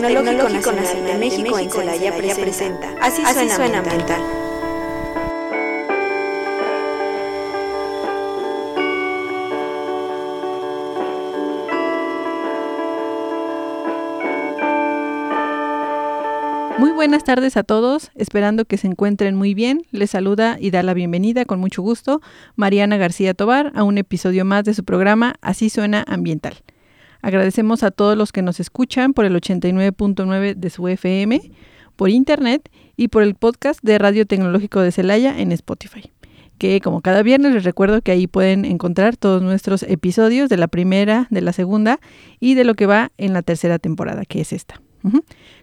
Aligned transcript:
del 0.00 0.14
Tecnológico 0.14 0.72
Nacional 0.72 1.12
de 1.12 1.18
México 1.18 1.58
en 1.58 1.70
Celaya 1.70 2.16
presenta 2.16 2.94
Así 3.00 3.22
suena 3.48 3.78
ambiental. 3.78 4.20
Muy 16.78 16.92
buenas 16.92 17.24
tardes 17.24 17.56
a 17.56 17.64
todos, 17.64 18.12
esperando 18.14 18.64
que 18.64 18.76
se 18.76 18.86
encuentren 18.86 19.34
muy 19.34 19.52
bien. 19.54 19.82
Les 19.90 20.10
saluda 20.10 20.58
y 20.60 20.70
da 20.70 20.84
la 20.84 20.94
bienvenida 20.94 21.44
con 21.44 21.58
mucho 21.58 21.82
gusto 21.82 22.20
Mariana 22.54 22.98
García 22.98 23.34
Tobar 23.34 23.72
a 23.74 23.82
un 23.82 23.98
episodio 23.98 24.44
más 24.44 24.62
de 24.62 24.74
su 24.74 24.84
programa 24.84 25.34
Así 25.40 25.70
suena 25.70 26.04
ambiental. 26.06 26.54
Agradecemos 27.22 27.82
a 27.82 27.90
todos 27.90 28.16
los 28.16 28.32
que 28.32 28.42
nos 28.42 28.60
escuchan 28.60 29.12
por 29.12 29.24
el 29.24 29.34
89.9 29.34 30.54
de 30.54 30.70
su 30.70 30.86
FM, 30.88 31.40
por 31.96 32.10
internet 32.10 32.70
y 32.96 33.08
por 33.08 33.22
el 33.22 33.34
podcast 33.34 33.80
de 33.82 33.98
Radio 33.98 34.26
Tecnológico 34.26 34.80
de 34.80 34.92
Celaya 34.92 35.38
en 35.38 35.52
Spotify. 35.52 36.12
Que 36.58 36.80
como 36.80 37.00
cada 37.00 37.22
viernes 37.22 37.54
les 37.54 37.64
recuerdo 37.64 38.02
que 38.02 38.12
ahí 38.12 38.26
pueden 38.26 38.64
encontrar 38.64 39.16
todos 39.16 39.42
nuestros 39.42 39.82
episodios 39.84 40.48
de 40.48 40.56
la 40.56 40.68
primera, 40.68 41.26
de 41.30 41.40
la 41.40 41.52
segunda 41.52 42.00
y 42.40 42.54
de 42.54 42.64
lo 42.64 42.74
que 42.74 42.86
va 42.86 43.12
en 43.18 43.32
la 43.32 43.42
tercera 43.42 43.78
temporada, 43.78 44.24
que 44.24 44.40
es 44.40 44.52
esta. 44.52 44.80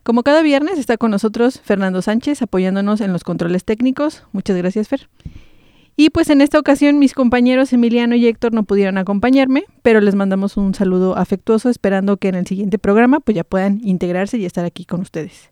Como 0.04 0.24
cada 0.24 0.42
viernes 0.42 0.80
está 0.80 0.98
con 0.98 1.12
nosotros 1.12 1.60
Fernando 1.64 2.02
Sánchez 2.02 2.42
apoyándonos 2.42 3.02
en 3.02 3.14
los 3.14 3.24
controles 3.24 3.66
técnicos. 3.66 4.24
Muchas 4.32 4.58
gracias, 4.58 4.88
Fer. 4.88 5.10
Y 5.98 6.10
pues 6.10 6.30
en 6.30 6.42
esta 6.42 6.60
ocasión 6.60 7.00
mis 7.00 7.14
compañeros 7.14 7.72
Emiliano 7.72 8.16
y 8.16 8.28
Héctor 8.28 8.54
no 8.54 8.64
pudieron 8.64 8.98
acompañarme, 8.98 9.64
pero 9.82 10.02
les 10.02 10.16
mandamos 10.16 10.58
un 10.58 10.74
saludo 10.74 11.18
afectuoso 11.18 11.70
esperando 11.70 12.18
que 12.18 12.28
en 12.28 12.36
el 12.36 12.46
siguiente 12.48 12.78
programa 12.78 13.22
pues 13.22 13.36
ya 13.36 13.44
puedan 13.44 13.80
integrarse 13.84 14.38
y 14.38 14.46
estar 14.46 14.66
aquí 14.66 14.86
con 14.86 15.02
ustedes. 15.02 15.52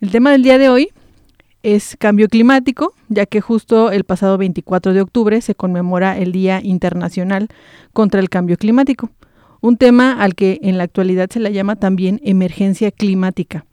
El 0.00 0.10
tema 0.10 0.32
del 0.32 0.42
día 0.42 0.58
de 0.58 0.68
hoy 0.68 0.88
es 1.62 1.96
cambio 1.98 2.28
climático, 2.28 2.94
ya 3.08 3.26
que 3.26 3.40
justo 3.40 3.92
el 3.92 4.04
pasado 4.04 4.38
24 4.38 4.92
de 4.92 5.02
octubre 5.02 5.40
se 5.40 5.54
conmemora 5.54 6.18
el 6.18 6.32
Día 6.32 6.60
Internacional 6.62 7.48
contra 7.92 8.20
el 8.20 8.30
Cambio 8.30 8.56
Climático 8.56 9.10
un 9.60 9.76
tema 9.76 10.12
al 10.12 10.34
que 10.34 10.58
en 10.62 10.78
la 10.78 10.84
actualidad 10.84 11.28
se 11.30 11.40
le 11.40 11.52
llama 11.52 11.76
también 11.76 12.20
emergencia 12.24 12.90
climática, 12.90 13.66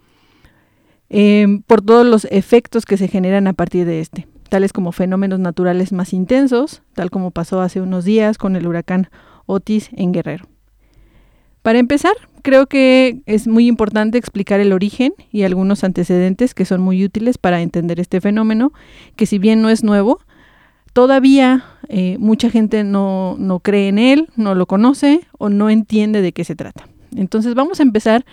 em, 1.09 1.61
por 1.61 1.81
todos 1.81 2.05
los 2.05 2.25
efectos 2.25 2.85
que 2.85 2.97
se 2.97 3.07
generan 3.07 3.47
a 3.47 3.53
partir 3.53 3.85
de 3.85 4.01
este, 4.01 4.27
tales 4.49 4.73
como 4.73 4.91
fenómenos 4.91 5.39
naturales 5.39 5.91
más 5.91 6.13
intensos, 6.13 6.81
tal 6.93 7.09
como 7.09 7.31
pasó 7.31 7.61
hace 7.61 7.81
unos 7.81 8.05
días 8.05 8.37
con 8.37 8.55
el 8.55 8.67
huracán 8.67 9.09
Otis 9.45 9.89
en 9.93 10.11
Guerrero. 10.11 10.45
Para 11.61 11.79
empezar, 11.79 12.13
creo 12.43 12.67
que 12.67 13.21
es 13.25 13.47
muy 13.47 13.67
importante 13.67 14.17
explicar 14.17 14.59
el 14.59 14.71
origen 14.71 15.13
y 15.31 15.43
algunos 15.43 15.83
antecedentes 15.83 16.53
que 16.53 16.65
son 16.65 16.81
muy 16.81 17.03
útiles 17.03 17.37
para 17.37 17.61
entender 17.61 17.99
este 17.99 18.21
fenómeno, 18.21 18.71
que 19.15 19.25
si 19.25 19.37
bien 19.37 19.61
no 19.61 19.69
es 19.69 19.83
nuevo, 19.83 20.21
todavía 20.93 21.65
eh, 21.89 22.17
mucha 22.19 22.49
gente 22.49 22.83
no, 22.83 23.35
no, 23.37 23.59
cree 23.59 23.89
en 23.89 23.99
él, 23.99 24.29
no 24.35 24.55
lo 24.55 24.65
conoce 24.65 25.21
o 25.37 25.49
no 25.49 25.69
entiende 25.69 26.21
de 26.21 26.31
qué 26.31 26.43
se 26.43 26.55
trata. 26.55 26.87
Entonces 27.15 27.53
vamos 27.53 27.79
a 27.79 27.83
empezar 27.83 28.25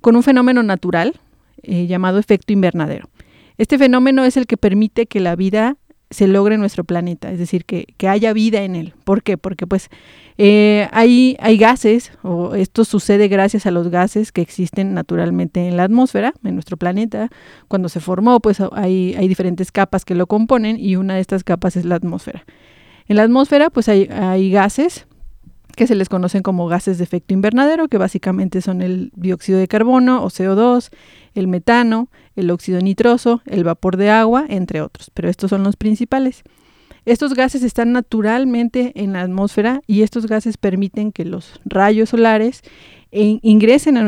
con 0.00 0.16
un 0.16 0.22
fenómeno 0.22 0.62
natural 0.62 1.14
eh, 1.62 1.86
llamado 1.86 2.18
efecto 2.18 2.52
invernadero. 2.52 3.08
Este 3.58 3.76
fenómeno 3.76 4.24
es 4.24 4.36
el 4.36 4.46
que 4.46 4.56
permite 4.56 5.06
que 5.06 5.20
la 5.20 5.36
vida 5.36 5.76
se 6.10 6.26
logre 6.26 6.54
en 6.54 6.60
nuestro 6.60 6.84
planeta, 6.84 7.30
es 7.30 7.38
decir, 7.38 7.64
que, 7.66 7.86
haya 8.08 8.32
vida 8.32 8.62
en 8.62 8.76
él. 8.76 8.94
¿Por 9.04 9.22
qué? 9.22 9.36
Porque 9.36 9.66
pues 9.66 9.90
eh, 10.38 10.88
hay, 10.92 11.36
hay 11.40 11.58
gases, 11.58 12.12
o 12.22 12.54
esto 12.54 12.84
sucede 12.84 13.28
gracias 13.28 13.66
a 13.66 13.70
los 13.70 13.88
gases 13.88 14.32
que 14.32 14.40
existen 14.40 14.94
naturalmente 14.94 15.68
en 15.68 15.76
la 15.76 15.82
atmósfera, 15.84 16.32
en 16.44 16.54
nuestro 16.54 16.78
planeta. 16.78 17.28
Cuando 17.68 17.90
se 17.90 18.00
formó, 18.00 18.40
pues 18.40 18.60
hay, 18.72 19.14
hay 19.18 19.28
diferentes 19.28 19.70
capas 19.70 20.06
que 20.06 20.14
lo 20.14 20.26
componen 20.26 20.78
y 20.78 20.96
una 20.96 21.16
de 21.16 21.20
estas 21.20 21.44
capas 21.44 21.76
es 21.76 21.84
la 21.84 21.96
atmósfera. 21.96 22.46
En 23.06 23.16
la 23.16 23.24
atmósfera, 23.24 23.68
pues 23.68 23.88
hay, 23.88 24.08
hay 24.10 24.50
gases 24.50 25.06
que 25.76 25.86
se 25.86 25.94
les 25.94 26.08
conocen 26.08 26.42
como 26.42 26.66
gases 26.66 26.98
de 26.98 27.04
efecto 27.04 27.34
invernadero, 27.34 27.86
que 27.88 27.98
básicamente 27.98 28.60
son 28.62 28.82
el 28.82 29.12
dióxido 29.14 29.58
de 29.58 29.68
carbono 29.68 30.24
o 30.24 30.28
CO2, 30.28 30.90
el 31.34 31.46
metano, 31.46 32.08
el 32.38 32.50
óxido 32.50 32.80
nitroso, 32.80 33.42
el 33.46 33.64
vapor 33.64 33.96
de 33.96 34.10
agua, 34.10 34.44
entre 34.48 34.80
otros, 34.80 35.10
pero 35.14 35.28
estos 35.28 35.50
son 35.50 35.62
los 35.62 35.76
principales. 35.76 36.42
Estos 37.04 37.34
gases 37.34 37.62
están 37.62 37.92
naturalmente 37.92 38.92
en 38.94 39.14
la 39.14 39.22
atmósfera 39.22 39.80
y 39.86 40.02
estos 40.02 40.26
gases 40.26 40.56
permiten 40.56 41.10
que 41.12 41.24
los 41.24 41.60
rayos 41.64 42.10
solares 42.10 42.62
ingresen 43.10 43.96
a, 43.96 44.02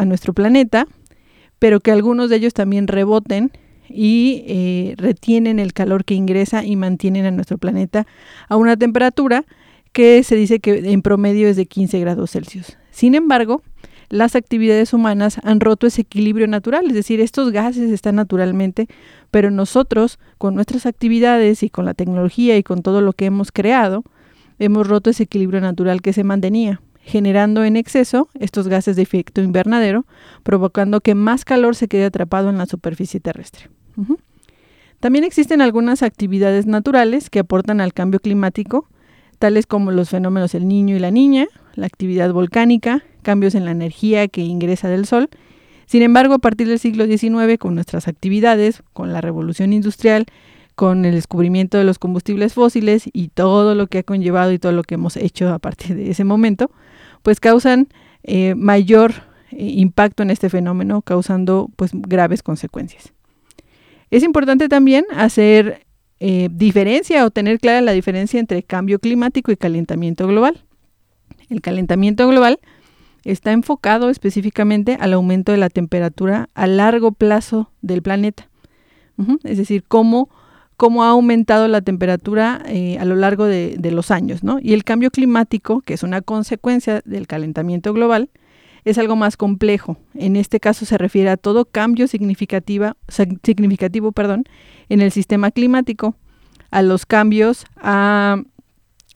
a 0.00 0.04
nuestro 0.04 0.32
planeta, 0.32 0.86
pero 1.58 1.80
que 1.80 1.90
algunos 1.90 2.30
de 2.30 2.36
ellos 2.36 2.54
también 2.54 2.86
reboten 2.86 3.50
y 3.88 4.44
eh, 4.46 4.94
retienen 4.96 5.58
el 5.58 5.72
calor 5.72 6.04
que 6.04 6.14
ingresa 6.14 6.64
y 6.64 6.76
mantienen 6.76 7.26
a 7.26 7.30
nuestro 7.30 7.58
planeta 7.58 8.06
a 8.48 8.56
una 8.56 8.76
temperatura 8.76 9.44
que 9.92 10.22
se 10.22 10.36
dice 10.36 10.60
que 10.60 10.92
en 10.92 11.02
promedio 11.02 11.48
es 11.48 11.56
de 11.56 11.66
15 11.66 12.00
grados 12.00 12.32
Celsius. 12.32 12.76
Sin 12.90 13.14
embargo, 13.14 13.62
las 14.08 14.36
actividades 14.36 14.92
humanas 14.92 15.38
han 15.42 15.60
roto 15.60 15.86
ese 15.86 16.02
equilibrio 16.02 16.46
natural, 16.46 16.86
es 16.86 16.94
decir, 16.94 17.20
estos 17.20 17.52
gases 17.52 17.90
están 17.90 18.16
naturalmente, 18.16 18.88
pero 19.30 19.50
nosotros, 19.50 20.18
con 20.38 20.54
nuestras 20.54 20.86
actividades 20.86 21.62
y 21.62 21.70
con 21.70 21.84
la 21.84 21.94
tecnología 21.94 22.56
y 22.56 22.62
con 22.62 22.82
todo 22.82 23.00
lo 23.00 23.12
que 23.12 23.26
hemos 23.26 23.52
creado, 23.52 24.04
hemos 24.58 24.86
roto 24.86 25.10
ese 25.10 25.24
equilibrio 25.24 25.60
natural 25.60 26.02
que 26.02 26.12
se 26.12 26.24
mantenía, 26.24 26.80
generando 27.02 27.64
en 27.64 27.76
exceso 27.76 28.28
estos 28.34 28.68
gases 28.68 28.96
de 28.96 29.02
efecto 29.02 29.42
invernadero, 29.42 30.06
provocando 30.42 31.00
que 31.00 31.14
más 31.14 31.44
calor 31.44 31.76
se 31.76 31.88
quede 31.88 32.04
atrapado 32.04 32.50
en 32.50 32.58
la 32.58 32.66
superficie 32.66 33.20
terrestre. 33.20 33.68
También 35.00 35.24
existen 35.24 35.60
algunas 35.60 36.02
actividades 36.02 36.66
naturales 36.66 37.30
que 37.30 37.40
aportan 37.40 37.80
al 37.80 37.92
cambio 37.92 38.20
climático, 38.20 38.88
tales 39.38 39.66
como 39.66 39.92
los 39.92 40.10
fenómenos 40.10 40.54
el 40.54 40.66
niño 40.66 40.96
y 40.96 40.98
la 40.98 41.10
niña, 41.10 41.46
la 41.74 41.86
actividad 41.86 42.32
volcánica, 42.32 43.04
cambios 43.26 43.56
en 43.56 43.64
la 43.64 43.72
energía 43.72 44.28
que 44.28 44.42
ingresa 44.42 44.88
del 44.88 45.04
Sol. 45.04 45.28
Sin 45.86 46.02
embargo, 46.02 46.34
a 46.34 46.38
partir 46.38 46.68
del 46.68 46.78
siglo 46.78 47.06
XIX, 47.06 47.58
con 47.58 47.74
nuestras 47.74 48.06
actividades, 48.06 48.84
con 48.92 49.12
la 49.12 49.20
revolución 49.20 49.72
industrial, 49.72 50.26
con 50.76 51.04
el 51.04 51.16
descubrimiento 51.16 51.76
de 51.76 51.82
los 51.82 51.98
combustibles 51.98 52.54
fósiles 52.54 53.10
y 53.12 53.28
todo 53.28 53.74
lo 53.74 53.88
que 53.88 53.98
ha 53.98 54.02
conllevado 54.04 54.52
y 54.52 54.60
todo 54.60 54.70
lo 54.70 54.84
que 54.84 54.94
hemos 54.94 55.16
hecho 55.16 55.52
a 55.52 55.58
partir 55.58 55.96
de 55.96 56.08
ese 56.08 56.22
momento, 56.22 56.70
pues 57.24 57.40
causan 57.40 57.88
eh, 58.22 58.54
mayor 58.54 59.12
eh, 59.50 59.56
impacto 59.58 60.22
en 60.22 60.30
este 60.30 60.48
fenómeno, 60.48 61.02
causando 61.02 61.68
pues 61.74 61.90
graves 61.94 62.44
consecuencias. 62.44 63.12
Es 64.12 64.22
importante 64.22 64.68
también 64.68 65.04
hacer 65.16 65.84
eh, 66.20 66.48
diferencia 66.52 67.24
o 67.24 67.32
tener 67.32 67.58
clara 67.58 67.80
la 67.80 67.90
diferencia 67.90 68.38
entre 68.38 68.62
cambio 68.62 69.00
climático 69.00 69.50
y 69.50 69.56
calentamiento 69.56 70.28
global. 70.28 70.62
El 71.48 71.60
calentamiento 71.60 72.28
global 72.28 72.60
está 73.26 73.52
enfocado 73.52 74.08
específicamente 74.08 74.96
al 75.00 75.12
aumento 75.12 75.52
de 75.52 75.58
la 75.58 75.68
temperatura 75.68 76.48
a 76.54 76.66
largo 76.66 77.12
plazo 77.12 77.70
del 77.82 78.02
planeta. 78.02 78.48
Es 79.44 79.56
decir, 79.56 79.82
cómo, 79.88 80.28
cómo, 80.76 81.02
ha 81.02 81.08
aumentado 81.08 81.68
la 81.68 81.80
temperatura 81.80 82.62
eh, 82.66 82.98
a 82.98 83.04
lo 83.04 83.16
largo 83.16 83.46
de, 83.46 83.78
los 83.90 84.10
años. 84.10 84.40
Y 84.60 84.74
el 84.74 84.84
cambio 84.84 85.10
climático, 85.10 85.80
que 85.80 85.94
es 85.94 86.02
una 86.02 86.20
consecuencia 86.20 87.00
del 87.04 87.26
calentamiento 87.26 87.92
global, 87.94 88.28
es 88.84 88.98
algo 88.98 89.16
más 89.16 89.36
complejo. 89.36 89.96
En 90.14 90.36
este 90.36 90.60
caso 90.60 90.84
se 90.84 90.98
refiere 90.98 91.30
a 91.30 91.36
todo 91.36 91.64
cambio 91.64 92.06
significativo 92.06 92.92
perdón, 94.12 94.44
en 94.88 95.00
el 95.00 95.10
sistema 95.10 95.50
climático, 95.50 96.14
a 96.70 96.82
los 96.82 97.06
cambios 97.06 97.64
a, 97.76 98.42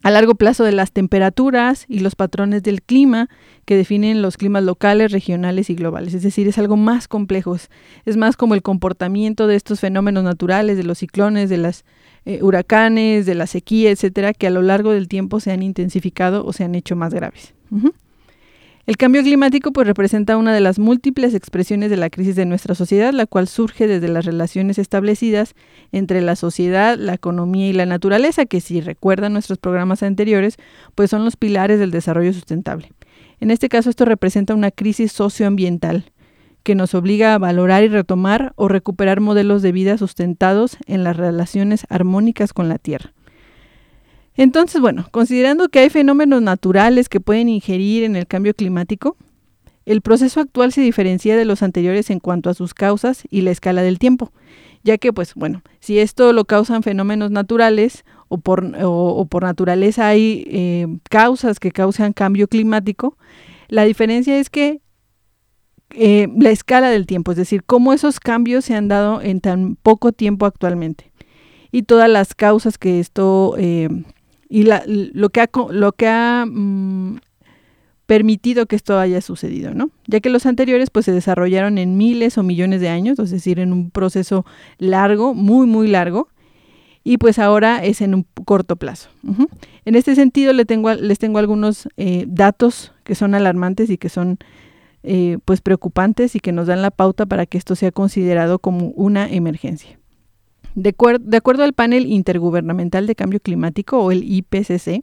largo 0.09 0.35
plazo 0.35 0.65
de 0.65 0.73
las 0.73 0.93
temperaturas 0.93 1.85
y 1.87 2.01
los 2.01 2.15
patrones 2.15 2.63
del 2.63 2.81
clima 2.81 3.29
que 3.67 3.77
definen 3.77 4.23
los 4.23 4.39
climas 4.39 4.65
locales, 4.65 5.13
regionales 5.13 5.69
y 5.69 5.75
globales. 5.75 6.15
Es 6.15 6.23
decir, 6.23 6.49
es 6.49 6.57
algo 6.57 6.79
más 6.79 7.07
complejo, 7.07 7.55
es, 7.55 8.17
más 8.17 8.37
como 8.37 8.55
el 8.55 8.63
comportamiento 8.63 9.47
de 9.47 9.57
estos 9.57 9.81
fenómenos 9.81 10.25
naturales, 10.25 10.79
de 10.79 10.85
los 10.85 10.99
ciclones, 10.99 11.51
de 11.51 11.59
los 11.59 11.85
eh, 12.25 12.43
huracanes, 12.43 13.27
de 13.27 13.35
la 13.35 13.47
sequía, 13.47 13.91
etcétera, 13.91 14.33
que 14.33 14.47
a 14.47 14.51
lo 14.51 14.63
largo 14.63 14.93
del 14.93 15.07
tiempo 15.07 15.39
se 15.39 15.53
han 15.53 15.63
intensificado 15.63 16.47
o 16.47 16.55
se 16.55 16.65
han 16.65 16.75
hecho 16.75 16.97
más 16.97 17.13
graves. 17.13 17.55
El 18.91 18.97
cambio 18.97 19.23
climático 19.23 19.73
pues 19.73 19.87
representa 19.87 20.37
una 20.37 20.53
de 20.53 20.61
las 20.61 20.81
múltiples 20.81 21.33
expresiones 21.35 21.91
de 21.91 21.97
la 21.97 22.11
crisis 22.11 22.35
de 22.35 22.45
nuestra 22.45 22.75
sociedad, 22.75 23.13
la 23.13 23.25
cual 23.25 23.47
surge 23.47 23.87
desde 23.87 24.09
las 24.09 24.25
relaciones 24.25 24.81
establecidas 24.81 25.55
entre 25.93 26.21
la 26.21 26.35
sociedad, 26.35 26.99
la 26.99 27.15
economía 27.15 27.69
y 27.69 27.73
la 27.73 27.87
naturaleza, 27.87 28.47
que 28.47 28.61
si 28.61 28.81
recuerdan 28.81 29.33
nuestros 29.33 29.59
programas 29.59 30.03
anteriores, 30.03 30.57
pues 30.97 31.09
son 31.09 31.25
los 31.25 31.37
pilares 31.37 31.79
del 31.79 31.93
desarrollo 31.93 32.33
sustentable. 32.33 32.93
En 33.39 33.53
este 33.53 33.69
caso 33.69 33.91
esto 33.91 34.07
representa 34.07 34.55
una 34.55 34.73
crisis 34.73 35.13
socioambiental 35.13 36.11
que 36.65 36.75
nos 36.75 36.93
obliga 36.93 37.35
a 37.35 37.39
valorar 37.39 37.85
y 37.85 37.89
retomar 37.89 38.55
o 38.57 38.67
recuperar 38.67 39.21
modelos 39.21 39.63
de 39.63 39.71
vida 39.71 39.99
sustentados 39.99 40.79
en 40.87 41.05
las 41.05 41.17
relaciones 41.17 41.87
armónicas 41.91 42.53
con 42.53 42.69
la 42.69 42.79
Tierra. 42.79 43.13
Entonces, 44.41 44.81
bueno, 44.81 45.07
considerando 45.11 45.69
que 45.69 45.81
hay 45.81 45.91
fenómenos 45.91 46.41
naturales 46.41 47.11
que 47.11 47.21
pueden 47.21 47.51
ingerir 47.51 48.05
en 48.05 48.17
el 48.17 48.27
cambio 48.27 48.55
climático, 48.55 49.19
El 49.85 50.01
proceso 50.01 50.41
actual 50.41 50.73
se 50.73 50.81
diferencia 50.81 51.37
de 51.37 51.45
los 51.45 51.63
anteriores 51.63 52.09
en 52.09 52.21
cuanto 52.21 52.49
a 52.49 52.55
sus 52.55 52.73
causas 52.73 53.25
y 53.29 53.43
la 53.43 53.51
escala 53.51 53.83
del 53.83 53.99
tiempo, 53.99 54.33
ya 54.83 54.97
que, 54.97 55.13
pues, 55.13 55.35
bueno, 55.35 55.63
si 55.81 55.99
esto 55.99 56.33
lo 56.33 56.47
causan 56.47 56.83
fenómenos 56.83 57.31
naturales 57.31 58.05
o 58.29 58.39
por, 58.39 59.43
naturaleza 59.43 60.09
hay 60.09 60.45
eh, 60.47 60.87
causas 61.11 61.61
que 61.61 61.71
causan 61.71 62.15
cambio 62.15 62.49
climático, 62.49 63.19
la 63.69 63.85
diferencia 63.85 64.39
es 64.39 64.49
que 64.49 64.81
eh, 65.91 66.29
la 66.35 66.51
escala 66.51 66.89
del 66.89 67.05
tiempo, 67.05 67.33
es 67.33 67.37
decir, 67.37 67.63
cómo 67.65 67.93
esos 67.93 68.21
cambios 68.21 68.65
se 68.65 68.75
han 68.75 68.89
dado 68.89 69.21
en 69.21 69.41
tan 69.41 69.77
poco 69.77 70.13
tiempo 70.13 70.47
actualmente 70.47 71.11
y 71.73 71.83
todas 71.83 72.09
las 72.09 72.35
causas 72.35 72.79
que 72.79 73.01
esto 73.01 73.55
eh, 73.59 73.89
y 74.51 74.65
lo 74.65 75.31
que 75.31 75.41
ha, 75.41 75.49
lo 75.71 75.93
que 75.93 76.09
ha 76.09 76.45
mm, 76.45 77.19
permitido 78.07 78.67
que 78.67 78.75
esto 78.75 78.99
haya 78.99 79.21
sucedido, 79.21 79.73
¿no? 79.73 79.91
Ya 80.09 80.19
que 80.19 80.29
los 80.29 80.45
anteriores 80.45 80.91
pues 80.91 81.05
se 81.05 81.13
desarrollaron 81.13 81.79
en 81.79 81.97
miles 81.97 82.37
o 82.37 82.43
millones 82.43 82.81
de 82.81 82.89
años, 82.89 83.21
es 83.21 83.31
decir, 83.31 83.61
en 83.61 83.73
un 83.73 83.93
proceso 83.93 84.45
largo, 84.79 85.33
muy, 85.33 85.69
muy 85.69 85.87
largo, 85.87 86.29
y 87.05 87.19
pues 87.19 87.39
ahora 87.39 87.85
es 87.85 88.01
en 88.01 88.17
un 88.17 88.27
corto 88.45 88.75
plazo. 88.75 89.09
En 89.85 89.95
este 89.95 90.17
sentido 90.17 90.53
les 90.53 90.67
tengo, 90.67 90.93
les 90.93 91.21
tengo 91.21 91.39
algunos 91.39 91.89
eh, 91.97 92.25
datos 92.27 92.93
que 93.05 93.15
son 93.15 93.37
alarmantes 93.37 93.89
y 93.89 93.99
que 93.99 94.09
son 94.09 94.39
eh, 95.05 95.39
pues 95.45 95.61
preocupantes 95.61 96.35
y 96.35 96.41
que 96.41 96.51
nos 96.51 96.67
dan 96.67 96.83
la 96.83 96.91
pauta 96.91 97.25
para 97.25 97.47
que 97.47 97.57
esto 97.57 97.77
sea 97.77 97.93
considerado 97.93 98.59
como 98.59 98.89
una 98.89 99.31
emergencia. 99.31 100.00
De, 100.75 100.95
acuerdo 101.37 101.65
al 101.65 101.73
panel 101.73 102.07
intergubernamental 102.07 103.07
de 103.07 103.15
cambio 103.15 103.41
climático 103.41 103.99
o 103.99 104.13
el 104.13 104.23
IPCC, 104.25 105.03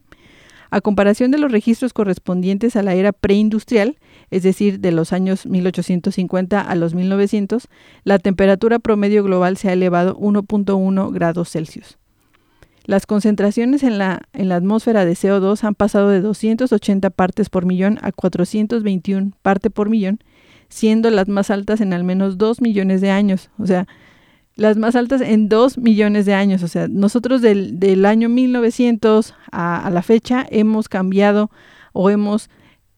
a 0.70 0.80
comparación 0.80 1.30
de 1.30 1.38
los 1.38 1.50
registros 1.50 1.92
correspondientes 1.92 2.76
a 2.76 2.82
la 2.82 2.94
era 2.94 3.12
preindustrial, 3.12 3.96
es 4.30 4.42
decir, 4.42 4.80
de 4.80 4.92
los 4.92 5.12
años 5.12 5.46
1850 5.46 6.60
a 6.60 6.74
los 6.74 6.94
1900, 6.94 7.68
la 8.04 8.18
temperatura 8.18 8.78
promedio 8.78 9.24
global 9.24 9.56
se 9.56 9.70
ha 9.70 9.72
elevado 9.72 10.16
1.1 10.18 11.12
grados 11.12 11.50
Celsius. 11.50 11.98
Las 12.84 13.04
concentraciones 13.04 13.82
en 13.82 13.98
la, 13.98 14.22
en 14.32 14.48
la 14.48 14.56
atmósfera 14.56 15.04
de 15.04 15.12
CO2 15.12 15.62
han 15.64 15.74
pasado 15.74 16.08
de 16.08 16.22
280 16.22 17.10
partes 17.10 17.50
por 17.50 17.66
millón 17.66 17.98
a 18.00 18.12
421 18.12 19.32
partes 19.42 19.70
por 19.70 19.90
millón, 19.90 20.20
siendo 20.70 21.10
las 21.10 21.28
más 21.28 21.50
altas 21.50 21.80
en 21.82 21.92
al 21.92 22.04
menos 22.04 22.38
2 22.38 22.62
millones 22.62 23.00
de 23.00 23.10
años. 23.10 23.50
O 23.58 23.66
sea, 23.66 23.86
las 24.58 24.76
más 24.76 24.96
altas 24.96 25.20
en 25.20 25.48
dos 25.48 25.78
millones 25.78 26.26
de 26.26 26.34
años. 26.34 26.64
O 26.64 26.68
sea, 26.68 26.88
nosotros 26.88 27.40
del, 27.40 27.78
del 27.78 28.04
año 28.04 28.28
1900 28.28 29.34
a, 29.52 29.86
a, 29.86 29.90
la 29.90 30.02
fecha 30.02 30.44
hemos 30.50 30.88
cambiado 30.88 31.50
o 31.92 32.10
hemos 32.10 32.50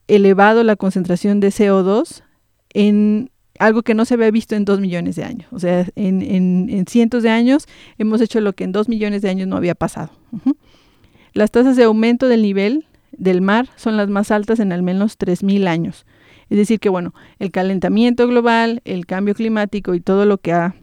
elevado 0.09 0.65
la 0.65 0.77
concentración 0.77 1.39
de 1.39 1.49
CO2 1.49 2.23
en 2.73 3.31
algo 3.59 3.83
que 3.83 3.95
no 3.95 4.07
se 4.07 4.15
había 4.15 4.31
visto 4.31 4.57
en 4.57 4.65
dos 4.65 4.81
millones 4.81 5.17
de 5.17 5.25
años. 5.25 5.49
O 5.53 5.59
sea, 5.59 5.87
en, 5.97 6.23
en, 6.23 6.71
en 6.71 6.87
cientos 6.87 7.23
de 7.23 7.29
años 7.29 7.67
hemos 7.99 8.23
hecho 8.23 8.41
lo 8.41 8.55
que 8.55 8.65
en 8.65 8.73
dos 8.73 8.89
millones 8.89 9.21
de 9.21 9.29
años 9.29 9.47
no 9.47 9.57
había 9.57 9.75
pasado. 9.75 10.13
Las 11.35 11.51
tasas 11.51 11.77
de 11.77 11.85
aumento 11.85 12.27
del 12.27 12.41
nivel 12.41 12.87
del 13.13 13.43
mar 13.43 13.69
son 13.77 13.99
las 13.99 14.09
más 14.09 14.31
altas 14.31 14.61
en 14.61 14.73
al 14.73 14.83
menos 14.83 15.19
3.000 15.19 15.69
años. 15.69 16.07
Es 16.49 16.57
decir, 16.57 16.81
que 16.81 16.89
bueno, 16.89 17.15
el 17.39 17.51
calentamiento 17.51 18.27
global, 18.27 18.81
el 18.87 19.05
cambio 19.05 19.35
climático 19.35 19.95
y 19.95 20.01
todo 20.01 20.25
lo 20.25 20.39
que 20.39 20.53
ha 20.53 20.75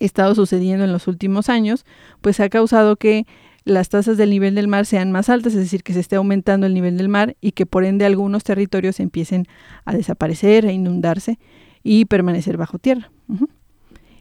estado 0.00 0.34
sucediendo 0.34 0.84
en 0.84 0.92
los 0.92 1.08
últimos 1.08 1.48
años, 1.48 1.84
pues 2.20 2.40
ha 2.40 2.48
causado 2.48 2.96
que 2.96 3.26
las 3.64 3.88
tasas 3.88 4.16
del 4.16 4.30
nivel 4.30 4.54
del 4.54 4.68
mar 4.68 4.86
sean 4.86 5.12
más 5.12 5.28
altas, 5.28 5.52
es 5.54 5.60
decir, 5.60 5.82
que 5.82 5.92
se 5.92 6.00
esté 6.00 6.16
aumentando 6.16 6.66
el 6.66 6.74
nivel 6.74 6.96
del 6.96 7.08
mar 7.08 7.36
y 7.40 7.52
que 7.52 7.66
por 7.66 7.84
ende 7.84 8.04
algunos 8.06 8.44
territorios 8.44 8.98
empiecen 9.00 9.46
a 9.84 9.94
desaparecer, 9.94 10.66
a 10.66 10.72
inundarse 10.72 11.38
y 11.82 12.06
permanecer 12.06 12.56
bajo 12.56 12.78
tierra. 12.78 13.10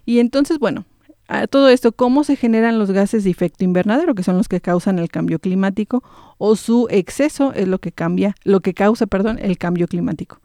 Y 0.06 0.19
entonces, 0.19 0.59
bueno, 0.59 0.85
a 1.27 1.47
todo 1.47 1.69
esto, 1.69 1.91
¿cómo 1.91 2.24
se 2.24 2.35
generan 2.35 2.79
los 2.79 2.91
gases 2.91 3.24
de 3.24 3.29
efecto 3.29 3.63
invernadero, 3.63 4.15
que 4.15 4.24
son 4.24 4.38
los 4.38 4.47
que 4.47 4.62
causan 4.62 5.00
el 5.00 5.09
cambio 5.09 5.39
climático, 5.39 6.03
o 6.38 6.56
su 6.56 6.88
exceso 6.89 7.53
es 7.53 7.68
lo 7.68 7.79
que 7.79 7.91
cambia, 7.91 8.35
lo 8.44 8.62
que 8.62 8.74
causa, 8.74 9.07
perdón, 9.07 9.38
el 9.41 9.57
cambio 9.57 9.88
climático? 9.88 10.39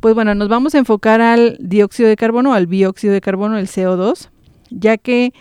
Pues 0.00 0.14
bueno, 0.14 0.34
nos 0.34 0.48
vamos 0.48 0.74
a 0.74 0.78
enfocar 0.78 1.22
al 1.22 1.56
dióxido 1.58 2.08
de 2.08 2.16
carbono, 2.16 2.52
al 2.52 2.66
bióxido 2.66 3.14
de 3.14 3.22
carbono, 3.22 3.56
el 3.56 3.66
CO2, 3.66 4.28
ya 4.70 4.96
que 4.96 5.32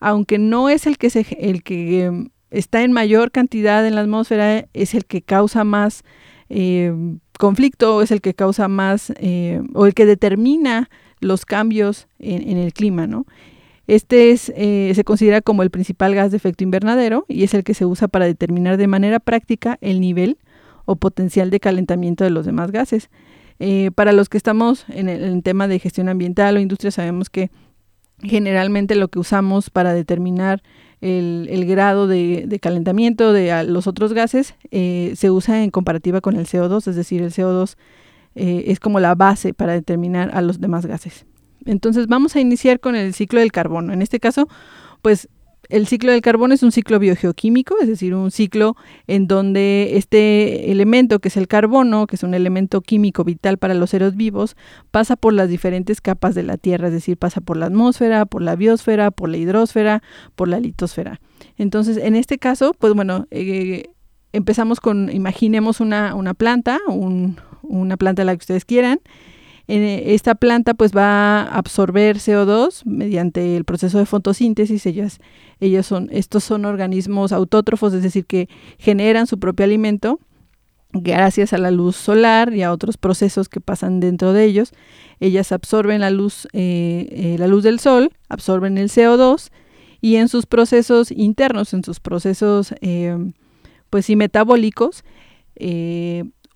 aunque 0.00 0.38
no 0.38 0.68
es 0.68 0.86
el 0.86 0.96
que, 0.98 1.10
se, 1.10 1.26
el 1.40 1.62
que 1.62 2.04
em, 2.04 2.28
está 2.50 2.82
en 2.82 2.92
mayor 2.92 3.30
cantidad 3.30 3.86
en 3.86 3.94
la 3.94 4.02
atmósfera, 4.02 4.66
es 4.72 4.94
el 4.94 5.04
que 5.04 5.22
causa 5.22 5.64
más 5.64 6.04
eh, 6.48 6.92
conflicto, 7.38 8.02
es 8.02 8.10
el 8.10 8.20
que 8.20 8.34
causa 8.34 8.68
más, 8.68 9.12
eh, 9.16 9.62
o 9.74 9.86
el 9.86 9.94
que 9.94 10.06
determina 10.06 10.90
los 11.20 11.44
cambios 11.44 12.08
en, 12.18 12.56
el 12.56 12.72
clima, 12.72 13.06
¿no? 13.06 13.26
Este 13.86 14.30
es, 14.30 14.52
eh, 14.54 14.92
se 14.94 15.02
considera 15.02 15.40
como 15.40 15.62
el 15.62 15.70
principal 15.70 16.14
gas 16.14 16.30
de 16.30 16.36
efecto 16.36 16.62
invernadero 16.62 17.24
y 17.26 17.42
es 17.42 17.54
el 17.54 17.64
que 17.64 17.74
se 17.74 17.86
usa 17.86 18.06
para 18.06 18.26
determinar 18.26 18.76
de 18.76 18.86
manera 18.86 19.18
práctica 19.18 19.78
el 19.80 20.00
nivel 20.00 20.38
o 20.84 20.96
potencial 20.96 21.50
de 21.50 21.58
calentamiento 21.58 22.22
de 22.22 22.30
los 22.30 22.46
demás 22.46 22.70
gases. 22.70 23.10
para 23.94 24.12
los 24.12 24.28
que 24.28 24.36
estamos 24.36 24.84
en 24.88 25.08
el, 25.08 25.24
en 25.24 25.42
tema 25.42 25.66
de 25.66 25.80
gestión 25.80 26.08
ambiental 26.08 26.56
o 26.56 26.60
industria, 26.60 26.92
sabemos 26.92 27.30
que 27.30 27.50
generalmente 28.22 28.94
lo 28.94 29.08
que 29.08 29.18
usamos 29.18 29.70
para 29.70 29.94
determinar 29.94 30.62
el, 31.00 31.64
grado 31.66 32.06
de, 32.06 32.58
calentamiento 32.60 33.32
de 33.32 33.64
los 33.64 33.86
otros 33.86 34.12
gases 34.12 34.54
eh, 34.70 35.12
se 35.16 35.30
usa 35.30 35.62
en 35.62 35.70
comparativa 35.70 36.20
con 36.20 36.36
el 36.36 36.46
CO2, 36.46 36.88
es 36.88 36.96
decir, 36.96 37.22
el 37.22 37.32
CO2 37.32 37.76
eh, 38.34 38.64
es 38.66 38.80
como 38.80 38.98
la 39.00 39.14
base 39.14 39.54
para 39.54 39.72
determinar 39.72 40.30
a 40.34 40.42
los 40.42 40.60
demás 40.60 40.86
gases. 40.86 41.26
Entonces 41.64 42.06
vamos 42.06 42.34
a 42.34 42.40
iniciar 42.40 42.80
con 42.80 42.96
el 42.96 43.14
ciclo 43.14 43.40
del 43.40 43.52
carbono. 43.52 43.92
En 43.92 44.02
este 44.02 44.20
caso, 44.20 44.48
pues 45.02 45.28
el 45.68 45.86
ciclo 45.86 46.12
del 46.12 46.20
carbono 46.20 46.54
es 46.54 46.62
un 46.62 46.72
ciclo 46.72 46.98
biogeoquímico, 46.98 47.76
es 47.80 47.88
decir, 47.88 48.14
un 48.14 48.30
ciclo 48.30 48.76
en 49.06 49.26
donde 49.26 49.96
este 49.96 50.70
elemento, 50.70 51.18
que 51.18 51.28
es 51.28 51.36
el 51.36 51.46
carbono, 51.46 52.06
que 52.06 52.16
es 52.16 52.22
un 52.22 52.34
elemento 52.34 52.80
químico 52.80 53.24
vital 53.24 53.58
para 53.58 53.74
los 53.74 53.90
seres 53.90 54.16
vivos, 54.16 54.56
pasa 54.90 55.16
por 55.16 55.34
las 55.34 55.48
diferentes 55.48 56.00
capas 56.00 56.34
de 56.34 56.42
la 56.42 56.56
Tierra, 56.56 56.88
es 56.88 56.94
decir, 56.94 57.16
pasa 57.16 57.40
por 57.40 57.56
la 57.56 57.66
atmósfera, 57.66 58.24
por 58.24 58.42
la 58.42 58.56
biosfera, 58.56 59.10
por 59.10 59.28
la 59.28 59.36
hidrosfera, 59.36 60.02
por 60.34 60.48
la 60.48 60.60
litosfera. 60.60 61.20
Entonces, 61.56 61.98
en 61.98 62.16
este 62.16 62.38
caso, 62.38 62.74
pues 62.78 62.94
bueno, 62.94 63.26
eh, 63.30 63.90
empezamos 64.32 64.80
con, 64.80 65.10
imaginemos 65.10 65.80
una, 65.80 66.14
una 66.14 66.34
planta, 66.34 66.78
una 67.62 67.96
planta 67.96 68.24
la 68.24 68.34
que 68.34 68.42
ustedes 68.42 68.64
quieran, 68.64 69.00
esta 69.68 70.34
planta 70.34 70.72
pues 70.72 70.96
va 70.96 71.42
a 71.42 71.58
absorber 71.58 72.16
CO2 72.16 72.86
mediante 72.86 73.54
el 73.54 73.64
proceso 73.64 73.98
de 73.98 74.06
fotosíntesis. 74.06 74.86
Ellas, 74.86 75.20
ellos 75.60 75.86
son, 75.86 76.08
estos 76.10 76.42
son 76.42 76.64
organismos 76.64 77.32
autótrofos, 77.32 77.92
es 77.92 78.02
decir, 78.02 78.24
que 78.24 78.48
generan 78.78 79.26
su 79.26 79.38
propio 79.38 79.64
alimento 79.64 80.20
gracias 80.92 81.52
a 81.52 81.58
la 81.58 81.70
luz 81.70 81.96
solar 81.96 82.54
y 82.54 82.62
a 82.62 82.72
otros 82.72 82.96
procesos 82.96 83.50
que 83.50 83.60
pasan 83.60 84.00
dentro 84.00 84.32
de 84.32 84.46
ellos. 84.46 84.72
Ellas 85.20 85.52
absorben 85.52 86.00
la 86.00 86.10
luz, 86.10 86.48
eh, 86.54 87.06
eh, 87.10 87.36
la 87.38 87.46
luz 87.46 87.62
del 87.62 87.78
sol, 87.78 88.10
absorben 88.30 88.78
el 88.78 88.88
CO2 88.88 89.50
y 90.00 90.16
en 90.16 90.28
sus 90.28 90.46
procesos 90.46 91.10
internos, 91.10 91.74
en 91.74 91.84
sus 91.84 92.00
procesos 92.00 92.72
pues 93.90 94.06
sí 94.06 94.16
metabólicos, 94.16 95.04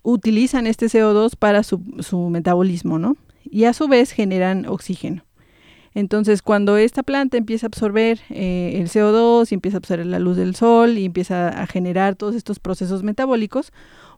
utilizan 0.03 0.67
este 0.67 0.87
CO2 0.87 1.35
para 1.37 1.63
su, 1.63 1.79
metabolismo, 2.29 2.99
¿no? 2.99 3.15
Y 3.43 3.63
a 3.65 3.73
su 3.73 3.87
vez 3.87 4.11
generan 4.11 4.65
oxígeno. 4.67 5.23
Entonces, 5.95 6.41
cuando 6.41 6.77
esta 6.77 7.03
planta 7.03 7.37
empieza 7.37 7.67
a 7.67 7.69
absorber 7.69 8.19
eh, 8.29 8.79
el 8.79 8.89
CO2 8.89 9.51
y 9.51 9.55
empieza 9.55 9.77
a 9.77 9.79
absorber 9.79 10.05
la 10.05 10.19
luz 10.19 10.37
del 10.37 10.55
sol 10.55 10.97
y 10.97 11.05
empieza 11.05 11.49
a 11.49 11.67
generar 11.67 12.15
todos 12.15 12.35
estos 12.35 12.59
procesos 12.59 13.03
metabólicos, 13.03 13.71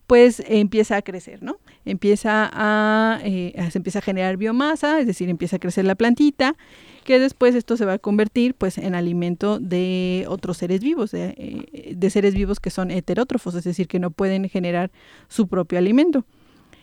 pues 0.07 0.41
empieza 0.47 0.97
a 0.97 1.01
crecer, 1.01 1.43
¿no? 1.43 1.57
Empieza 1.85 2.49
a, 2.51 3.19
eh, 3.23 3.53
se 3.69 3.77
empieza 3.77 3.99
a 3.99 4.01
generar 4.01 4.37
biomasa, 4.37 4.99
es 4.99 5.07
decir, 5.07 5.29
empieza 5.29 5.57
a 5.57 5.59
crecer 5.59 5.85
la 5.85 5.95
plantita 5.95 6.55
que 7.03 7.19
después 7.19 7.53
esto 7.53 7.77
se 7.77 7.85
va 7.85 7.93
a 7.93 7.99
convertir 7.99 8.55
pues 8.55 8.79
en 8.79 8.95
alimento 8.95 9.59
de 9.59 10.25
otros 10.27 10.57
seres 10.57 10.81
vivos, 10.81 11.11
de, 11.11 11.35
eh, 11.37 12.09
seres 12.09 12.33
vivos 12.33 12.59
que 12.59 12.71
son 12.71 12.89
heterótrofos, 12.89 13.53
es 13.53 13.63
decir, 13.63 13.87
que 13.87 13.99
no 13.99 14.09
pueden 14.09 14.49
generar 14.49 14.91
su 15.27 15.47
propio 15.47 15.77
alimento. 15.77 16.25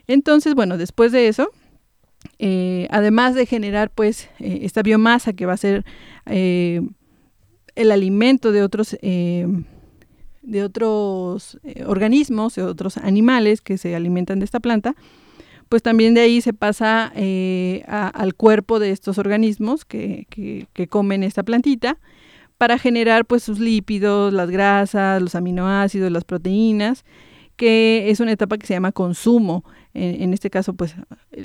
Entonces, 0.06 0.54
bueno, 0.54 0.78
después 0.78 1.10
de 1.10 1.26
eso, 1.26 1.50
eh, 2.38 2.86
además 2.90 3.34
de 3.34 3.46
generar 3.46 3.90
pues 3.90 4.30
esta 4.38 4.82
biomasa 4.82 5.32
que 5.32 5.46
va 5.46 5.54
a 5.54 5.56
ser 5.56 5.84
el 6.24 7.90
alimento 7.90 8.52
de 8.52 8.62
otros 8.62 8.96
de 10.42 10.64
otros 10.64 11.58
organismos, 11.86 12.56
de 12.56 12.62
otros 12.62 12.96
animales 12.96 13.60
que 13.60 13.78
se 13.78 13.94
alimentan 13.94 14.40
de 14.40 14.44
esta 14.44 14.60
planta, 14.60 14.94
pues 15.72 15.82
también 15.82 16.12
de 16.12 16.20
ahí 16.20 16.42
se 16.42 16.52
pasa 16.52 17.10
eh, 17.16 17.82
al 17.86 18.34
cuerpo 18.34 18.78
de 18.78 18.90
estos 18.90 19.16
organismos 19.16 19.86
que, 19.86 20.26
comen 20.90 21.22
esta 21.22 21.44
plantita 21.44 21.96
para 22.58 22.76
generar 22.76 23.24
pues 23.24 23.42
sus 23.42 23.58
lípidos, 23.58 24.34
las 24.34 24.50
grasas, 24.50 25.22
los 25.22 25.34
aminoácidos, 25.34 26.12
las 26.12 26.24
proteínas, 26.24 27.06
que 27.56 28.10
es 28.10 28.20
una 28.20 28.32
etapa 28.32 28.58
que 28.58 28.66
se 28.66 28.74
llama 28.74 28.92
consumo. 28.92 29.64
En, 29.94 30.32
este 30.32 30.48
caso, 30.48 30.72
pues, 30.72 30.94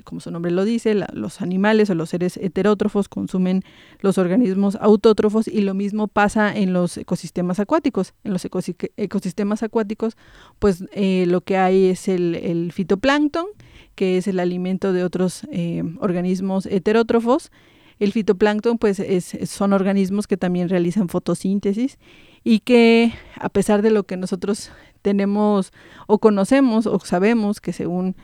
como 0.06 0.22
su 0.22 0.32
nombre 0.32 0.52
lo 0.52 0.64
dice, 0.64 0.96
los 0.96 1.42
animales 1.42 1.90
o 1.90 1.96
los 1.96 2.10
seres 2.10 2.38
heterótrofos 2.38 3.10
consumen 3.10 3.64
los 4.00 4.18
organismos 4.18 4.78
autótrofos 4.80 5.50
y 5.50 5.62
lo 5.62 5.74
mismo 5.74 6.08
pasa 6.08 6.56
en 6.56 6.72
los 6.72 6.98
ecosistemas 6.98 7.60
acuáticos. 7.60 8.14
En 8.24 8.32
los 8.32 8.46
ecosistemas 8.46 9.64
acuáticos, 9.64 10.16
pues, 10.60 10.86
eh, 10.94 11.26
lo 11.28 11.42
que 11.42 11.58
hay 11.58 11.88
es 11.88 12.08
el, 12.08 12.72
fitoplancton, 12.72 13.48
que 13.96 14.18
es 14.18 14.28
el 14.28 14.40
alimento 14.40 14.94
de 14.94 15.04
otros 15.04 15.46
eh, 15.52 15.84
organismos 16.00 16.68
heterótrofos. 16.68 17.52
El 18.00 18.14
fitoplancton, 18.14 18.78
pues, 18.78 19.02
son 19.46 19.74
organismos 19.74 20.26
que 20.26 20.38
también 20.38 20.70
realizan 20.70 21.10
fotosíntesis 21.10 21.98
y 22.46 22.60
que 22.62 23.12
a 23.36 23.50
pesar 23.50 23.82
de 23.82 23.90
lo 23.90 24.04
que 24.04 24.16
nosotros 24.16 24.72
tenemos 25.02 25.74
o 26.08 26.20
conocemos 26.20 26.86
o 26.88 27.00
sabemos 27.00 27.60
que 27.60 27.74
según 27.74 28.16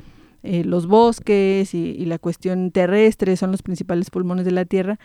eh, 0.43 0.63
los 0.65 0.87
bosques 0.87 1.73
y, 1.73 2.05
la 2.05 2.19
cuestión 2.19 2.71
terrestre 2.71 3.37
son 3.37 3.51
los 3.51 3.61
principales 3.61 4.09
pulmones 4.09 4.45
de 4.45 4.51
la 4.51 4.65
Tierra, 4.65 4.99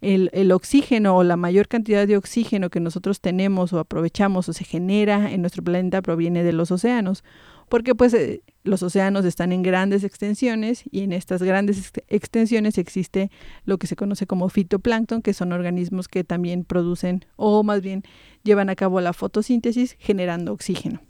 el, 0.00 0.52
oxígeno 0.52 1.16
o 1.16 1.24
la 1.24 1.36
mayor 1.36 1.66
cantidad 1.66 2.06
de 2.06 2.16
oxígeno 2.16 2.70
que 2.70 2.78
nosotros 2.78 3.20
tenemos 3.20 3.72
o 3.72 3.78
aprovechamos 3.80 4.48
o 4.48 4.52
se 4.52 4.64
genera 4.64 5.32
en 5.32 5.40
nuestro 5.40 5.64
planeta 5.64 6.02
proviene 6.02 6.44
de 6.44 6.52
los 6.52 6.70
océanos, 6.70 7.24
porque 7.68 7.94
pues 7.94 8.14
eh, 8.14 8.42
los 8.62 8.82
océanos 8.82 9.24
están 9.24 9.50
en 9.50 9.62
grandes 9.62 10.04
extensiones 10.04 10.84
y 10.90 11.02
en 11.02 11.12
estas 11.12 11.42
grandes 11.42 11.92
extensiones 12.08 12.78
existe 12.78 13.30
lo 13.64 13.78
que 13.78 13.86
se 13.86 13.96
conoce 13.96 14.26
como 14.26 14.48
fitoplancton, 14.48 15.22
que 15.22 15.32
son 15.32 15.52
organismos 15.52 16.06
que 16.06 16.22
también 16.22 16.64
producen 16.64 17.24
o 17.36 17.62
más 17.62 17.80
bien 17.80 18.04
llevan 18.42 18.70
a 18.70 18.76
cabo 18.76 19.00
la 19.00 19.12
fotosíntesis 19.12 19.96
generando 19.98 20.52
oxígeno. 20.52 21.00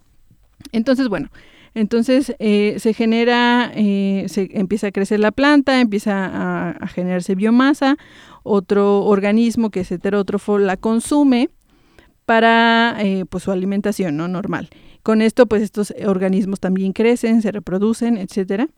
Entonces, 0.72 1.08
bueno, 1.08 1.30
entonces 1.74 2.34
eh, 2.38 2.76
se 2.78 2.94
genera, 2.94 3.72
eh, 3.74 4.26
se 4.28 4.48
empieza 4.52 4.88
a 4.88 4.92
crecer 4.92 5.18
la 5.18 5.32
planta, 5.32 5.80
empieza 5.80 6.70
a, 6.72 6.86
generarse 6.86 7.34
biomasa, 7.34 7.96
otro 8.44 9.04
organismo 9.04 9.70
que 9.70 9.80
es 9.80 9.90
heterótrofo 9.90 10.58
la 10.58 10.76
consume 10.76 11.50
para 12.26 12.96
eh, 13.00 13.24
pues 13.28 13.44
su 13.44 13.50
alimentación 13.50 14.16
no 14.16 14.28
normal. 14.28 14.68
Con 15.02 15.20
esto 15.20 15.46
pues 15.46 15.62
estos 15.62 15.92
organismos 16.06 16.60
también 16.60 16.92
crecen, 16.92 17.42
se 17.42 17.50
reproducen, 17.50 18.16
etcétera, 18.16 18.68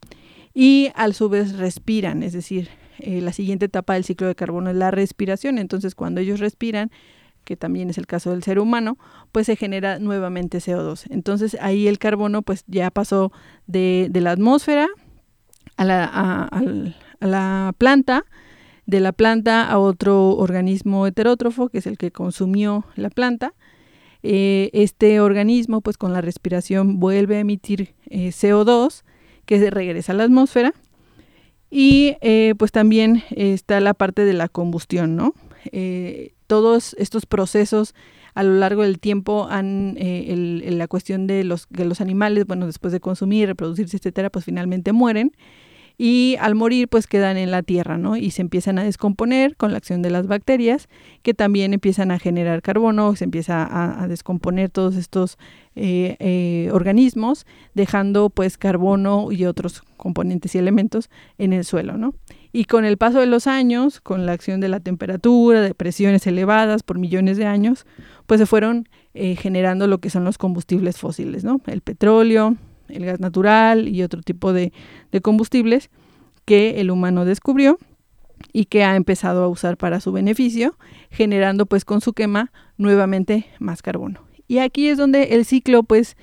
y 0.54 0.90
a 0.94 1.12
su 1.12 1.28
vez 1.28 1.58
respiran, 1.58 2.22
es 2.22 2.32
decir, 2.32 2.70
la 2.98 3.34
siguiente 3.34 3.66
etapa 3.66 3.92
del 3.92 4.04
ciclo 4.04 4.26
de 4.26 4.34
carbono 4.34 4.70
es 4.70 4.76
la 4.76 4.90
respiración. 4.90 5.58
Entonces 5.58 5.94
cuando 5.94 6.22
ellos 6.22 6.40
respiran 6.40 6.90
que 7.46 7.56
también 7.56 7.88
es 7.88 7.96
el 7.96 8.06
caso 8.06 8.30
del 8.32 8.42
ser 8.42 8.58
humano, 8.58 8.98
pues 9.32 9.46
se 9.46 9.56
genera 9.56 9.98
nuevamente 10.00 10.58
CO2. 10.58 11.06
Entonces 11.08 11.56
ahí 11.60 11.86
el 11.86 11.98
carbono 11.98 12.42
pues 12.42 12.64
ya 12.66 12.90
pasó 12.90 13.32
de, 13.66 14.10
la 14.12 14.32
atmósfera 14.32 14.88
a 15.76 15.84
la, 15.84 17.74
planta, 17.78 18.24
de 18.84 19.00
la 19.00 19.12
planta 19.12 19.70
a 19.70 19.78
otro 19.78 20.30
organismo 20.30 21.06
heterótrofo, 21.06 21.68
que 21.68 21.78
es 21.78 21.86
el 21.86 21.96
que 21.96 22.10
consumió 22.10 22.84
la 22.96 23.10
planta. 23.10 23.54
Eh, 24.24 24.70
este 24.72 25.20
organismo 25.20 25.82
pues 25.82 25.96
con 25.96 26.12
la 26.12 26.20
respiración 26.20 26.98
vuelve 26.98 27.36
a 27.36 27.40
emitir 27.40 27.94
eh, 28.06 28.30
CO2 28.30 29.04
que 29.44 29.70
regresa 29.70 30.12
a 30.12 30.16
la 30.16 30.24
atmósfera 30.24 30.74
y 31.70 32.16
eh, 32.22 32.54
pues 32.58 32.72
también 32.72 33.22
está 33.30 33.78
la 33.78 33.94
parte 33.94 34.24
de 34.24 34.32
la 34.32 34.48
combustión, 34.48 35.14
¿no? 35.14 35.32
Todos 36.46 36.94
estos 36.98 37.26
procesos 37.26 37.94
a 38.34 38.42
lo 38.42 38.54
largo 38.54 38.82
del 38.82 38.98
tiempo 38.98 39.48
han 39.50 39.96
eh, 39.98 40.68
la 40.70 40.88
cuestión 40.88 41.26
de 41.26 41.42
los, 41.44 41.66
de 41.70 41.86
los 41.86 42.00
animales, 42.00 42.46
bueno, 42.46 42.66
después 42.66 42.92
de 42.92 43.00
consumir, 43.00 43.48
reproducirse, 43.48 43.96
etcétera, 43.96 44.30
pues 44.30 44.44
finalmente 44.44 44.92
mueren 44.92 45.32
y 45.98 46.36
al 46.40 46.54
morir 46.54 46.88
pues 46.88 47.06
quedan 47.06 47.36
en 47.36 47.50
la 47.50 47.62
tierra, 47.62 47.96
¿no? 47.96 48.16
Y 48.16 48.30
se 48.30 48.42
empiezan 48.42 48.78
a 48.78 48.84
descomponer 48.84 49.56
con 49.56 49.72
la 49.72 49.78
acción 49.78 50.02
de 50.02 50.10
las 50.10 50.26
bacterias 50.26 50.88
que 51.22 51.32
también 51.32 51.72
empiezan 51.72 52.10
a 52.10 52.18
generar 52.18 52.60
carbono, 52.62 53.16
se 53.16 53.24
empieza 53.24 54.02
a, 54.02 54.06
descomponer 54.08 54.70
todos 54.70 54.96
estos 54.96 55.38
eh, 55.74 56.16
eh, 56.18 56.68
organismos, 56.72 57.46
dejando 57.74 58.30
pues 58.30 58.58
carbono 58.58 59.32
y 59.32 59.46
otros 59.46 59.82
componentes 59.96 60.54
y 60.54 60.58
elementos 60.58 61.08
en 61.38 61.52
el 61.52 61.64
suelo, 61.64 61.96
¿no? 61.96 62.14
Y 62.56 62.64
con 62.64 62.86
el 62.86 62.96
paso 62.96 63.20
de 63.20 63.26
los 63.26 63.46
años, 63.46 64.00
con 64.00 64.24
la 64.24 64.32
acción 64.32 64.62
de 64.62 64.70
la 64.70 64.80
temperatura, 64.80 65.60
de 65.60 65.74
presiones 65.74 66.26
elevadas 66.26 66.82
por 66.82 66.98
millones 66.98 67.36
de 67.36 67.44
años, 67.44 67.84
pues 68.24 68.40
se 68.40 68.46
fueron 68.46 68.88
eh, 69.12 69.36
generando 69.36 69.86
lo 69.86 69.98
que 69.98 70.08
son 70.08 70.24
los 70.24 70.38
combustibles 70.38 70.96
fósiles, 70.96 71.44
¿no? 71.44 71.60
El 71.66 71.82
petróleo, 71.82 72.56
el 72.88 73.04
gas 73.04 73.20
natural 73.20 73.88
y 73.88 74.02
otro 74.02 74.22
tipo 74.22 74.54
de, 74.54 74.72
combustibles 75.20 75.90
que 76.46 76.80
el 76.80 76.90
humano 76.90 77.26
descubrió 77.26 77.78
y 78.54 78.64
que 78.64 78.84
ha 78.84 78.96
empezado 78.96 79.44
a 79.44 79.48
usar 79.48 79.76
para 79.76 80.00
su 80.00 80.10
beneficio, 80.12 80.78
generando 81.10 81.66
pues 81.66 81.84
con 81.84 82.00
su 82.00 82.14
quema 82.14 82.52
nuevamente 82.78 83.48
más 83.58 83.82
carbono. 83.82 84.22
Y 84.48 84.60
aquí 84.60 84.88
es 84.88 84.96
donde 84.96 85.34
el 85.34 85.44
ciclo 85.44 85.82
pues 85.82 86.16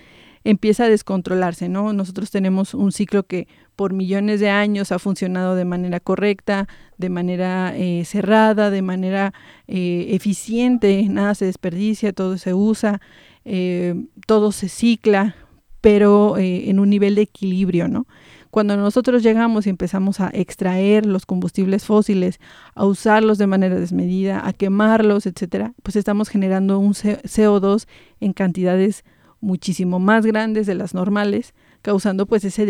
empieza 0.43 0.85
a 0.85 0.89
descontrolarse, 0.89 1.69
¿no? 1.69 1.93
Nosotros 1.93 2.31
tenemos 2.31 2.73
un 2.73 2.91
ciclo 2.91 3.21
que 3.21 3.47
por 3.75 3.93
millones 3.93 4.39
de 4.39 4.49
años 4.49 4.91
ha 4.91 4.99
funcionado 4.99 5.55
de 5.55 5.65
manera 5.65 5.99
correcta, 5.99 6.67
de 6.97 7.09
manera 7.09 7.73
eh, 7.75 8.03
cerrada, 8.05 8.69
de 8.69 8.81
manera 8.81 9.33
eh, 9.67 10.07
eficiente, 10.09 11.07
nada 11.09 11.35
se 11.35 11.45
desperdicia, 11.45 12.13
todo 12.13 12.37
se 12.37 12.53
usa, 12.53 13.01
eh, 13.45 13.95
todo 14.25 14.51
se 14.51 14.69
cicla, 14.69 15.35
pero 15.83 16.37
eh, 16.37 16.69
en 16.69 16.79
un 16.79 16.89
nivel 16.89 17.15
de 17.15 17.23
equilibrio, 17.23 17.89
¿no? 17.89 18.07
Cuando 18.51 18.77
nosotros 18.77 19.21
llegamos 19.21 19.67
y 19.67 19.69
empezamos 19.69 20.21
a 20.21 20.29
extraer 20.31 21.05
los 21.05 21.25
combustibles 21.25 21.83
fósiles, 21.83 22.39
a 22.73 22.85
usarlos 22.85 23.37
de 23.37 23.47
manera 23.47 23.75
desmedida, 23.75 24.47
a 24.47 24.53
quemarlos, 24.53 25.25
etcétera, 25.25 25.73
pues 25.83 25.97
estamos 25.97 26.29
generando 26.29 26.79
un 26.79 26.93
CO2 26.93 27.85
en 28.21 28.31
cantidades 28.31 29.03
muchísimo 29.41 29.99
más 29.99 30.25
grandes 30.25 30.67
de 30.67 30.75
las 30.75 30.93
normales, 30.93 31.53
causando 31.83 32.25
pues 32.25 32.43
ese 32.43 32.63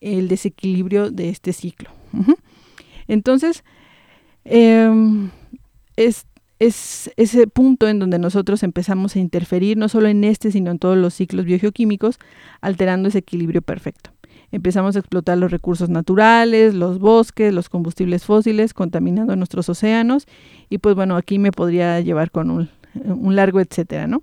el 0.00 0.28
desequilibrio 0.28 1.10
de 1.10 1.28
este 1.28 1.52
ciclo. 1.52 1.90
Entonces, 3.06 3.62
em, 4.44 5.28
es 5.96 6.24
es 6.60 7.10
ese 7.16 7.46
punto 7.46 7.88
en 7.88 7.98
donde 7.98 8.18
nosotros 8.18 8.62
empezamos 8.62 9.16
a 9.16 9.18
interferir 9.18 9.78
no 9.78 9.88
solo 9.88 10.08
en 10.08 10.24
este, 10.24 10.52
sino 10.52 10.70
en 10.70 10.78
todos 10.78 10.96
los 10.96 11.14
ciclos 11.14 11.46
biogeoquímicos, 11.46 12.18
alterando 12.60 13.08
ese 13.08 13.18
equilibrio 13.18 13.62
perfecto. 13.62 14.10
Empezamos 14.52 14.94
a 14.94 14.98
explotar 14.98 15.38
los 15.38 15.50
recursos 15.50 15.88
naturales, 15.88 16.74
los 16.74 16.98
bosques, 16.98 17.54
los 17.54 17.70
combustibles 17.70 18.24
fósiles, 18.24 18.74
contaminando 18.74 19.34
nuestros 19.36 19.70
océanos 19.70 20.26
y 20.68 20.78
pues 20.78 20.94
bueno, 20.94 21.16
aquí 21.16 21.38
me 21.38 21.50
podría 21.50 21.98
llevar 22.00 22.30
con 22.30 22.50
un, 22.50 22.68
largo 23.34 23.60
etcétera, 23.60 24.06
¿no? 24.06 24.22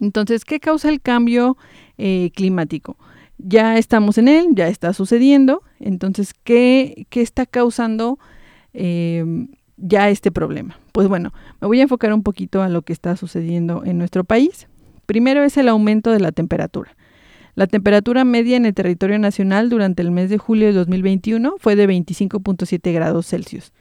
Entonces, 0.00 0.44
¿qué 0.44 0.60
causa 0.60 0.90
el 0.90 1.00
cambio 1.00 1.56
eh, 1.96 2.30
climático? 2.34 2.98
Ya 3.46 3.76
estamos 3.76 4.16
en 4.16 4.28
él, 4.28 4.46
ya 4.52 4.68
está 4.68 4.94
sucediendo, 4.94 5.62
entonces, 5.78 6.32
¿qué, 6.32 7.06
qué 7.10 7.20
está 7.20 7.44
causando 7.44 8.18
eh, 8.72 9.22
ya 9.76 10.08
este 10.08 10.32
problema? 10.32 10.78
Pues 10.92 11.08
bueno, 11.08 11.34
me 11.60 11.66
voy 11.66 11.78
a 11.80 11.82
enfocar 11.82 12.14
un 12.14 12.22
poquito 12.22 12.62
a 12.62 12.70
lo 12.70 12.82
que 12.82 12.94
está 12.94 13.16
sucediendo 13.16 13.84
en 13.84 13.98
nuestro 13.98 14.24
país. 14.24 14.66
Primero 15.04 15.42
es 15.42 15.58
el 15.58 15.68
aumento 15.68 16.10
de 16.10 16.20
la 16.20 16.32
temperatura. 16.32 16.96
La 17.54 17.66
temperatura 17.66 18.24
media 18.24 18.56
en 18.56 18.64
el 18.64 18.74
territorio 18.74 19.18
nacional 19.18 19.68
durante 19.68 20.02
el 20.02 20.10
mes 20.10 20.30
de 20.30 20.38
julio 20.38 20.66
de 20.66 20.72
2021 20.72 21.56
fue 21.58 21.76
de 21.76 21.86
25.7 21.86 22.92
grados 22.92 23.26
Celsius, 23.28 23.72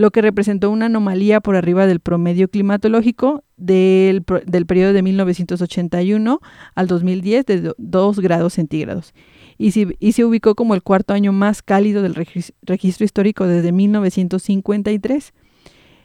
lo 0.00 0.10
que 0.10 0.22
representó 0.22 0.70
una 0.70 0.86
anomalía 0.86 1.42
por 1.42 1.56
arriba 1.56 1.86
del 1.86 2.00
promedio 2.00 2.48
climatológico 2.48 3.44
del, 3.58 4.24
del 4.46 4.64
periodo 4.64 4.94
de 4.94 5.02
1981 5.02 6.40
al 6.74 6.86
2010 6.86 7.44
de 7.44 7.74
2 7.76 8.20
grados 8.20 8.54
centígrados 8.54 9.12
y, 9.58 9.74
y 9.98 10.12
se 10.12 10.24
ubicó 10.24 10.54
como 10.54 10.74
el 10.74 10.82
cuarto 10.82 11.12
año 11.12 11.34
más 11.34 11.60
cálido 11.60 12.00
del 12.00 12.14
registro 12.14 13.04
histórico 13.04 13.46
desde 13.46 13.72
1953. 13.72 15.34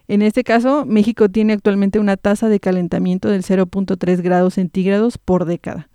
En 0.10 0.22
este 0.24 0.44
caso, 0.44 0.86
México 0.86 1.30
tiene 1.30 1.54
actualmente 1.54 1.98
una 1.98 2.18
tasa 2.18 2.50
de 2.50 2.60
calentamiento 2.60 3.30
del 3.30 3.44
0.3 3.44 4.22
grados 4.22 4.56
centígrados 4.56 5.18
por 5.18 5.46
década. 5.46 5.88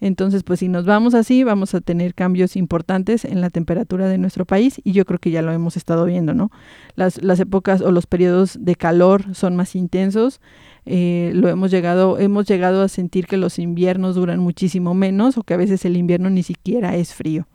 Entonces, 0.00 0.44
pues 0.44 0.60
si 0.60 0.68
nos 0.68 0.84
vamos 0.84 1.14
así, 1.14 1.42
vamos 1.42 1.74
a 1.74 1.80
tener 1.80 2.14
cambios 2.14 2.56
importantes 2.56 3.24
en 3.24 3.40
la 3.40 3.50
temperatura 3.50 4.06
de 4.08 4.18
nuestro 4.18 4.44
país 4.44 4.80
y 4.84 4.92
yo 4.92 5.04
creo 5.04 5.18
que 5.18 5.30
ya 5.30 5.42
lo 5.42 5.52
hemos 5.52 5.76
estado 5.76 6.04
viendo, 6.04 6.34
¿no? 6.34 6.50
Las, 6.94 7.18
épocas 7.40 7.80
o 7.80 7.90
los 7.90 8.06
periodos 8.06 8.58
de 8.60 8.76
calor 8.76 9.34
son 9.34 9.56
más 9.56 9.74
intensos, 9.74 10.40
eh, 10.86 11.32
lo 11.34 11.48
hemos 11.48 11.70
llegado, 11.70 12.18
hemos 12.18 12.46
llegado 12.46 12.82
a 12.82 12.88
sentir 12.88 13.26
que 13.26 13.36
los 13.36 13.58
inviernos 13.58 14.14
duran 14.14 14.38
muchísimo 14.38 14.94
menos 14.94 15.36
o 15.36 15.42
que 15.42 15.54
a 15.54 15.58
veces 15.58 15.84
el 15.84 15.96
invierno 15.96 16.30
ni 16.30 16.42
siquiera 16.42 16.96
es 16.96 17.14
frío. 17.14 17.48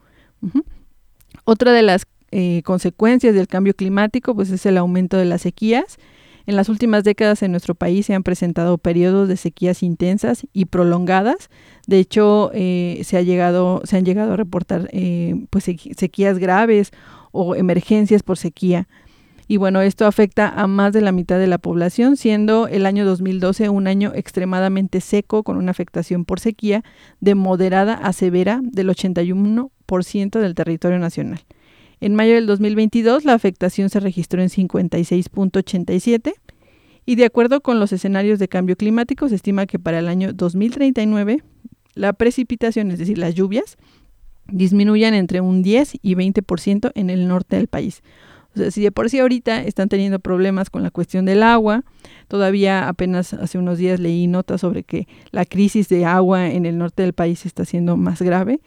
Otra 1.45 1.71
de 1.71 1.81
las 1.81 2.05
eh, 2.31 2.62
consecuencias 2.63 3.33
del 3.33 3.47
cambio 3.47 3.73
climático 3.73 4.35
pues 4.35 4.50
es 4.50 4.65
el 4.65 4.77
aumento 4.77 5.17
de 5.17 5.25
las 5.25 5.43
sequías 5.43 5.97
En 6.45 6.57
las 6.57 6.67
últimas 6.67 7.05
décadas 7.05 7.41
en 7.41 7.51
nuestro 7.51 7.73
país 7.73 8.05
se 8.05 8.13
han 8.13 8.23
presentado 8.23 8.77
periodos 8.77 9.29
de 9.29 9.38
sequías 9.38 9.81
intensas 9.81 10.45
y 10.51 10.65
prolongadas. 10.65 11.50
De 11.88 12.00
hecho, 12.00 12.51
eh, 12.53 13.01
se, 13.05 13.17
ha 13.17 13.21
llegado, 13.21 13.81
se 13.85 13.95
han 13.95 14.03
llegado 14.03 14.33
a 14.33 14.38
reportar 14.38 14.89
eh, 14.91 15.45
pues, 15.50 15.63
sequías 15.63 16.39
graves 16.39 16.91
o 17.31 17.55
emergencias 17.55 18.23
por 18.23 18.38
sequía. 18.38 18.88
Y 19.47 19.57
bueno, 19.57 19.81
esto 19.81 20.05
afecta 20.05 20.50
a 20.50 20.67
más 20.67 20.93
de 20.93 21.01
la 21.01 21.12
mitad 21.12 21.38
de 21.38 21.47
la 21.47 21.57
población, 21.57 22.17
siendo 22.17 22.67
el 22.67 22.85
año 22.85 23.05
2012 23.05 23.69
un 23.69 23.88
año 23.88 24.12
extremadamente 24.15 25.01
seco 25.01 25.43
con 25.43 25.57
una 25.57 25.71
afectación 25.71 26.25
por 26.25 26.39
sequía 26.39 26.83
de 27.19 27.35
moderada 27.35 27.93
a 27.93 28.13
severa 28.13 28.62
del 28.63 28.89
81% 28.89 30.39
del 30.39 30.55
territorio 30.55 31.00
nacional. 31.00 31.41
En 32.03 32.15
mayo 32.15 32.33
del 32.33 32.48
2022 32.48 33.24
la 33.24 33.33
afectación 33.33 33.89
se 33.89 34.01
registró 34.01 34.41
en 34.41 34.50
56.87 34.50 36.33
y 37.05 37.15
de 37.15 37.24
acuerdo 37.24 37.62
con 37.62 37.79
los 37.79 37.93
escenarios 37.93 38.39
de 38.39 38.50
cambio 38.50 38.75
climático 38.75 39.29
se 39.29 39.36
estima 39.36 39.67
que 39.67 39.79
para 39.79 40.00
el 40.00 40.10
año 40.10 40.33
2039 40.33 41.43
la 41.95 42.12
precipitación, 42.12 42.91
es 42.91 43.00
decir, 43.00 43.17
las 43.17 43.36
lluvias, 43.36 43.77
disminuyan 44.50 45.13
entre 45.13 45.39
un 45.39 45.63
10 45.63 46.00
y 46.01 46.15
20% 46.15 46.91
en 46.93 47.10
el 47.10 47.29
norte 47.29 47.55
del 47.55 47.69
país. 47.69 48.03
O 48.53 48.60
sea, 48.60 48.69
si 48.69 48.81
de 48.81 48.91
por 48.91 49.10
sí 49.10 49.19
ahorita 49.19 49.63
están 49.63 49.88
teniendo 49.88 50.19
problemas 50.19 50.69
con 50.69 50.83
la 50.83 50.91
cuestión 50.91 51.24
del 51.24 51.41
agua, 51.41 51.86
todavía 52.27 52.89
apenas 52.89 53.33
hace 53.33 53.57
unos 53.57 53.77
días 53.77 54.01
leí 54.01 54.27
notas 54.27 54.60
sobre 54.60 54.83
que 54.83 55.07
la 55.31 55.45
crisis 55.45 55.88
de 55.88 56.03
agua 56.03 56.51
en 56.51 56.65
el 56.65 56.77
norte 56.77 57.03
del 57.03 57.13
país 57.13 57.45
está 57.45 57.63
siendo 57.63 57.95
más 57.95 58.22
grave 58.22 58.60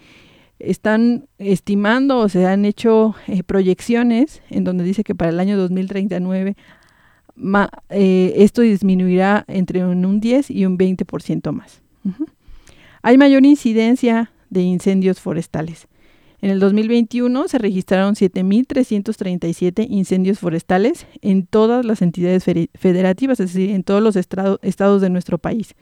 están 0.59 1.29
estimando 1.39 2.19
o 2.19 2.29
se 2.29 2.47
han 2.47 2.65
hecho 2.65 3.15
eh, 3.27 3.43
proyecciones 3.43 4.43
en 4.51 4.65
donde 4.65 4.85
dice 4.85 5.05
que 5.05 5.15
para 5.15 5.31
el 5.31 5.41
año 5.41 5.57
2039 5.57 6.57
eh, 7.91 8.33
esto 8.37 8.63
disminuirá 8.63 9.45
entre 9.49 9.85
un, 9.85 10.21
10 10.21 10.51
y 10.51 10.65
un 10.65 10.79
20% 10.79 11.53
más. 11.53 11.83
Hay 13.03 13.19
mayor 13.19 13.45
incidencia 13.45 14.33
de 14.49 14.63
incendios 14.63 15.21
forestales. 15.21 15.87
En 16.41 16.51
el 16.51 16.61
2021 16.61 17.49
se 17.49 17.59
registraron 17.59 18.15
7.337 18.15 19.87
incendios 19.89 20.39
forestales 20.39 21.07
en 21.21 21.47
todas 21.47 21.85
las 21.85 22.03
entidades 22.03 22.45
federativas, 22.45 23.41
es 23.41 23.53
decir, 23.53 23.71
en 23.71 23.83
todos 23.83 24.03
los 24.03 24.17
estados 24.17 25.01
de 25.01 25.11
nuestro 25.11 25.39
país 25.39 25.75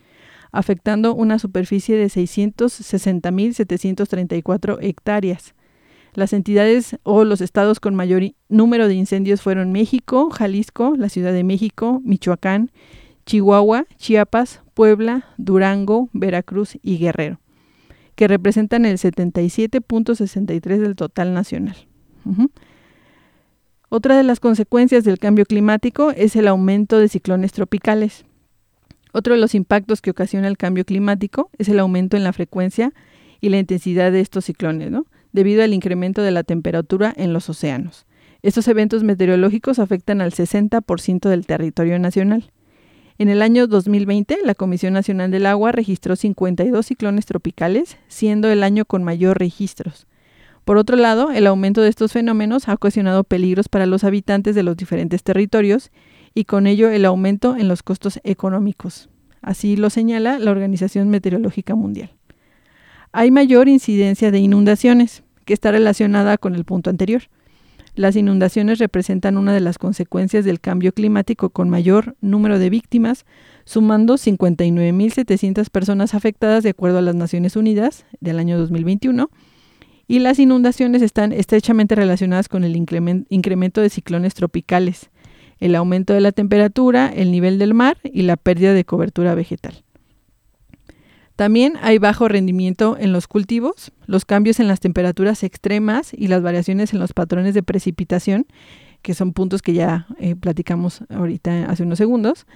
afectando 0.55 1.15
una 1.15 1.39
superficie 1.41 1.97
de 1.97 2.07
660.734 2.07 4.79
hectáreas. 4.81 5.55
Las 6.15 6.33
entidades 6.33 6.97
o 7.03 7.25
los 7.25 7.41
estados 7.41 7.81
con 7.81 7.97
mayor 7.97 8.23
número 8.49 8.87
de 8.87 8.95
incendios 8.95 9.43
fueron 9.43 9.73
México, 9.73 10.31
Jalisco, 10.31 10.95
la 10.97 11.09
Ciudad 11.09 11.33
de 11.33 11.43
México, 11.43 12.01
Michoacán, 12.05 12.71
Chihuahua, 13.27 13.87
Chiapas, 13.97 14.63
Puebla, 14.75 15.25
Durango, 15.39 16.09
Veracruz 16.13 16.79
y 16.83 16.99
Guerrero, 16.99 17.41
que 18.15 18.29
representan 18.29 18.85
el 18.85 18.99
77.63 18.99 20.79
del 20.79 20.95
total 20.95 21.35
nacional. 21.35 21.75
Otra 23.89 24.17
de 24.17 24.23
las 24.23 24.39
consecuencias 24.39 25.03
del 25.03 25.19
cambio 25.19 25.47
climático 25.47 26.13
es 26.13 26.37
el 26.37 26.47
aumento 26.47 26.97
de 26.99 27.09
ciclones 27.09 27.51
tropicales. 27.53 28.25
Otro 29.17 29.35
de 29.35 29.41
los 29.41 29.55
impactos 29.55 30.03
que 30.03 30.11
ocasiona 30.11 30.49
el 30.49 30.57
cambio 30.57 30.85
climático 30.85 31.49
es 31.57 31.69
el 31.69 31.79
aumento 31.79 32.17
en 32.17 32.25
la 32.25 32.33
frecuencia 32.33 32.93
y 33.41 33.49
la 33.49 33.59
intensidad 33.59 34.11
de 34.11 34.19
estos 34.19 34.47
ciclones, 34.47 34.91
debido 35.33 35.63
al 35.63 35.73
incremento 35.73 36.21
de 36.21 36.33
la 36.33 36.43
temperatura 36.43 37.15
en 37.17 37.33
los 37.33 37.49
océanos. 37.49 38.07
Estos 38.43 38.67
eventos 38.67 39.05
meteorológicos 39.05 39.79
afectan 39.79 40.21
al 40.21 40.33
60% 40.33 41.29
del 41.29 41.47
territorio 41.47 41.97
nacional. 42.01 42.51
En 43.17 43.29
el 43.29 43.41
año 43.41 43.69
2020, 43.69 44.39
la 44.43 44.57
Comisión 44.57 44.95
Nacional 44.95 45.31
del 45.31 45.47
Agua 45.47 45.71
registró 45.71 46.17
52 46.17 46.85
ciclones 46.85 47.25
tropicales, 47.25 47.97
siendo 48.09 48.51
el 48.51 48.65
año 48.65 48.85
con 48.85 49.05
mayor 49.05 49.39
registros. 49.39 50.09
Por 50.65 50.77
otro 50.77 50.97
lado, 50.97 51.31
el 51.31 51.47
aumento 51.47 51.83
de 51.83 51.89
estos 51.89 52.11
fenómenos 52.11 52.69
ha 52.69 52.75
ocasionado 52.75 53.23
peligros 53.23 53.69
para 53.69 53.87
los 53.87 54.03
habitantes 54.03 54.57
de 54.57 54.65
los 54.65 54.77
diferentes 54.77 55.23
territorios 55.23 55.93
y 56.35 56.45
con 56.45 56.67
ello 56.67 56.91
el 56.91 57.05
aumento 57.05 57.57
en 57.57 57.69
los 57.69 57.83
costos 57.83 58.21
económicos. 58.25 59.09
Así 59.41 59.77
lo 59.77 59.91
señala 59.91 60.39
la 60.39 60.51
Organización 60.51 61.09
Meteorológica 61.09 61.75
Mundial. 61.75 62.11
Hay 63.13 63.31
mayor 63.31 63.69
incidencia 63.69 64.31
de 64.31 64.41
inundaciones, 64.41 65.23
que 65.45 65.55
está 65.55 65.71
relacionada 65.71 66.39
con 66.39 66.55
el 66.55 66.65
punto 66.65 66.91
anterior. 66.91 67.23
Las 67.95 68.17
inundaciones 68.17 68.79
representan 68.79 69.37
una 69.37 69.53
de 69.53 69.61
las 69.61 69.79
consecuencias 69.79 70.45
del 70.45 70.59
cambio 70.59 70.93
climático 70.93 71.51
con 71.51 71.71
mayor 71.71 72.17
número 72.21 72.59
de 72.59 72.71
víctimas, 72.71 73.25
sumando 73.65 74.15
59.700 74.15 75.71
personas 75.71 76.15
afectadas 76.15 76.65
de 76.65 76.71
acuerdo 76.71 76.99
a 76.99 77.03
las 77.03 77.15
Naciones 77.15 77.55
Unidas 77.55 78.05
del 78.21 78.41
año 78.41 78.59
2021, 78.59 79.31
y 80.09 80.19
las 80.19 80.39
inundaciones 80.39 81.03
están 81.03 81.33
estrechamente 81.33 81.95
relacionadas 81.95 82.49
con 82.49 82.65
el 82.65 82.75
incremento 82.75 83.81
de 83.81 83.91
ciclones 83.91 84.35
tropicales, 84.35 85.11
el 85.59 85.75
aumento 85.75 86.13
de 86.13 86.21
la 86.21 86.33
temperatura, 86.33 87.13
el 87.15 87.31
nivel 87.31 87.59
del 87.59 87.75
mar 87.75 87.99
y 88.05 88.23
la 88.23 88.37
pérdida 88.37 88.73
de 88.73 88.85
cobertura 88.85 89.35
vegetal. 89.35 89.85
También 91.37 91.75
hay 91.83 91.99
bajo 91.99 92.29
rendimiento 92.29 92.97
en 92.99 93.13
los 93.13 93.27
cultivos, 93.27 93.91
los 94.07 94.25
cambios 94.25 94.61
en 94.61 94.69
las 94.69 94.79
temperaturas 94.79 95.43
extremas 95.43 96.13
y 96.15 96.29
las 96.29 96.43
variaciones 96.43 96.93
en 96.93 97.01
los 97.01 97.13
patrones 97.13 97.55
de 97.55 97.63
precipitación, 97.65 98.47
que 99.03 99.15
son 99.15 99.33
puntos 99.33 99.61
que 99.61 99.73
ya 99.73 100.07
eh, 100.19 100.37
platicamos 100.37 101.03
ahorita 101.11 101.67
hace 101.67 101.83
unos 101.83 101.99
segundos, 101.99 102.47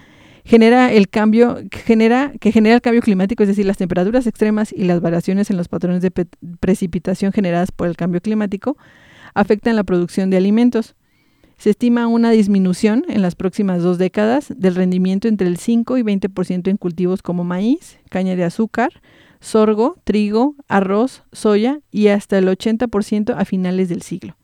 genera 0.45 0.93
el 0.93 1.09
cambio, 1.09 1.57
genera, 1.71 2.31
que 2.39 2.51
genera 2.51 2.75
el 2.75 2.81
cambio 2.81 3.01
climático, 3.01 3.43
es 3.43 3.49
decir, 3.49 3.65
las 3.65 3.77
temperaturas 3.77 4.25
extremas 4.27 4.71
y 4.71 4.85
las 4.85 5.01
variaciones 5.01 5.49
en 5.49 5.57
los 5.57 5.67
patrones 5.67 6.01
de 6.01 6.11
precipitación 6.59 7.33
generadas 7.33 7.71
por 7.71 7.87
el 7.87 7.97
cambio 7.97 8.21
climático 8.21 8.77
afectan 9.33 9.75
la 9.75 9.83
producción 9.83 10.29
de 10.29 10.37
alimentos. 10.37 10.95
Se 11.59 11.71
estima 11.71 12.07
una 12.07 12.31
disminución 12.31 13.03
en 13.09 13.21
las 13.21 13.35
próximas 13.35 13.83
dos 13.83 13.97
décadas 13.97 14.53
del 14.55 14.75
rendimiento 14.75 15.27
entre 15.27 15.45
el 15.45 15.57
5 15.57 15.97
y 15.97 16.03
20% 16.03 16.69
en 16.69 16.77
cultivos 16.77 17.21
como 17.21 17.43
maíz, 17.43 17.99
caña 18.09 18.37
de 18.37 18.45
azúcar, 18.45 19.01
sorgo, 19.41 19.97
trigo, 20.05 20.55
arroz, 20.69 21.23
soya 21.33 21.81
y 21.91 22.07
hasta 22.07 22.37
el 22.37 22.47
80% 22.47 23.35
a 23.37 23.43
finales 23.43 23.89
del 23.89 24.03
siglo. 24.03 24.37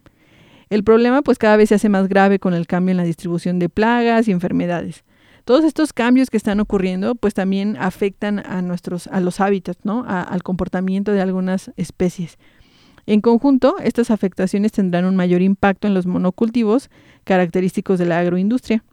El 0.69 0.83
problema 0.83 1.21
pues 1.21 1.37
cada 1.37 1.55
vez 1.55 1.69
se 1.69 1.75
hace 1.75 1.87
más 1.87 2.09
grave 2.09 2.37
con 2.37 2.53
el 2.53 2.67
cambio 2.67 2.91
en 2.91 2.97
la 2.97 3.05
distribución 3.05 3.59
de 3.59 3.69
plagas 3.69 4.27
y 4.27 4.33
enfermedades. 4.33 5.05
Todos 5.45 5.63
estos 5.63 5.93
cambios 5.93 6.29
que 6.29 6.35
están 6.35 6.59
ocurriendo 6.59 7.15
pues 7.15 7.33
también 7.33 7.77
afectan 7.77 8.39
a 8.39 8.61
nuestros 8.61 9.07
a 9.07 9.21
los 9.21 9.39
hábitats, 9.39 9.85
¿no? 9.85 10.03
al 10.05 10.43
comportamiento 10.43 11.13
de 11.13 11.21
algunas 11.21 11.71
especies. 11.77 12.37
En 13.07 13.21
conjunto, 13.21 13.75
estas 13.83 14.09
afectaciones 14.09 14.71
tendrán 14.71 15.05
un 15.05 15.15
mayor 15.15 15.41
impacto 15.41 15.87
en 15.87 15.93
los 15.93 16.07
monocultivos 16.07 16.89
característicos 17.23 17.99
de 17.99 18.05
la 18.05 18.19
agroindustria, 18.19 18.83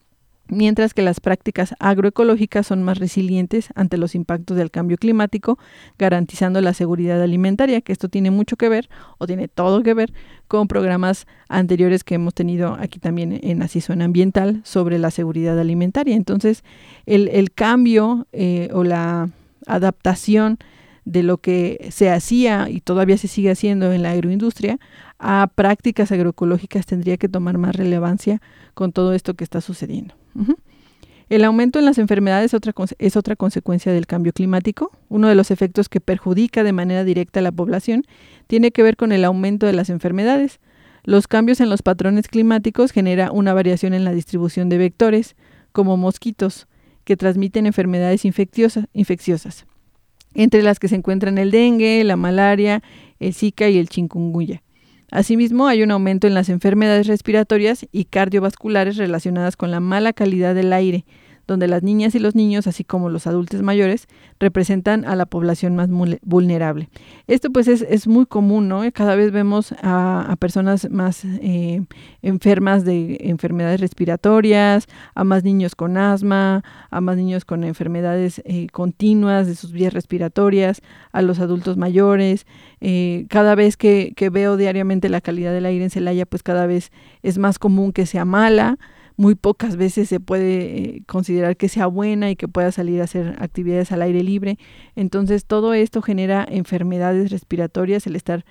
mientras 0.49 0.93
que 0.93 1.01
las 1.01 1.19
prácticas 1.19 1.75
agroecológicas 1.79 2.67
son 2.67 2.83
más 2.83 2.99
resilientes 2.99 3.71
ante 3.75 3.97
los 3.97 4.15
impactos 4.15 4.59
del 4.59 4.71
cambio 4.71 4.99
climático, 4.99 5.59
garantizando 5.99 6.61
la 6.61 6.75
seguridad 6.75 7.23
alimentaria, 7.23 7.81
que 7.81 7.93
esto 7.93 8.11
tiene 8.11 8.31
mucho 8.31 8.57
que 8.57 8.69
ver, 8.69 8.91
o 9.17 9.27
tiene 9.27 9.49
todo 9.49 9.83
que 9.83 9.95
ver, 9.95 10.13
con 10.47 10.69
programas 10.69 11.27
anteriores 11.49 12.05
que 12.05 12.17
hemos 12.17 12.35
tenido 12.35 12.75
aquí 12.79 12.99
también 12.99 13.41
en 13.43 13.63
Así 13.63 13.81
Ambiental 13.89 14.61
sobre 14.65 14.99
la 14.99 15.11
seguridad 15.11 15.59
alimentaria. 15.59 16.17
Entonces, 16.17 16.65
el, 17.07 17.51
cambio 17.53 18.27
eh, 18.33 18.69
o 18.75 18.85
la 18.85 19.31
adaptación 19.67 20.59
de 21.05 21.23
lo 21.23 21.39
que 21.39 21.89
se 21.91 22.11
hacía 22.11 22.69
y 22.69 22.81
todavía 22.81 23.19
se 23.19 23.29
sigue 23.29 23.51
haciendo 23.51 23.93
en 23.93 24.03
la 24.03 24.13
agroindustria 24.13 24.79
a 25.19 25.51
prácticas 25.55 26.13
agroecológicas 26.13 26.87
tendría 26.87 27.17
que 27.17 27.29
tomar 27.29 27.59
más 27.59 27.77
relevancia 27.77 28.41
con 28.75 28.93
todo 28.93 29.13
esto 29.13 29.35
que 29.35 29.45
está 29.45 29.61
sucediendo. 29.61 30.15
El 31.29 31.45
aumento 31.45 31.79
en 31.79 31.85
las 31.87 31.99
enfermedades 31.99 32.53
es 32.99 33.17
otra 33.17 33.37
consecuencia 33.37 33.93
del 33.93 34.07
cambio 34.07 34.33
climático. 34.33 34.91
Uno 35.09 35.29
de 35.29 35.35
los 35.35 35.51
efectos 35.51 35.89
que 35.89 36.01
perjudica 36.01 36.63
de 36.63 36.73
manera 36.73 37.05
directa 37.05 37.41
a 37.41 37.43
la 37.43 37.53
población 37.53 38.05
tiene 38.49 38.71
que 38.71 38.83
ver 38.83 38.97
con 38.97 39.13
el 39.13 39.25
aumento 39.25 39.67
de 39.67 39.73
las 39.73 39.91
enfermedades. 39.91 40.61
Los 41.05 41.29
cambios 41.29 41.61
en 41.61 41.71
los 41.71 41.83
patrones 41.83 42.29
climáticos 42.29 42.93
genera 42.93 43.33
una 43.33 43.55
variación 43.55 43.95
en 43.95 44.05
la 44.05 44.13
distribución 44.13 44.69
de 44.69 44.79
vectores, 44.79 45.37
como 45.73 45.97
mosquitos, 45.97 46.67
que 47.05 47.17
transmiten 47.17 47.67
enfermedades 47.67 48.25
infecciosas 48.25 49.67
entre 50.35 50.63
las 50.63 50.79
que 50.79 50.89
se 50.89 50.97
encuentran 50.97 51.39
el 51.39 51.51
dengue, 51.51 52.05
la 52.05 52.17
malaria, 52.17 52.83
el 53.21 53.35
zika 53.35 53.69
y 53.69 53.79
el 53.79 53.89
chikungunya. 53.89 54.63
Asimismo, 55.11 55.67
hay 55.67 55.83
un 55.83 55.91
aumento 55.91 56.27
en 56.27 56.35
las 56.35 56.49
enfermedades 56.49 57.07
respiratorias 57.07 57.87
y 57.93 58.07
cardiovasculares 58.07 58.97
relacionadas 58.97 59.57
con 59.57 59.71
la 59.71 59.81
mala 59.81 60.15
calidad 60.15 60.55
del 60.55 60.73
aire, 60.73 61.05
donde 61.47 61.69
las 61.69 61.83
niñas 61.83 62.15
y 62.15 62.19
los 62.19 62.35
niños, 62.35 62.67
así 62.67 62.85
como 62.85 63.11
los 63.11 63.27
adultos 63.27 63.63
mayores, 63.63 64.07
representan 64.39 65.05
a 65.05 65.17
la 65.17 65.27
población 65.27 65.77
más 65.77 65.89
vulnerable. 66.23 66.89
Esto 67.27 67.51
pues 67.51 67.69
es, 67.69 68.07
muy 68.07 68.27
común, 68.27 68.69
¿no? 68.69 68.83
Cada 68.93 69.15
vez 69.15 69.33
vemos 69.33 69.75
a, 69.83 70.35
personas 70.39 70.91
más 70.91 71.25
eh, 71.25 71.83
enfermas 72.23 72.85
de 72.85 73.19
enfermedades 73.21 73.81
respiratorias, 73.81 74.89
a 75.15 75.25
más 75.25 75.45
niños 75.45 75.75
con 75.75 75.97
asma, 75.97 76.65
a 76.91 77.01
más 77.01 77.17
niños 77.17 77.45
con 77.45 77.65
enfermedades 77.65 78.43
eh, 78.45 78.67
continuas 78.73 79.47
de 79.47 79.55
sus 79.55 79.73
vías 79.73 79.93
respiratorias, 79.93 80.81
a 81.13 81.23
los 81.23 81.39
adultos 81.41 81.77
mayores. 81.77 82.47
Eh, 82.81 83.27
cada 83.29 83.55
vez 83.55 83.77
que, 83.77 84.13
que 84.17 84.31
veo 84.31 84.57
diariamente 84.57 85.09
la 85.09 85.21
calidad 85.21 85.53
del 85.53 85.67
aire 85.67 85.85
en 85.85 85.91
Celaya, 85.91 86.27
pues 86.27 86.43
cada 86.43 86.67
vez 86.67 86.91
es 87.23 87.39
más 87.39 87.59
común 87.59 87.93
que 87.93 88.07
sea 88.07 88.25
mala 88.25 88.79
muy 89.17 89.35
pocas 89.35 89.77
veces 89.77 90.09
se 90.09 90.21
puede 90.21 90.79
eh, 90.79 91.03
considerar 91.07 91.57
que 91.57 91.69
sea 91.69 91.87
buena 91.87 92.31
y 92.31 92.37
que 92.37 92.49
pueda 92.49 92.73
salir 92.73 93.01
a 93.01 93.05
hacer 93.05 93.37
actividades 93.39 93.93
al 93.93 94.03
aire 94.03 94.23
libre. 94.23 94.59
Entonces 94.97 95.45
todo 95.45 95.75
esto 95.75 96.03
genera 96.03 96.47
enfermedades 96.49 97.31
respiratorias, 97.31 98.07
el 98.07 98.17
estar 98.17 98.45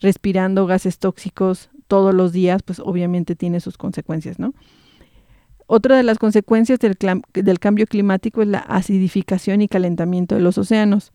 respirando 0.00 0.66
gases 0.66 0.98
tóxicos 0.98 1.70
todos 1.86 2.14
los 2.14 2.32
días, 2.32 2.62
pues 2.62 2.80
obviamente 2.80 3.34
tiene 3.34 3.60
sus 3.60 3.76
consecuencias, 3.76 4.38
¿no? 4.38 4.54
Otra 5.70 5.98
de 5.98 6.02
las 6.02 6.18
consecuencias 6.18 6.78
del, 6.78 7.58
cambio 7.58 7.86
climático 7.86 8.40
es 8.40 8.48
la 8.48 8.60
acidificación 8.60 9.60
y 9.60 9.68
calentamiento 9.68 10.34
de 10.34 10.40
los 10.40 10.56
océanos. 10.56 11.12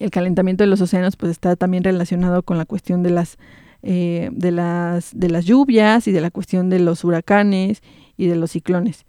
El 0.00 0.10
calentamiento 0.10 0.64
de 0.64 0.70
los 0.70 0.80
océanos 0.80 1.14
pues 1.14 1.30
está 1.30 1.54
también 1.54 1.84
relacionado 1.84 2.42
con 2.42 2.58
la 2.58 2.64
cuestión 2.64 3.04
de 3.04 3.10
las 3.10 3.38
eh, 3.86 4.30
de, 4.32 4.50
las, 4.50 5.10
de 5.14 5.28
las 5.28 5.44
lluvias 5.44 6.08
y 6.08 6.12
de 6.12 6.22
la 6.22 6.30
cuestión 6.30 6.70
de 6.70 6.80
los 6.80 7.04
huracanes 7.04 7.82
y 8.16 8.26
de 8.26 8.36
los 8.36 8.52
ciclones. 8.52 9.04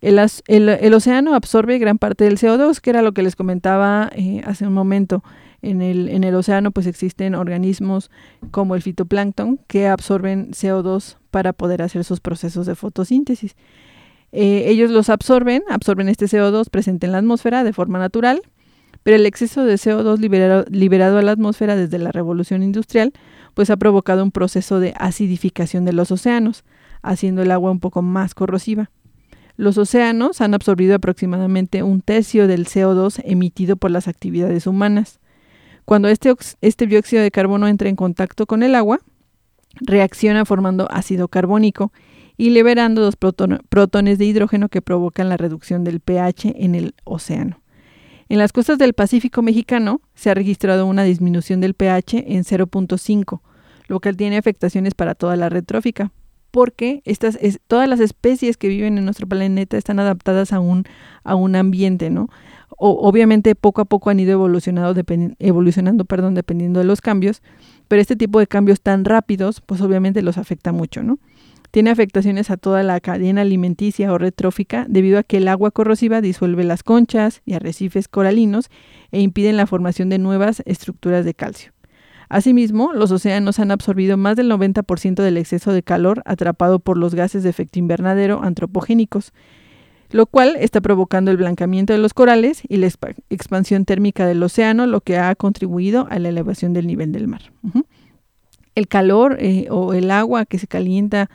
El, 0.00 0.18
el, 0.48 0.94
océano 0.94 1.34
absorbe 1.34 1.78
gran 1.78 1.98
parte 1.98 2.24
del 2.24 2.38
CO2, 2.38 2.80
que 2.80 2.90
era 2.90 3.02
lo 3.02 3.12
que 3.12 3.22
les 3.22 3.34
comentaba 3.34 4.10
eh, 4.14 4.42
hace 4.44 4.66
un 4.66 4.74
momento. 4.74 5.24
En 5.60 5.80
el, 5.80 6.08
en 6.08 6.24
el 6.24 6.34
océano 6.34 6.72
pues 6.72 6.86
existen 6.86 7.36
organismos 7.36 8.10
como 8.50 8.74
el 8.74 8.82
fitoplancton 8.82 9.60
que 9.68 9.86
absorben 9.86 10.50
CO2 10.50 11.18
para 11.30 11.52
poder 11.52 11.82
hacer 11.82 12.04
sus 12.04 12.20
procesos 12.20 12.66
de 12.66 12.74
fotosíntesis. 12.74 13.54
Eh, 14.32 14.64
ellos 14.66 14.90
los 14.90 15.08
absorben, 15.08 15.62
absorben 15.68 16.08
este 16.08 16.26
CO2 16.26 16.68
presente 16.70 17.06
en 17.06 17.12
la 17.12 17.18
atmósfera 17.18 17.62
de 17.64 17.72
forma 17.72 17.98
natural, 17.98 18.42
pero 19.02 19.16
el 19.16 19.26
exceso 19.26 19.64
de 19.64 19.74
CO2 19.74 20.18
liberado, 20.18 20.64
liberado 20.68 21.18
a 21.18 21.22
la 21.22 21.32
atmósfera 21.32 21.76
desde 21.76 21.98
la 21.98 22.12
revolución 22.12 22.62
industrial 22.62 23.12
pues 23.54 23.70
ha 23.70 23.76
provocado 23.76 24.22
un 24.22 24.30
proceso 24.30 24.80
de 24.80 24.94
acidificación 24.98 25.84
de 25.84 25.92
los 25.92 26.10
océanos, 26.10 26.64
haciendo 27.02 27.42
el 27.42 27.50
agua 27.50 27.70
un 27.70 27.80
poco 27.80 28.02
más 28.02 28.34
corrosiva. 28.34 28.90
Los 29.56 29.76
océanos 29.78 30.40
han 30.40 30.54
absorbido 30.54 30.94
aproximadamente 30.94 31.82
un 31.82 32.00
tercio 32.00 32.46
del 32.48 32.66
CO2 32.66 33.20
emitido 33.24 33.76
por 33.76 33.90
las 33.90 34.08
actividades 34.08 34.66
humanas. 34.66 35.20
Cuando 35.84 36.08
este, 36.08 36.34
este 36.60 36.86
dióxido 36.86 37.22
de 37.22 37.30
carbono 37.30 37.68
entra 37.68 37.88
en 37.88 37.96
contacto 37.96 38.46
con 38.46 38.62
el 38.62 38.74
agua, 38.74 39.00
reacciona 39.80 40.44
formando 40.44 40.90
ácido 40.90 41.28
carbónico 41.28 41.92
y 42.36 42.50
liberando 42.50 43.02
dos 43.02 43.16
protones 43.16 44.18
de 44.18 44.24
hidrógeno 44.24 44.68
que 44.68 44.82
provocan 44.82 45.28
la 45.28 45.36
reducción 45.36 45.84
del 45.84 46.00
pH 46.00 46.54
en 46.56 46.74
el 46.74 46.94
océano. 47.04 47.61
En 48.32 48.38
las 48.38 48.54
costas 48.54 48.78
del 48.78 48.94
Pacífico 48.94 49.42
mexicano 49.42 50.00
se 50.14 50.30
ha 50.30 50.34
registrado 50.34 50.86
una 50.86 51.02
disminución 51.02 51.60
del 51.60 51.74
pH 51.74 52.24
en 52.28 52.44
0.5, 52.44 53.42
lo 53.88 54.00
que 54.00 54.14
tiene 54.14 54.38
afectaciones 54.38 54.94
para 54.94 55.14
toda 55.14 55.36
la 55.36 55.50
red 55.50 55.62
trófica, 55.62 56.12
porque 56.50 57.02
estas 57.04 57.38
todas 57.66 57.90
las 57.90 58.00
especies 58.00 58.56
que 58.56 58.68
viven 58.68 58.96
en 58.96 59.04
nuestro 59.04 59.26
planeta 59.26 59.76
están 59.76 59.98
adaptadas 59.98 60.54
a 60.54 60.60
un, 60.60 60.84
a 61.24 61.34
un 61.34 61.56
ambiente, 61.56 62.08
¿no? 62.08 62.30
obviamente 62.78 63.54
poco 63.54 63.82
a 63.82 63.84
poco 63.84 64.08
han 64.08 64.18
ido 64.18 64.32
evolucionando, 64.32 64.98
evolucionando 65.38 66.06
perdón, 66.06 66.34
dependiendo 66.34 66.80
de 66.80 66.86
los 66.86 67.02
cambios, 67.02 67.42
pero 67.86 68.00
este 68.00 68.16
tipo 68.16 68.38
de 68.38 68.46
cambios 68.46 68.80
tan 68.80 69.04
rápidos, 69.04 69.60
pues 69.60 69.82
obviamente 69.82 70.22
los 70.22 70.38
afecta 70.38 70.72
mucho, 70.72 71.02
¿no? 71.02 71.18
Tiene 71.72 71.88
afectaciones 71.88 72.50
a 72.50 72.58
toda 72.58 72.82
la 72.82 73.00
cadena 73.00 73.40
alimenticia 73.40 74.12
o 74.12 74.18
retrófica 74.18 74.84
debido 74.90 75.18
a 75.18 75.22
que 75.22 75.38
el 75.38 75.48
agua 75.48 75.70
corrosiva 75.70 76.20
disuelve 76.20 76.64
las 76.64 76.82
conchas 76.82 77.40
y 77.46 77.54
arrecifes 77.54 78.08
coralinos 78.08 78.68
e 79.10 79.22
impiden 79.22 79.56
la 79.56 79.66
formación 79.66 80.10
de 80.10 80.18
nuevas 80.18 80.62
estructuras 80.66 81.24
de 81.24 81.32
calcio. 81.32 81.72
Asimismo, 82.28 82.92
los 82.92 83.10
océanos 83.10 83.58
han 83.58 83.70
absorbido 83.70 84.18
más 84.18 84.36
del 84.36 84.50
90% 84.50 85.22
del 85.22 85.38
exceso 85.38 85.72
de 85.72 85.82
calor 85.82 86.22
atrapado 86.26 86.78
por 86.78 86.98
los 86.98 87.14
gases 87.14 87.42
de 87.42 87.48
efecto 87.48 87.78
invernadero 87.78 88.42
antropogénicos, 88.42 89.32
lo 90.10 90.26
cual 90.26 90.56
está 90.58 90.82
provocando 90.82 91.30
el 91.30 91.38
blancamiento 91.38 91.94
de 91.94 91.98
los 91.98 92.12
corales 92.12 92.60
y 92.68 92.76
la 92.76 92.90
expansión 93.30 93.86
térmica 93.86 94.26
del 94.26 94.42
océano, 94.42 94.86
lo 94.86 95.00
que 95.00 95.16
ha 95.16 95.34
contribuido 95.36 96.06
a 96.10 96.18
la 96.18 96.28
elevación 96.28 96.74
del 96.74 96.86
nivel 96.86 97.12
del 97.12 97.28
mar. 97.28 97.50
El 98.74 98.88
calor 98.88 99.36
eh, 99.38 99.68
o 99.70 99.94
el 99.94 100.10
agua 100.10 100.46
que 100.46 100.58
se 100.58 100.66
calienta 100.66 101.28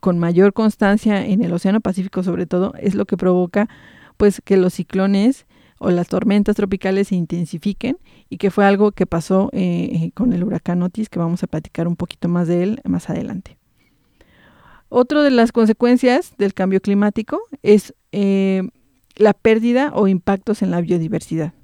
con 0.00 0.18
mayor 0.18 0.52
constancia 0.52 1.26
en 1.26 1.42
el 1.42 1.52
Océano 1.52 1.80
Pacífico 1.80 2.22
sobre 2.22 2.46
todo 2.46 2.74
es 2.78 2.94
lo 2.94 3.06
que 3.06 3.16
provoca 3.16 3.68
pues 4.16 4.42
que 4.44 4.56
los 4.56 4.74
ciclones 4.74 5.46
o 5.78 5.90
las 5.90 6.08
tormentas 6.08 6.56
tropicales 6.56 7.08
se 7.08 7.16
intensifiquen 7.16 7.96
y 8.28 8.36
que 8.36 8.50
fue 8.50 8.66
algo 8.66 8.92
que 8.92 9.06
pasó 9.06 9.48
eh, 9.52 9.90
eh, 9.92 10.10
con 10.12 10.34
el 10.34 10.44
huracán 10.44 10.82
Otis 10.82 11.08
que 11.08 11.18
vamos 11.18 11.42
a 11.42 11.46
platicar 11.46 11.88
un 11.88 11.96
poquito 11.96 12.28
más 12.28 12.46
de 12.48 12.62
él 12.62 12.80
más 12.84 13.08
adelante. 13.08 13.56
Otra 14.90 15.22
de 15.22 15.30
las 15.30 15.52
consecuencias 15.52 16.34
del 16.36 16.52
cambio 16.52 16.80
climático 16.80 17.40
es 17.62 17.94
eh, 18.12 18.68
la 19.16 19.32
pérdida 19.32 19.92
o 19.94 20.06
impactos 20.06 20.60
en 20.62 20.70
la 20.70 20.82
biodiversidad. 20.82 21.54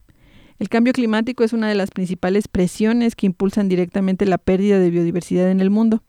El 0.59 0.71
cambio 0.71 0.95
climático 0.95 1.45
es 1.45 1.53
una 1.53 1.69
de 1.69 1.75
las 1.75 1.91
principales 1.91 2.49
presiones 2.49 3.17
que 3.17 3.27
impulsan 3.27 3.69
directamente 3.69 4.25
la 4.25 4.39
pérdida 4.39 4.79
de 4.79 4.89
biodiversidad 4.89 5.51
en 5.51 5.61
el 5.61 5.69
mundo. 5.69 6.03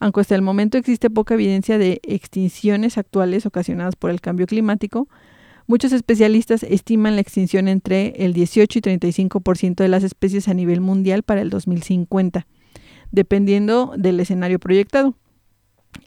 Aunque 0.00 0.22
hasta 0.22 0.34
el 0.34 0.42
momento 0.42 0.78
existe 0.78 1.10
poca 1.10 1.34
evidencia 1.34 1.76
de 1.76 2.00
extinciones 2.02 2.96
actuales 2.96 3.44
ocasionadas 3.44 3.96
por 3.96 4.10
el 4.10 4.22
cambio 4.22 4.46
climático, 4.46 5.08
muchos 5.66 5.92
especialistas 5.92 6.62
estiman 6.62 7.16
la 7.16 7.20
extinción 7.20 7.68
entre 7.68 8.14
el 8.24 8.32
18 8.32 8.78
y 8.78 8.82
35% 8.82 9.76
de 9.76 9.88
las 9.88 10.02
especies 10.02 10.48
a 10.48 10.54
nivel 10.54 10.80
mundial 10.80 11.22
para 11.22 11.42
el 11.42 11.50
2050, 11.50 12.46
dependiendo 13.12 13.92
del 13.96 14.18
escenario 14.20 14.58
proyectado. 14.58 15.14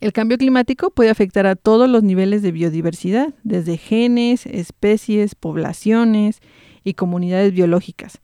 El 0.01 0.11
cambio 0.11 0.39
climático 0.39 0.89
puede 0.89 1.11
afectar 1.11 1.45
a 1.45 1.55
todos 1.55 1.87
los 1.87 2.01
niveles 2.01 2.41
de 2.41 2.51
biodiversidad, 2.51 3.35
desde 3.43 3.77
genes, 3.77 4.47
especies, 4.47 5.35
poblaciones 5.35 6.39
y 6.83 6.95
comunidades 6.95 7.53
biológicas, 7.53 8.21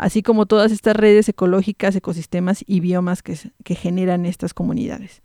así 0.00 0.22
como 0.22 0.46
todas 0.46 0.72
estas 0.72 0.96
redes 0.96 1.28
ecológicas, 1.28 1.94
ecosistemas 1.94 2.64
y 2.66 2.80
biomas 2.80 3.22
que, 3.22 3.36
generan 3.74 4.24
estas 4.24 4.54
comunidades. 4.54 5.20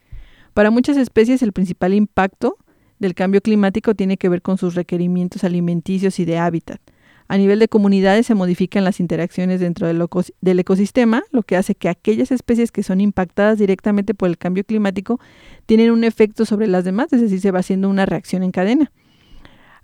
Para 0.54 0.70
muchas 0.70 0.98
especies 0.98 1.42
el 1.42 1.54
principal 1.54 1.94
impacto 1.94 2.58
del 3.00 3.16
cambio 3.16 3.40
climático 3.40 3.96
tiene 3.96 4.18
que 4.18 4.28
ver 4.28 4.42
con 4.42 4.58
sus 4.58 4.76
requerimientos 4.76 5.46
alimenticios 5.46 6.20
y 6.20 6.26
de 6.26 6.40
hábitat. 6.40 6.82
A 7.30 7.38
nivel 7.38 7.60
de 7.60 7.70
comunidades 7.70 8.28
se 8.28 8.36
modifican 8.36 8.84
las 8.84 9.00
interacciones 9.00 9.62
dentro 9.62 9.88
del, 9.88 10.60
ecosistema, 10.60 11.24
lo 11.32 11.44
que 11.44 11.56
hace 11.56 11.74
que 11.74 11.88
aquellas 11.88 12.32
especies 12.34 12.74
que 12.74 12.84
son 12.84 13.00
impactadas 13.00 13.58
directamente 13.58 14.14
por 14.14 14.28
el 14.28 14.38
cambio 14.38 14.66
climático 14.66 15.22
tienen 15.66 15.90
un 15.90 16.04
efecto 16.04 16.44
sobre 16.46 16.68
las 16.68 16.84
demás, 16.84 17.14
es 17.14 17.22
decir, 17.22 17.40
se 17.40 17.52
va 17.52 17.60
haciendo 17.60 17.90
una 17.90 18.06
reacción 18.06 18.44
en 18.44 18.52
cadena. 18.52 18.92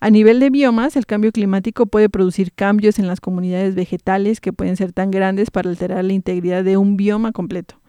A 0.04 0.10
nivel 0.10 0.40
de 0.40 0.50
biomas, 0.50 0.96
el 0.96 1.06
cambio 1.06 1.32
climático 1.32 1.86
puede 1.86 2.10
producir 2.10 2.54
cambios 2.54 2.98
en 2.98 3.06
las 3.06 3.22
comunidades 3.22 3.76
vegetales 3.76 4.42
que 4.42 4.52
pueden 4.52 4.76
ser 4.76 4.94
tan 4.94 5.12
grandes 5.12 5.52
para 5.52 5.70
alterar 5.70 6.04
la 6.04 6.12
integridad 6.12 6.64
de 6.64 6.76
un 6.76 6.98
bioma 6.98 7.32
completo. 7.32 7.80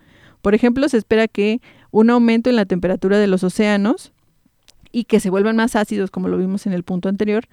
Por 0.43 0.55
ejemplo, 0.55 0.87
se 0.91 0.99
espera 0.99 1.27
que 1.27 1.63
un 1.91 2.11
aumento 2.11 2.51
en 2.51 2.57
la 2.57 2.67
temperatura 2.67 3.17
de 3.17 3.29
los 3.29 3.43
océanos 3.45 4.13
y 4.93 5.05
que 5.05 5.21
se 5.21 5.31
vuelvan 5.31 5.57
más 5.57 5.75
ácidos, 5.75 6.11
como 6.11 6.29
lo 6.29 6.37
vimos 6.37 6.67
en 6.67 6.75
el 6.75 6.83
punto 6.83 7.09
anterior, 7.09 7.47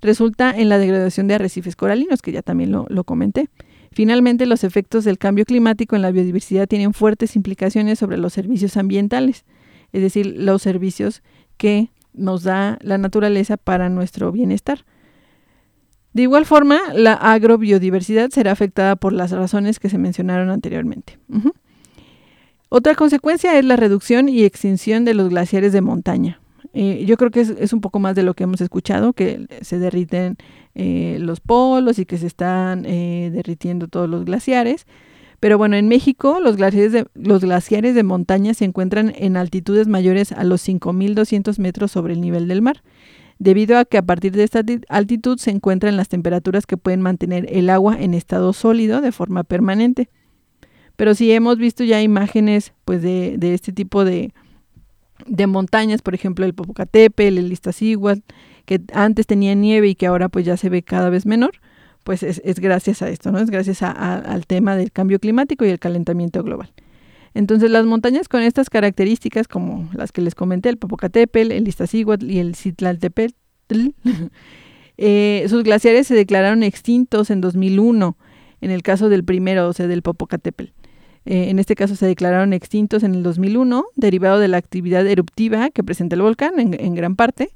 resulta 0.00 0.52
en 0.56 0.70
la 0.70 0.78
degradación 0.78 1.28
de 1.28 1.34
arrecifes 1.34 1.76
coralinos, 1.76 2.22
que 2.22 2.32
ya 2.32 2.40
también 2.40 2.72
lo, 2.72 2.86
lo 2.88 3.04
comenté. 3.04 3.50
Finalmente, 3.92 4.46
los 4.46 4.64
efectos 4.64 5.04
del 5.04 5.18
cambio 5.18 5.44
climático 5.44 5.96
en 5.96 6.00
la 6.02 6.12
biodiversidad 6.12 6.66
tienen 6.66 6.94
fuertes 6.94 7.36
implicaciones 7.36 7.98
sobre 7.98 8.16
los 8.16 8.32
servicios 8.32 8.78
ambientales, 8.78 9.44
es 9.92 10.00
decir, 10.00 10.34
los 10.38 10.62
servicios 10.62 11.22
que 11.58 11.90
nos 12.18 12.42
da 12.42 12.78
la 12.82 12.98
naturaleza 12.98 13.56
para 13.56 13.88
nuestro 13.88 14.32
bienestar. 14.32 14.84
De 16.12 16.22
igual 16.22 16.46
forma, 16.46 16.80
la 16.94 17.14
agrobiodiversidad 17.14 18.30
será 18.30 18.52
afectada 18.52 18.96
por 18.96 19.12
las 19.12 19.30
razones 19.30 19.78
que 19.78 19.88
se 19.88 19.98
mencionaron 19.98 20.50
anteriormente. 20.50 21.18
Otra 22.70 22.94
consecuencia 22.94 23.58
es 23.58 23.64
la 23.64 23.76
reducción 23.76 24.28
y 24.28 24.44
extinción 24.44 25.04
de 25.04 25.14
los 25.14 25.28
glaciares 25.30 25.72
de 25.72 25.80
montaña. 25.80 26.40
Eh, 26.74 27.04
yo 27.06 27.16
creo 27.16 27.30
que 27.30 27.40
es, 27.40 27.72
un 27.72 27.80
poco 27.80 27.98
más 27.98 28.14
de 28.14 28.22
lo 28.22 28.34
que 28.34 28.44
hemos 28.44 28.60
escuchado, 28.60 29.12
que 29.12 29.46
se 29.62 29.78
derriten 29.78 30.36
eh, 30.74 31.16
los 31.20 31.40
polos 31.40 31.98
y 31.98 32.04
que 32.04 32.18
se 32.18 32.26
están 32.26 32.84
eh, 32.84 33.30
derritiendo 33.32 33.88
todos 33.88 34.08
los 34.08 34.24
glaciares. 34.24 34.86
Pero 35.40 35.56
bueno, 35.56 35.76
en 35.76 35.88
México 35.88 36.40
los 36.40 36.56
glaciares 36.56 36.92
de, 36.92 37.06
los 37.14 37.42
glaciares 37.42 37.94
de 37.94 38.02
montaña 38.02 38.54
se 38.54 38.64
encuentran 38.64 39.12
en 39.16 39.36
altitudes 39.36 39.86
mayores 39.86 40.32
a 40.32 40.44
los 40.44 40.66
5.200 40.66 41.58
metros 41.58 41.92
sobre 41.92 42.14
el 42.14 42.20
nivel 42.20 42.48
del 42.48 42.62
mar. 42.62 42.82
debido 43.40 43.78
a 43.78 43.84
que 43.84 43.98
a 43.98 44.02
partir 44.02 44.32
de 44.32 44.42
esta 44.42 44.62
altitud 44.88 45.38
se 45.38 45.52
encuentran 45.52 45.96
las 45.96 46.08
temperaturas 46.08 46.66
que 46.66 46.76
pueden 46.76 47.00
mantener 47.00 47.46
el 47.50 47.70
agua 47.70 47.96
en 47.96 48.14
estado 48.14 48.52
sólido 48.52 49.00
de 49.00 49.12
forma 49.12 49.44
permanente. 49.44 50.08
Pero 50.96 51.14
si 51.14 51.30
hemos 51.30 51.56
visto 51.56 51.84
ya 51.84 52.02
imágenes 52.02 52.72
pues 52.84 53.00
de, 53.00 53.38
este 53.40 53.72
tipo 53.72 54.04
de, 54.04 54.34
de 55.28 55.46
montañas, 55.46 56.02
por 56.02 56.16
ejemplo 56.16 56.44
el 56.44 56.54
Popocatépetl, 56.54 57.38
el 57.38 57.52
Iztaccíhuatl, 57.52 58.22
que 58.64 58.80
antes 58.92 59.28
tenía 59.28 59.54
nieve 59.54 59.86
y 59.86 59.94
que 59.94 60.08
ahora 60.08 60.28
pues 60.28 60.44
ya 60.44 60.56
se 60.56 60.68
ve 60.68 60.82
cada 60.82 61.08
vez 61.08 61.24
menor, 61.24 61.60
pues 62.04 62.22
es, 62.22 62.60
gracias 62.60 63.02
a 63.02 63.08
esto, 63.10 63.30
¿no? 63.30 63.38
Es 63.38 63.50
gracias 63.50 63.82
al 63.82 64.46
tema 64.46 64.76
del 64.76 64.92
cambio 64.92 65.18
climático 65.18 65.64
y 65.64 65.68
el 65.68 65.78
calentamiento 65.78 66.42
global. 66.42 66.72
Entonces 67.34 67.70
las 67.70 67.84
montañas 67.84 68.28
con 68.28 68.42
estas 68.42 68.70
características, 68.70 69.46
como 69.46 69.88
las 69.92 70.12
que 70.12 70.22
les 70.22 70.34
comenté, 70.34 70.70
el 70.70 70.78
Popocatépetl, 70.78 71.52
el 71.52 71.68
Iztaccíhuatl 71.68 72.30
y 72.30 72.38
el 72.38 72.54
Citlaltépetl, 72.54 73.34
eh, 74.96 75.46
sus 75.48 75.62
glaciares 75.62 76.06
se 76.06 76.14
declararon 76.14 76.62
extintos 76.62 77.30
en 77.30 77.40
2001, 77.40 78.16
en 78.60 78.70
el 78.70 78.82
caso 78.82 79.08
del 79.08 79.24
primero, 79.24 79.68
o 79.68 79.72
sea, 79.72 79.86
del 79.86 80.02
Popocatépetl. 80.02 80.72
Eh, 81.28 81.50
en 81.50 81.58
este 81.58 81.74
caso 81.74 81.94
se 81.94 82.06
declararon 82.06 82.54
extintos 82.54 83.02
en 83.02 83.14
el 83.14 83.22
2001, 83.22 83.84
derivado 83.96 84.38
de 84.38 84.48
la 84.48 84.56
actividad 84.56 85.06
eruptiva 85.06 85.68
que 85.68 85.84
presenta 85.84 86.16
el 86.16 86.22
volcán 86.22 86.54
en, 86.58 86.94
gran 86.94 87.16
parte. 87.16 87.50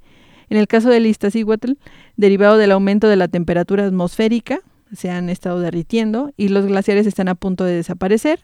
En 0.52 0.58
el 0.58 0.68
caso 0.68 0.90
del 0.90 1.06
Iztaccíhuatl, 1.06 1.78
derivado 2.18 2.58
del 2.58 2.72
aumento 2.72 3.08
de 3.08 3.16
la 3.16 3.26
temperatura 3.26 3.86
atmosférica, 3.86 4.60
se 4.94 5.08
han 5.08 5.30
estado 5.30 5.60
derritiendo 5.60 6.30
y 6.36 6.48
los 6.48 6.66
glaciares 6.66 7.06
están 7.06 7.28
a 7.28 7.34
punto 7.34 7.64
de 7.64 7.76
desaparecer. 7.76 8.38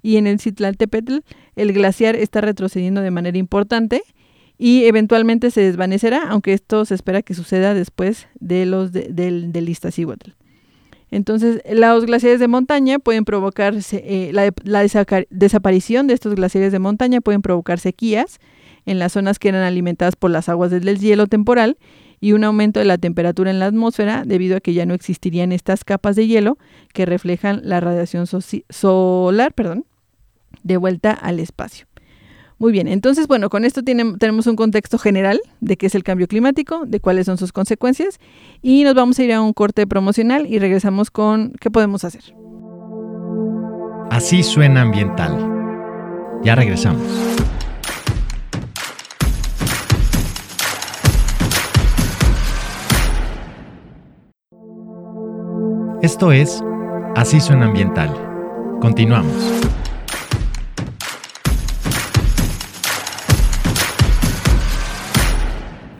Y 0.00 0.16
en 0.16 0.26
el 0.26 0.40
Citlaltépetl, 0.40 1.18
el 1.54 1.74
glaciar 1.74 2.16
está 2.16 2.40
retrocediendo 2.40 3.02
de 3.02 3.10
manera 3.10 3.36
importante 3.36 4.00
y 4.56 4.84
eventualmente 4.84 5.50
se 5.50 5.60
desvanecerá, 5.60 6.22
aunque 6.30 6.54
esto 6.54 6.86
se 6.86 6.94
espera 6.94 7.20
que 7.20 7.34
suceda 7.34 7.74
después 7.74 8.28
de 8.40 8.64
los 8.64 8.90
del, 8.92 9.52
del 9.52 9.68
Iztaccíhuatl. 9.68 10.30
Entonces, 11.10 11.60
los 11.70 12.06
glaciares 12.06 12.40
de 12.40 12.48
montaña 12.48 12.98
pueden 12.98 13.26
provocar, 13.26 13.74
eh, 13.92 14.30
la, 14.32 14.50
desaparición 15.28 16.06
de 16.06 16.14
estos 16.14 16.34
glaciares 16.34 16.72
de 16.72 16.78
montaña 16.78 17.20
pueden 17.20 17.42
provocar 17.42 17.78
sequías 17.78 18.40
en 18.86 18.98
las 18.98 19.12
zonas 19.12 19.38
que 19.38 19.48
eran 19.48 19.62
alimentadas 19.62 20.16
por 20.16 20.30
las 20.30 20.48
aguas 20.48 20.70
del 20.70 20.98
hielo 20.98 21.26
temporal 21.26 21.76
y 22.20 22.32
un 22.32 22.44
aumento 22.44 22.80
de 22.80 22.86
la 22.86 22.98
temperatura 22.98 23.50
en 23.50 23.58
la 23.58 23.66
atmósfera 23.66 24.24
debido 24.24 24.56
a 24.56 24.60
que 24.60 24.74
ya 24.74 24.86
no 24.86 24.94
existirían 24.94 25.52
estas 25.52 25.84
capas 25.84 26.16
de 26.16 26.26
hielo 26.26 26.56
que 26.92 27.04
reflejan 27.04 27.60
la 27.64 27.80
radiación 27.80 28.26
solar 28.26 29.52
perdón, 29.54 29.84
de 30.62 30.76
vuelta 30.76 31.12
al 31.12 31.40
espacio. 31.40 31.86
Muy 32.58 32.70
bien, 32.70 32.86
entonces, 32.86 33.26
bueno, 33.26 33.50
con 33.50 33.64
esto 33.64 33.82
tenemos 33.82 34.46
un 34.46 34.54
contexto 34.54 34.96
general 34.96 35.40
de 35.60 35.76
qué 35.76 35.86
es 35.86 35.96
el 35.96 36.04
cambio 36.04 36.28
climático, 36.28 36.86
de 36.86 37.00
cuáles 37.00 37.26
son 37.26 37.36
sus 37.36 37.50
consecuencias 37.50 38.20
y 38.62 38.84
nos 38.84 38.94
vamos 38.94 39.18
a 39.18 39.24
ir 39.24 39.32
a 39.32 39.42
un 39.42 39.52
corte 39.52 39.84
promocional 39.88 40.46
y 40.46 40.60
regresamos 40.60 41.10
con 41.10 41.54
qué 41.60 41.72
podemos 41.72 42.04
hacer. 42.04 42.22
Así 44.12 44.44
suena 44.44 44.82
ambiental. 44.82 45.36
Ya 46.44 46.54
regresamos. 46.54 47.02
Esto 56.02 56.32
es 56.32 56.60
Así 57.14 57.40
suena 57.40 57.66
ambiental. 57.66 58.10
Continuamos. 58.80 59.62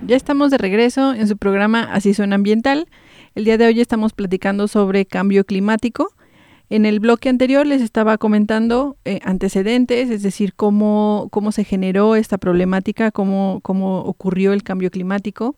Ya 0.05 0.17
estamos 0.17 0.51
de 0.51 0.59
regreso 0.59 1.15
en 1.15 1.29
su 1.29 1.37
programa 1.37 1.85
Así 1.85 2.15
Suena 2.15 2.35
Ambiental. 2.35 2.89
El 3.37 3.45
día 3.45 3.57
de 3.59 3.67
hoy 3.67 3.81
estamos 3.81 4.13
platicando 4.13 4.67
sobre 4.67 5.07
cambio 5.07 5.45
climático. 5.45 6.13
En 6.69 6.85
el 6.85 6.99
bloque 6.99 7.29
anterior 7.29 7.65
les 7.65 7.81
estaba 7.81 8.19
comentando 8.19 8.97
eh, 9.05 9.21
antecedentes, 9.23 10.11
es 10.11 10.25
decir, 10.25 10.55
cómo, 10.55 11.29
cómo 11.31 11.53
se 11.53 11.63
generó 11.63 12.17
esta 12.17 12.39
problemática, 12.39 13.13
cómo, 13.13 13.61
cómo 13.63 14.01
ocurrió 14.01 14.53
el 14.53 14.65
cambio 14.65 14.91
climático, 14.91 15.55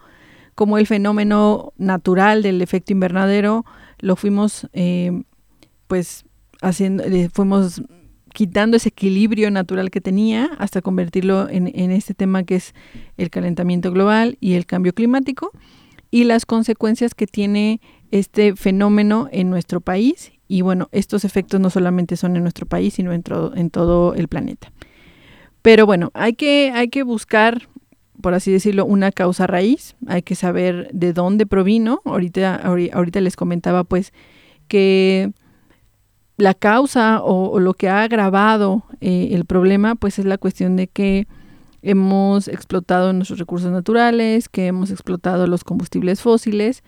cómo 0.54 0.76
el 0.76 0.86
fenómeno 0.86 1.72
natural 1.78 2.42
del 2.42 2.60
efecto 2.60 2.92
invernadero 2.92 3.64
lo 3.98 4.16
fuimos, 4.16 4.68
eh, 4.72 5.22
pues, 5.86 6.24
haciendo, 6.60 7.04
fuimos 7.32 7.82
quitando 8.34 8.76
ese 8.76 8.88
equilibrio 8.88 9.50
natural 9.50 9.90
que 9.90 10.00
tenía 10.00 10.50
hasta 10.58 10.82
convertirlo 10.82 11.48
en, 11.48 11.68
este 11.92 12.14
tema 12.14 12.42
que 12.42 12.56
es 12.56 12.74
el 13.16 13.30
calentamiento 13.30 13.92
global 13.92 14.36
y 14.40 14.54
el 14.54 14.66
cambio 14.66 14.92
climático 14.92 15.52
y 16.10 16.24
las 16.24 16.44
consecuencias 16.44 17.14
que 17.14 17.28
tiene 17.28 17.80
este 18.10 18.56
fenómeno 18.56 19.28
en 19.30 19.50
nuestro 19.50 19.80
país. 19.80 20.32
Y 20.48 20.62
bueno, 20.62 20.88
estos 20.90 21.24
efectos 21.24 21.60
no 21.60 21.70
solamente 21.70 22.16
son 22.16 22.36
en 22.36 22.42
nuestro 22.42 22.66
país, 22.66 22.94
sino 22.94 23.12
en, 23.12 23.22
en 23.54 23.70
todo 23.70 24.14
el 24.14 24.26
planeta. 24.28 24.72
Pero 25.62 25.86
bueno, 25.86 26.10
hay 26.12 26.34
que, 26.34 26.72
hay 26.74 26.88
que 26.88 27.04
buscar, 27.04 27.68
por 28.24 28.32
así 28.32 28.50
decirlo, 28.50 28.86
una 28.86 29.12
causa 29.12 29.46
raíz, 29.46 29.96
hay 30.06 30.22
que 30.22 30.34
saber 30.34 30.88
de 30.94 31.12
dónde 31.12 31.44
provino. 31.44 32.00
Ahorita, 32.06 32.56
ahorita 32.56 33.20
les 33.20 33.36
comentaba 33.36 33.84
pues 33.84 34.14
que 34.66 35.30
la 36.38 36.54
causa 36.54 37.20
o, 37.22 37.60
lo 37.60 37.74
que 37.74 37.90
ha 37.90 38.02
agravado 38.02 38.84
eh, 39.02 39.28
el 39.32 39.44
problema, 39.44 39.94
pues 39.94 40.18
es 40.18 40.24
la 40.24 40.38
cuestión 40.38 40.74
de 40.74 40.86
que 40.86 41.26
hemos 41.82 42.48
explotado 42.48 43.12
nuestros 43.12 43.38
recursos 43.38 43.70
naturales, 43.70 44.48
que 44.48 44.68
hemos 44.68 44.90
explotado 44.90 45.46
los 45.46 45.62
combustibles 45.62 46.22
fósiles, 46.22 46.82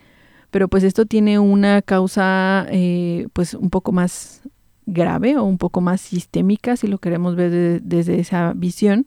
pero 0.51 0.69
pues 0.69 0.85
esto 0.85 1.05
tiene 1.05 1.39
una 1.39 1.83
causa 1.83 2.67
eh, 2.71 3.27
pues 3.35 3.53
un 3.53 3.69
poco 3.69 3.93
más 3.93 4.41
grave 4.87 5.37
o 5.37 5.45
un 5.45 5.59
poco 5.59 5.83
más 5.83 6.01
sistémica, 6.01 6.79
si 6.79 6.87
lo 6.87 6.97
queremos 6.97 7.37
ver 7.37 7.83
desde 7.83 8.21
esa 8.21 8.55
visión, 8.57 9.05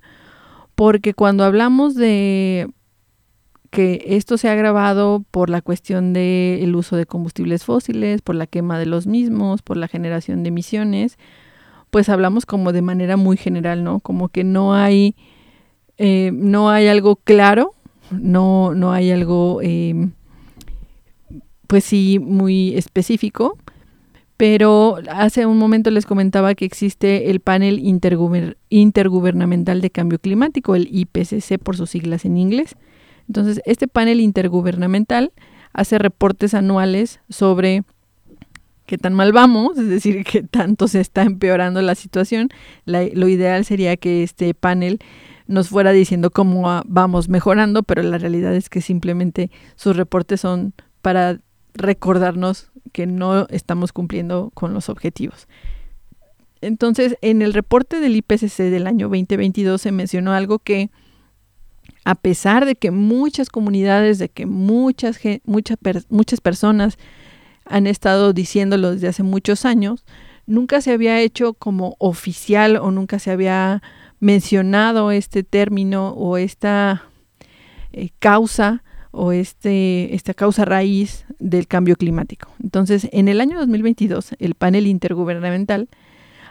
porque 0.79 1.13
cuando 1.13 1.43
hablamos 1.43 1.93
de 1.93 2.69
que 3.69 4.01
esto 4.07 4.37
se 4.37 4.47
ha 4.47 4.53
agravado 4.53 5.25
por 5.29 5.49
la 5.49 5.61
cuestión 5.61 6.13
del 6.13 6.73
uso 6.73 6.95
de 6.95 7.05
combustibles 7.05 7.65
fósiles, 7.65 8.21
por 8.21 8.35
la 8.35 8.47
quema 8.47 8.79
de 8.79 8.85
los 8.85 9.05
mismos, 9.05 9.61
por 9.61 9.75
la 9.75 9.89
generación 9.89 10.41
de 10.41 10.47
emisiones, 10.47 11.17
pues 11.89 12.07
hablamos 12.07 12.45
como 12.45 12.71
de 12.71 12.81
manera 12.81 13.17
muy 13.17 13.35
general, 13.35 13.83
¿no? 13.83 13.99
Como 13.99 14.29
que 14.29 14.45
no 14.45 14.73
hay, 14.73 15.17
eh, 15.97 16.31
no 16.33 16.69
hay 16.69 16.87
algo 16.87 17.17
claro, 17.17 17.73
no, 18.09 18.73
no 18.73 18.93
hay 18.93 19.11
algo, 19.11 19.59
eh, 19.61 20.07
pues 21.67 21.83
sí, 21.83 22.19
muy 22.19 22.73
específico, 22.77 23.57
pero 24.39 24.99
hace 25.11 25.45
un 25.45 25.57
momento 25.57 25.91
les 25.91 26.05
comentaba 26.05 26.55
que 26.55 26.63
existe 26.63 27.29
el 27.29 27.41
panel 27.41 27.79
intergubernamental 28.69 29.81
de 29.81 29.89
cambio 29.91 30.17
climático, 30.17 30.75
el 30.75 30.87
IPCC 30.89 31.59
por 31.61 31.75
sus 31.75 31.89
siglas 31.89 32.23
en 32.23 32.37
inglés, 32.37 32.77
entonces, 33.29 33.61
este 33.65 33.87
panel 33.87 34.19
intergubernamental 34.19 35.31
hace 35.71 35.99
reportes 35.99 36.55
anuales 36.55 37.21
sobre 37.29 37.83
qué 38.87 38.97
tan 38.97 39.13
mal 39.13 39.31
vamos, 39.31 39.77
es 39.77 39.87
decir, 39.87 40.23
qué 40.29 40.41
tanto 40.41 40.87
se 40.87 40.99
está 40.99 41.21
empeorando 41.21 41.81
la 41.83 41.93
situación. 41.93 42.49
lo 42.85 43.27
ideal 43.27 43.63
sería 43.65 43.95
que 43.97 44.23
este 44.23 44.53
panel 44.55 44.99
nos 45.45 45.69
fuera 45.69 45.91
diciendo 45.91 46.31
cómo 46.31 46.81
vamos 46.85 47.29
mejorando, 47.29 47.83
pero 47.83 48.01
la 48.01 48.17
realidad 48.17 48.55
es 48.55 48.67
que 48.67 48.81
simplemente 48.81 49.51
sus 49.75 49.95
reportes 49.95 50.41
son 50.41 50.73
para 51.03 51.39
recordarnos 51.75 52.68
que 52.91 53.07
no 53.07 53.47
estamos 53.49 53.91
cumpliendo 53.91 54.51
con 54.53 54.73
los 54.73 54.89
objetivos. 54.89 55.47
Entonces, 56.61 57.17
en 57.21 57.41
el 57.41 57.53
reporte 57.53 57.99
del 57.99 58.15
IPCC 58.17 58.57
del 58.69 58.87
año 58.87 59.07
2022 59.07 59.81
se 59.81 59.91
mencionó 59.91 60.33
algo 60.33 60.59
que 60.59 60.89
a 62.03 62.15
pesar 62.15 62.65
de 62.65 62.75
que 62.75 62.91
muchas 62.91 63.49
comunidades, 63.49 64.19
de 64.19 64.29
que 64.29 64.45
muchas, 64.45 65.19
muchas, 65.45 66.41
personas 66.41 66.97
han 67.65 67.87
estado 67.87 68.33
diciéndolo 68.33 68.91
desde 68.91 69.07
hace 69.09 69.23
muchos 69.23 69.65
años, 69.65 70.05
nunca 70.47 70.81
se 70.81 70.91
había 70.91 71.19
hecho 71.21 71.53
como 71.53 71.95
oficial 71.99 72.77
o 72.77 72.91
nunca 72.91 73.19
se 73.19 73.31
había 73.31 73.81
mencionado 74.19 75.11
este 75.11 75.43
término 75.43 76.09
o 76.09 76.37
esta 76.37 77.03
eh, 77.91 78.09
causa 78.19 78.83
o 79.11 79.31
este, 79.31 80.13
esta 80.15 80.33
causa 80.33 80.65
raíz 80.65 81.25
del 81.39 81.67
cambio 81.67 81.95
climático. 81.95 82.49
Entonces, 82.63 83.07
en 83.11 83.27
el 83.27 83.41
año 83.41 83.57
2022, 83.59 84.35
el 84.39 84.55
panel 84.55 84.87
intergubernamental 84.87 85.89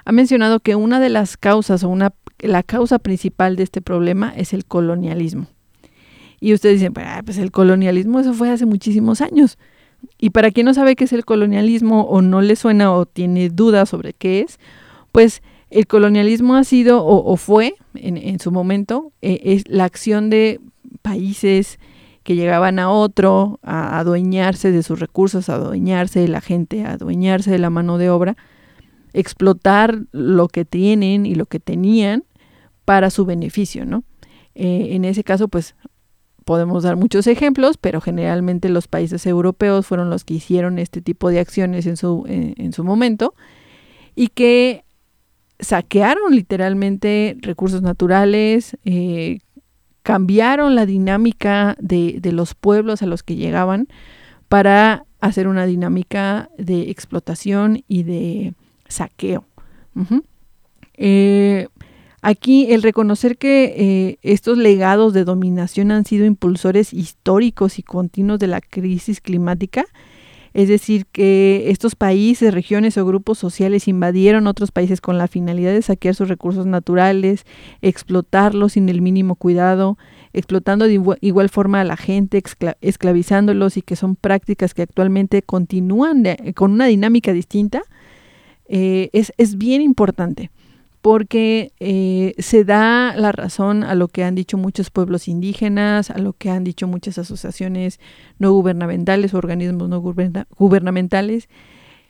ha 0.04 0.12
mencionado 0.12 0.60
que 0.60 0.74
una 0.74 1.00
de 1.00 1.08
las 1.08 1.36
causas 1.36 1.84
o 1.84 1.88
una 1.88 2.12
la 2.40 2.62
causa 2.62 2.98
principal 2.98 3.56
de 3.56 3.64
este 3.64 3.80
problema 3.80 4.32
es 4.36 4.52
el 4.52 4.64
colonialismo. 4.64 5.46
Y 6.40 6.54
ustedes 6.54 6.80
dicen, 6.80 6.94
pues 7.24 7.38
el 7.38 7.50
colonialismo 7.50 8.20
eso 8.20 8.32
fue 8.32 8.50
hace 8.50 8.64
muchísimos 8.64 9.20
años. 9.20 9.58
Y 10.18 10.30
para 10.30 10.52
quien 10.52 10.66
no 10.66 10.74
sabe 10.74 10.94
qué 10.94 11.04
es 11.04 11.12
el 11.12 11.24
colonialismo 11.24 12.02
o 12.02 12.22
no 12.22 12.40
le 12.40 12.54
suena 12.54 12.92
o 12.92 13.06
tiene 13.06 13.48
dudas 13.48 13.88
sobre 13.88 14.12
qué 14.12 14.40
es, 14.40 14.60
pues 15.10 15.42
el 15.70 15.86
colonialismo 15.88 16.54
ha 16.54 16.62
sido 16.62 17.04
o, 17.04 17.36
fue 17.36 17.74
en, 17.94 18.38
su 18.38 18.52
momento 18.52 19.12
eh, 19.20 19.40
es 19.42 19.64
la 19.68 19.84
acción 19.84 20.30
de 20.30 20.60
países 21.02 21.78
que 22.28 22.36
llegaban 22.36 22.78
a 22.78 22.90
otro 22.90 23.58
a 23.62 23.98
adueñarse 23.98 24.70
de 24.70 24.82
sus 24.82 25.00
recursos, 25.00 25.48
a 25.48 25.54
adueñarse 25.54 26.20
de 26.20 26.28
la 26.28 26.42
gente, 26.42 26.84
a 26.84 26.92
adueñarse 26.92 27.50
de 27.50 27.58
la 27.58 27.70
mano 27.70 27.96
de 27.96 28.10
obra, 28.10 28.36
explotar 29.14 30.02
lo 30.12 30.48
que 30.48 30.66
tienen 30.66 31.24
y 31.24 31.36
lo 31.36 31.46
que 31.46 31.58
tenían 31.58 32.24
para 32.84 33.08
su 33.08 33.24
beneficio, 33.24 33.86
¿no? 33.86 34.04
Eh, 34.54 34.88
en 34.90 35.06
ese 35.06 35.24
caso, 35.24 35.48
pues 35.48 35.74
podemos 36.44 36.82
dar 36.82 36.96
muchos 36.96 37.26
ejemplos, 37.28 37.78
pero 37.78 38.02
generalmente 38.02 38.68
los 38.68 38.88
países 38.88 39.24
europeos 39.24 39.86
fueron 39.86 40.10
los 40.10 40.24
que 40.24 40.34
hicieron 40.34 40.78
este 40.78 41.00
tipo 41.00 41.30
de 41.30 41.40
acciones 41.40 41.86
en 41.86 41.96
su, 41.96 42.26
en, 42.28 42.74
su 42.74 42.84
momento 42.84 43.32
y 44.14 44.28
que 44.28 44.84
saquearon 45.60 46.34
literalmente 46.34 47.38
recursos 47.40 47.80
naturales, 47.80 48.76
eh, 48.84 49.38
cambiaron 50.08 50.74
la 50.74 50.86
dinámica 50.86 51.76
de, 51.78 52.16
de, 52.22 52.32
los 52.32 52.54
pueblos 52.54 53.02
a 53.02 53.06
los 53.06 53.22
que 53.22 53.36
llegaban 53.36 53.88
para 54.48 55.04
hacer 55.20 55.46
una 55.46 55.66
dinámica 55.66 56.48
de 56.56 56.88
explotación 56.88 57.84
y 57.88 58.04
de 58.04 58.54
saqueo. 58.88 59.44
Aquí 62.22 62.72
el 62.72 62.82
reconocer 62.82 63.36
que 63.36 63.64
eh, 63.76 64.18
estos 64.22 64.56
legados 64.56 65.12
de 65.12 65.24
dominación 65.24 65.92
han 65.92 66.06
sido 66.06 66.24
impulsores 66.24 66.94
históricos 66.94 67.78
y 67.78 67.82
continuos 67.82 68.38
de 68.38 68.46
la 68.46 68.62
crisis 68.62 69.20
climática, 69.20 69.84
es 70.58 70.66
decir, 70.66 71.06
que 71.06 71.70
estos 71.70 71.94
países, 71.94 72.52
regiones 72.52 72.98
o 72.98 73.06
grupos 73.06 73.38
sociales 73.38 73.86
invadieron 73.86 74.48
otros 74.48 74.72
países 74.72 75.00
con 75.00 75.16
la 75.16 75.28
finalidad 75.28 75.72
de 75.72 75.82
saquear 75.82 76.16
sus 76.16 76.28
recursos 76.28 76.66
naturales, 76.66 77.46
explotarlos 77.80 78.72
sin 78.72 78.88
el 78.88 79.00
mínimo 79.00 79.36
cuidado, 79.36 79.98
explotando 80.32 80.86
de 80.86 81.00
igual, 81.20 81.48
forma 81.48 81.80
a 81.80 81.84
la 81.84 81.96
gente, 81.96 82.42
esclavizándolos 82.80 83.76
y 83.76 83.82
que 83.82 83.94
son 83.94 84.16
prácticas 84.16 84.74
que 84.74 84.82
actualmente 84.82 85.42
continúan 85.42 86.24
con 86.56 86.72
una 86.72 86.86
dinámica 86.86 87.32
distinta, 87.32 87.82
eh, 88.66 89.10
es, 89.12 89.32
es 89.36 89.58
bien 89.58 89.80
importante 89.80 90.50
porque 91.00 91.72
eh, 91.80 92.34
se 92.38 92.64
da 92.64 93.14
la 93.16 93.32
razón 93.32 93.84
a 93.84 93.94
lo 93.94 94.08
que 94.08 94.24
han 94.24 94.34
dicho 94.34 94.56
muchos 94.58 94.90
pueblos 94.90 95.28
indígenas, 95.28 96.10
a 96.10 96.18
lo 96.18 96.32
que 96.32 96.50
han 96.50 96.64
dicho 96.64 96.86
muchas 96.86 97.18
asociaciones 97.18 98.00
no 98.38 98.52
gubernamentales, 98.52 99.34
organismos 99.34 99.88
no 99.88 100.00
gubernamentales, 100.00 101.48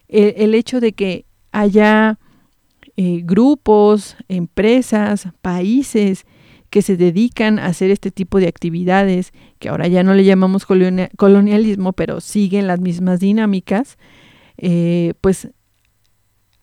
el 0.09 0.55
hecho 0.55 0.81
de 0.81 0.95
que 0.95 1.27
haya 1.53 2.19
eh, 3.01 3.21
grupos, 3.23 4.17
empresas, 4.27 5.29
países 5.41 6.27
que 6.69 6.83
se 6.83 6.97
dedican 6.97 7.61
a 7.61 7.67
hacer 7.67 7.93
este 7.93 8.11
tipo 8.11 8.41
de 8.41 8.49
actividades, 8.49 9.33
que 9.61 9.69
ahora 9.69 9.87
ya 9.87 10.03
no 10.03 10.15
le 10.15 10.25
llamamos 10.25 10.67
colonialismo, 10.67 11.93
pero 11.93 12.21
siguen 12.21 12.67
las 12.67 12.81
mismas 12.81 13.21
dinámicas, 13.21 13.99
eh, 14.57 15.15
pues 15.21 15.49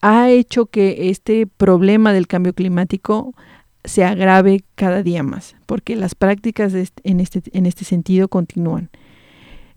ha 0.05 0.29
hecho 0.29 0.67
que 0.67 1.09
este 1.09 1.47
problema 1.47 2.13
del 2.13 2.27
cambio 2.27 2.53
climático 2.53 3.33
se 3.83 4.03
agrave 4.03 4.63
cada 4.75 5.01
día 5.01 5.23
más, 5.23 5.55
porque 5.65 5.95
las 5.95 6.13
prácticas 6.13 6.73
en, 7.03 7.19
este, 7.19 7.41
en 7.53 7.65
este 7.65 7.85
sentido 7.85 8.27
continúan. 8.27 8.91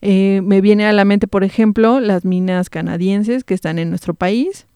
Eh, 0.03 0.43
me 0.45 0.61
viene 0.61 0.85
a 0.85 0.93
la 0.93 1.07
mente, 1.07 1.29
por 1.29 1.45
ejemplo, 1.45 1.99
las 1.99 2.27
minas 2.27 2.69
canadienses 2.69 3.43
que 3.43 3.55
están 3.55 3.79
en 3.79 3.89
nuestro 3.89 4.13
país, 4.13 4.67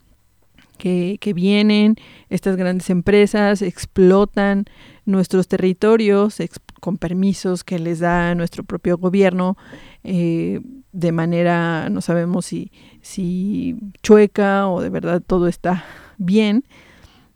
que, 0.78 1.32
vienen, 1.34 1.96
estas 2.30 2.56
grandes 2.56 2.88
empresas 2.88 3.60
explotan 3.60 4.64
nuestros 5.04 5.48
territorios 5.48 6.40
con 6.82 6.98
permisos 6.98 7.62
que 7.62 7.78
les 7.78 8.00
da 8.00 8.34
nuestro 8.34 8.64
propio 8.64 8.98
gobierno, 8.98 9.56
eh, 10.02 10.60
de 10.90 11.12
manera, 11.12 11.88
no 11.90 12.00
sabemos 12.00 12.44
si, 12.44 12.72
si 13.02 13.76
chueca 14.02 14.66
o 14.66 14.80
de 14.80 14.90
verdad 14.90 15.22
todo 15.24 15.46
está 15.46 15.84
bien, 16.18 16.64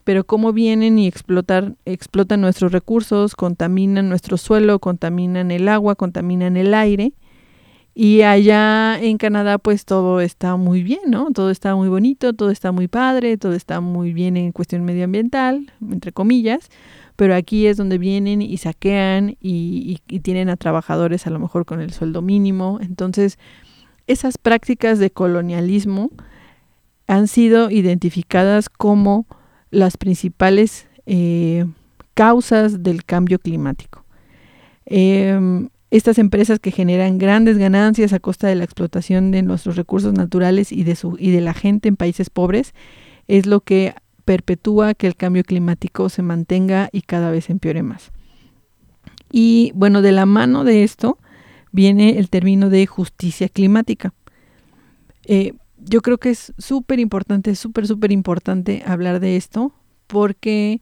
pero 0.02 0.24
cómo 0.24 0.52
vienen 0.52 0.98
y 0.98 1.06
explotar, 1.06 1.76
explotan 1.84 2.40
nuestros 2.40 2.72
recursos, 2.72 3.36
contaminan 3.36 4.08
nuestro 4.08 4.36
suelo, 4.36 4.80
contaminan 4.80 5.52
el 5.52 5.68
agua, 5.68 5.94
contaminan 5.94 6.56
el 6.56 6.74
aire. 6.74 7.12
Y 7.98 8.20
allá 8.20 9.00
en 9.00 9.16
Canadá 9.16 9.56
pues 9.56 9.86
todo 9.86 10.20
está 10.20 10.56
muy 10.56 10.82
bien, 10.82 11.00
¿no? 11.06 11.30
Todo 11.30 11.50
está 11.50 11.74
muy 11.74 11.88
bonito, 11.88 12.34
todo 12.34 12.50
está 12.50 12.70
muy 12.70 12.88
padre, 12.88 13.38
todo 13.38 13.54
está 13.54 13.80
muy 13.80 14.12
bien 14.12 14.36
en 14.36 14.52
cuestión 14.52 14.84
medioambiental, 14.84 15.72
entre 15.80 16.12
comillas, 16.12 16.68
pero 17.16 17.34
aquí 17.34 17.66
es 17.66 17.78
donde 17.78 17.96
vienen 17.96 18.42
y 18.42 18.58
saquean 18.58 19.38
y, 19.40 19.98
tienen 20.22 20.50
a 20.50 20.58
trabajadores 20.58 21.26
a 21.26 21.30
lo 21.30 21.38
mejor 21.38 21.64
con 21.64 21.80
el 21.80 21.90
sueldo 21.90 22.20
mínimo. 22.20 22.80
Entonces, 22.82 23.38
esas 24.06 24.36
prácticas 24.36 24.98
de 24.98 25.10
colonialismo 25.10 26.10
han 27.06 27.28
sido 27.28 27.70
identificadas 27.70 28.68
como 28.68 29.24
las 29.70 29.96
principales 29.96 30.86
eh, 31.06 31.64
causas 32.12 32.82
del 32.82 33.06
cambio 33.06 33.38
climático. 33.38 34.04
Em, 34.84 35.70
estas 35.90 36.18
empresas 36.18 36.58
que 36.58 36.72
generan 36.72 37.18
grandes 37.18 37.58
ganancias 37.58 38.12
a 38.12 38.18
costa 38.18 38.48
de 38.48 38.56
la 38.56 38.64
explotación 38.64 39.30
de 39.30 39.42
nuestros 39.42 39.76
recursos 39.76 40.12
naturales 40.12 40.72
y 40.72 40.84
de, 40.84 40.96
su, 40.96 41.16
y 41.18 41.30
de 41.30 41.40
la 41.40 41.54
gente 41.54 41.88
en 41.88 41.96
países 41.96 42.30
pobres 42.30 42.74
es 43.28 43.46
lo 43.46 43.60
que 43.60 43.94
perpetúa 44.24 44.94
que 44.94 45.06
el 45.06 45.16
cambio 45.16 45.44
climático 45.44 46.08
se 46.08 46.22
mantenga 46.22 46.88
y 46.92 47.02
cada 47.02 47.30
vez 47.30 47.48
empeore 47.50 47.82
más. 47.82 48.10
Y 49.30 49.72
bueno, 49.74 50.02
de 50.02 50.12
la 50.12 50.26
mano 50.26 50.64
de 50.64 50.82
esto 50.82 51.18
viene 51.70 52.18
el 52.18 52.30
término 52.30 52.68
de 52.68 52.86
justicia 52.86 53.48
climática. 53.48 54.12
Eh, 55.24 55.54
yo 55.78 56.00
creo 56.02 56.18
que 56.18 56.30
es 56.30 56.52
súper 56.58 56.98
importante, 56.98 57.54
súper, 57.54 57.86
súper 57.86 58.10
importante 58.10 58.82
hablar 58.86 59.20
de 59.20 59.36
esto 59.36 59.72
porque 60.08 60.80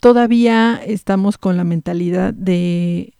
todavía 0.00 0.80
estamos 0.84 1.38
con 1.38 1.56
la 1.56 1.64
mentalidad 1.64 2.34
de, 2.34 3.15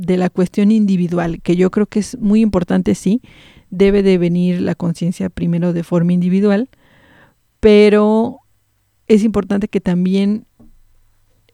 de 0.00 0.16
la 0.16 0.30
cuestión 0.30 0.72
individual, 0.72 1.42
que 1.42 1.56
yo 1.56 1.70
creo 1.70 1.86
que 1.86 1.98
es 1.98 2.18
muy 2.18 2.40
importante, 2.40 2.94
sí, 2.94 3.20
debe 3.68 4.02
de 4.02 4.16
venir 4.16 4.60
la 4.62 4.74
conciencia 4.74 5.28
primero 5.28 5.74
de 5.74 5.84
forma 5.84 6.14
individual, 6.14 6.70
pero 7.60 8.38
es 9.08 9.24
importante 9.24 9.68
que 9.68 9.80
también 9.80 10.46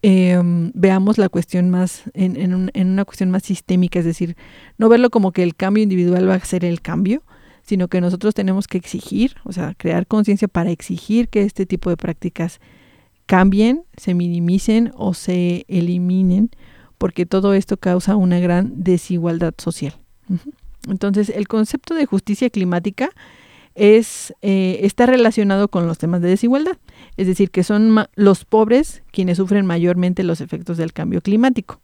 em, 0.02 0.70
veamos 0.74 1.18
la 1.18 1.28
cuestión 1.28 1.70
más 1.70 2.04
en, 2.14 2.37
en, 2.37 2.88
una 2.88 3.04
cuestión 3.04 3.32
más 3.32 3.42
sistémica, 3.42 3.98
es 3.98 4.04
decir, 4.04 4.37
no 4.78 4.88
verlo 4.88 5.11
como 5.11 5.32
que 5.32 5.42
el 5.42 5.56
cambio 5.56 5.82
individual 5.82 6.28
va 6.28 6.35
a 6.35 6.40
ser 6.40 6.64
el 6.64 6.80
cambio, 6.80 7.24
sino 7.62 7.88
que 7.88 8.00
nosotros 8.00 8.32
tenemos 8.32 8.68
que 8.68 8.78
exigir, 8.78 9.35
o 9.42 9.52
sea, 9.52 9.74
crear 9.76 10.06
conciencia 10.06 10.46
para 10.46 10.70
exigir 10.70 11.28
que 11.28 11.42
este 11.42 11.66
tipo 11.66 11.90
de 11.90 11.96
prácticas 11.96 12.61
cambien, 13.26 13.82
se 13.96 14.14
minimicen 14.14 14.92
o 14.94 15.14
se 15.14 15.64
eliminen, 15.66 16.50
porque 16.98 17.26
todo 17.26 17.54
esto 17.54 17.76
causa 17.76 18.16
una 18.16 18.38
gran 18.38 18.72
desigualdad 18.82 19.54
social. 19.59 19.94
Entonces, 20.88 21.30
el 21.30 21.48
concepto 21.48 21.94
de 21.94 22.06
justicia 22.06 22.50
climática 22.50 23.11
es, 23.74 24.35
eh, 24.42 24.80
está 24.82 25.06
relacionado 25.06 25.68
con 25.68 25.87
los 25.87 25.98
temas 25.98 26.22
de 26.22 26.28
desigualdad, 26.28 26.78
es 27.16 27.26
decir, 27.26 27.50
que 27.50 27.62
son 27.62 28.06
los 28.14 28.44
pobres 28.44 29.02
quienes 29.12 29.37
sufren 29.37 29.66
mayormente 29.66 30.22
los 30.22 30.40
efectos 30.40 30.78
del 30.78 30.92
cambio 30.92 31.20
climático. 31.20 31.80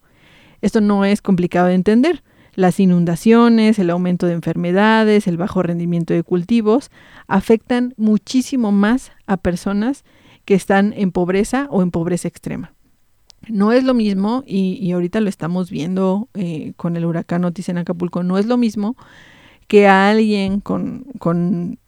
Esto 0.62 0.80
no 0.80 1.04
es 1.04 1.20
complicado 1.20 1.66
de 1.66 1.74
entender. 1.74 2.22
Las 2.54 2.80
inundaciones, 2.80 3.78
el 3.78 3.90
aumento 3.90 4.26
de 4.26 4.34
enfermedades, 4.34 5.26
el 5.26 5.36
bajo 5.36 5.62
rendimiento 5.62 6.14
de 6.14 6.22
cultivos 6.22 6.90
afectan 7.26 7.94
muchísimo 7.96 8.72
más 8.72 9.12
a 9.26 9.36
personas 9.36 10.04
que 10.44 10.54
están 10.54 10.92
en 10.96 11.12
pobreza 11.12 11.66
o 11.70 11.82
en 11.82 11.90
pobreza 11.90 12.28
extrema. 12.28 12.72
No 13.48 13.72
es 13.72 13.84
lo 13.84 13.94
mismo, 13.94 14.44
y, 14.46 14.90
ahorita 14.92 15.20
lo 15.20 15.28
estamos 15.28 15.70
viendo 15.70 16.28
eh, 16.34 16.74
con 16.76 16.96
el 16.96 17.04
huracán 17.04 17.44
Otis 17.44 17.68
en 17.68 17.78
Acapulco, 17.78 18.22
no 18.22 18.38
es 18.38 18.46
lo 18.46 18.56
mismo 18.56 18.96
que 19.66 19.88
a 19.88 20.10
alguien 20.10 20.60
con, 20.60 21.06
con 21.18 21.78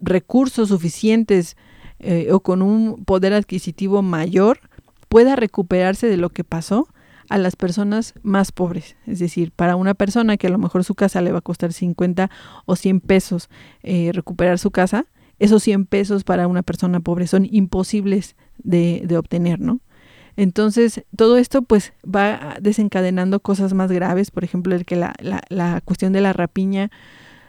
recursos 0.00 0.68
suficientes 0.68 1.56
eh, 1.98 2.32
o 2.32 2.40
con 2.40 2.62
un 2.62 3.04
poder 3.04 3.32
adquisitivo 3.32 4.02
mayor 4.02 4.58
pueda 5.08 5.36
recuperarse 5.36 6.08
de 6.08 6.16
lo 6.16 6.30
que 6.30 6.42
pasó 6.42 6.88
a 7.28 7.38
las 7.38 7.54
personas 7.54 8.14
más 8.22 8.50
pobres. 8.50 8.96
Es 9.06 9.18
decir, 9.18 9.52
para 9.52 9.76
una 9.76 9.94
persona 9.94 10.36
que 10.36 10.48
a 10.48 10.50
lo 10.50 10.58
mejor 10.58 10.84
su 10.84 10.94
casa 10.94 11.20
le 11.20 11.32
va 11.32 11.38
a 11.38 11.42
costar 11.42 11.72
50 11.72 12.30
o 12.66 12.76
100 12.76 13.00
pesos 13.00 13.48
eh, 13.82 14.10
recuperar 14.12 14.58
su 14.58 14.70
casa, 14.70 15.06
esos 15.38 15.62
100 15.62 15.86
pesos 15.86 16.24
para 16.24 16.46
una 16.46 16.62
persona 16.62 17.00
pobre 17.00 17.26
son 17.26 17.46
imposibles 17.50 18.36
de, 18.58 19.02
de 19.06 19.16
obtener, 19.16 19.60
¿no? 19.60 19.80
Entonces, 20.36 21.04
todo 21.16 21.36
esto 21.36 21.62
pues 21.62 21.92
va 22.02 22.56
desencadenando 22.60 23.40
cosas 23.40 23.74
más 23.74 23.92
graves, 23.92 24.30
por 24.30 24.44
ejemplo, 24.44 24.74
el 24.74 24.84
que 24.84 24.96
la, 24.96 25.14
la, 25.20 25.42
la 25.48 25.80
cuestión 25.82 26.12
de 26.12 26.20
la 26.20 26.32
rapiña 26.32 26.90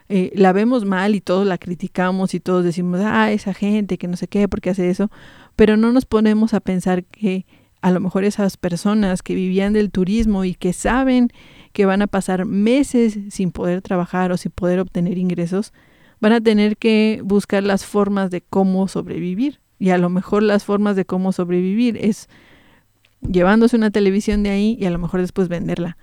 eh, 0.09 0.31
la 0.36 0.51
vemos 0.51 0.86
mal 0.86 1.15
y 1.15 1.21
todos 1.21 1.47
la 1.47 1.57
criticamos 1.57 2.34
y 2.34 2.39
todos 2.39 2.63
decimos, 2.63 3.01
ah, 3.03 3.31
esa 3.31 3.53
gente 3.53 3.97
que 3.97 4.07
no 4.07 4.17
sé 4.17 4.27
qué, 4.27 4.47
¿por 4.47 4.61
qué 4.61 4.71
hace 4.71 4.89
eso? 4.89 5.09
Pero 5.55 5.77
no 5.77 5.91
nos 5.91 6.05
ponemos 6.05 6.53
a 6.53 6.59
pensar 6.59 7.05
que 7.05 7.45
a 7.81 7.91
lo 7.91 7.99
mejor 7.99 8.23
esas 8.23 8.57
personas 8.57 9.23
que 9.23 9.36
vivían 9.36 9.73
del 9.73 9.91
turismo 9.91 10.45
y 10.45 10.55
que 10.55 10.71
saben 10.73 11.29
que 11.73 11.86
van 11.86 12.01
a 12.01 12.07
pasar 12.07 12.45
meses 12.45 13.17
sin 13.29 13.51
poder 13.51 13.81
trabajar 13.81 14.31
o 14.31 14.38
sin 14.38 14.51
poder 14.51 14.79
obtener 14.79 15.17
ingresos, 15.17 15.73
van 16.19 16.34
a 16.34 16.41
tener 16.41 16.77
que 16.77 17.21
buscar 17.23 17.63
las 17.63 17.86
formas 17.86 18.29
de 18.29 18.41
cómo 18.41 18.88
sobrevivir. 18.88 19.59
Y 19.79 19.89
a 19.89 19.97
lo 19.97 20.09
mejor 20.09 20.43
las 20.43 20.63
formas 20.63 20.95
de 20.95 21.05
cómo 21.05 21.31
sobrevivir 21.31 21.97
es 21.97 22.29
llevándose 23.30 23.76
una 23.76 23.91
televisión 23.91 24.43
de 24.43 24.49
ahí 24.49 24.78
y 24.80 24.86
a 24.86 24.91
lo 24.91 24.99
mejor 24.99 25.21
después 25.21 25.47
venderla. 25.47 25.97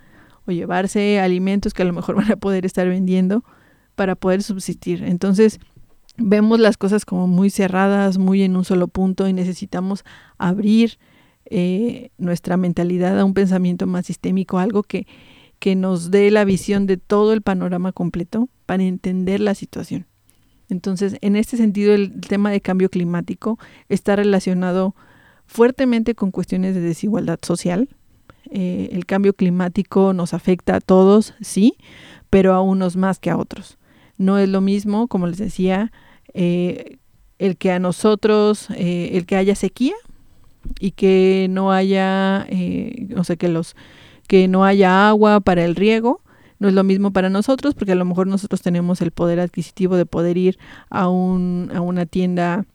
O 0.45 0.51
llevarse 0.51 1.19
alimentos 1.19 1.73
que 1.73 1.83
a 1.83 1.85
lo 1.85 1.93
mejor 1.93 2.15
van 2.17 2.31
a 2.31 2.35
poder 2.35 2.65
estar 2.65 2.87
vendiendo 2.87 3.43
para 3.95 4.15
poder 4.15 4.43
subsistir. 4.43 5.03
Entonces, 5.03 5.59
vemos 6.17 6.59
las 6.59 6.77
cosas 6.77 7.05
como 7.05 7.27
muy 7.27 7.49
cerradas, 7.49 8.17
muy 8.17 8.43
en 8.43 8.55
un 8.55 8.65
solo 8.65 8.87
punto 8.87 9.27
y 9.27 9.33
necesitamos 9.33 10.03
abrir 10.37 10.97
eh, 11.45 12.11
nuestra 12.17 12.57
mentalidad 12.57 13.19
a 13.19 13.25
un 13.25 13.33
pensamiento 13.33 13.87
más 13.87 14.05
sistémico, 14.05 14.59
algo 14.59 14.83
que, 14.83 15.07
que 15.59 15.75
nos 15.75 16.11
dé 16.11 16.31
la 16.31 16.45
visión 16.45 16.85
de 16.85 16.97
todo 16.97 17.33
el 17.33 17.41
panorama 17.41 17.91
completo 17.91 18.49
para 18.65 18.83
entender 18.83 19.39
la 19.39 19.55
situación. 19.55 20.05
Entonces, 20.69 21.17
en 21.19 21.35
este 21.35 21.57
sentido, 21.57 21.93
el 21.93 22.21
tema 22.21 22.49
de 22.49 22.61
cambio 22.61 22.89
climático 22.89 23.59
está 23.89 24.15
relacionado 24.15 24.95
fuertemente 25.51 26.15
con 26.15 26.31
cuestiones 26.31 26.75
de 26.75 26.79
desigualdad 26.79 27.37
social. 27.41 27.89
Eh, 28.49 28.89
el 28.93 29.05
cambio 29.05 29.33
climático 29.33 30.13
nos 30.13 30.33
afecta 30.33 30.77
a 30.77 30.79
todos, 30.79 31.33
sí, 31.41 31.75
pero 32.29 32.53
a 32.53 32.61
unos 32.61 32.95
más 32.95 33.19
que 33.19 33.31
a 33.31 33.37
otros. 33.37 33.77
No 34.17 34.37
es 34.37 34.47
lo 34.47 34.61
mismo, 34.61 35.09
como 35.09 35.27
les 35.27 35.37
decía, 35.37 35.91
eh, 36.33 36.99
el 37.37 37.57
que 37.57 37.73
a 37.73 37.79
nosotros, 37.79 38.69
eh, 38.77 39.09
el 39.13 39.25
que 39.25 39.35
haya 39.35 39.55
sequía 39.55 39.95
y 40.79 40.91
que 40.91 41.47
no 41.49 41.73
haya, 41.73 42.47
no 43.09 43.25
sé, 43.25 43.35
que 43.35 43.49
los 43.49 43.75
que 44.27 44.47
no 44.47 44.63
haya 44.63 45.09
agua 45.09 45.41
para 45.41 45.65
el 45.65 45.75
riego, 45.75 46.21
no 46.59 46.69
es 46.69 46.73
lo 46.73 46.85
mismo 46.85 47.11
para 47.11 47.29
nosotros, 47.29 47.73
porque 47.73 47.91
a 47.91 47.95
lo 47.95 48.05
mejor 48.05 48.27
nosotros 48.27 48.61
tenemos 48.61 49.01
el 49.01 49.11
poder 49.11 49.41
adquisitivo 49.41 49.97
de 49.97 50.05
poder 50.05 50.37
ir 50.37 50.57
a, 50.89 51.09
un, 51.09 51.69
a 51.73 51.81
una 51.81 52.05
tienda 52.05 52.65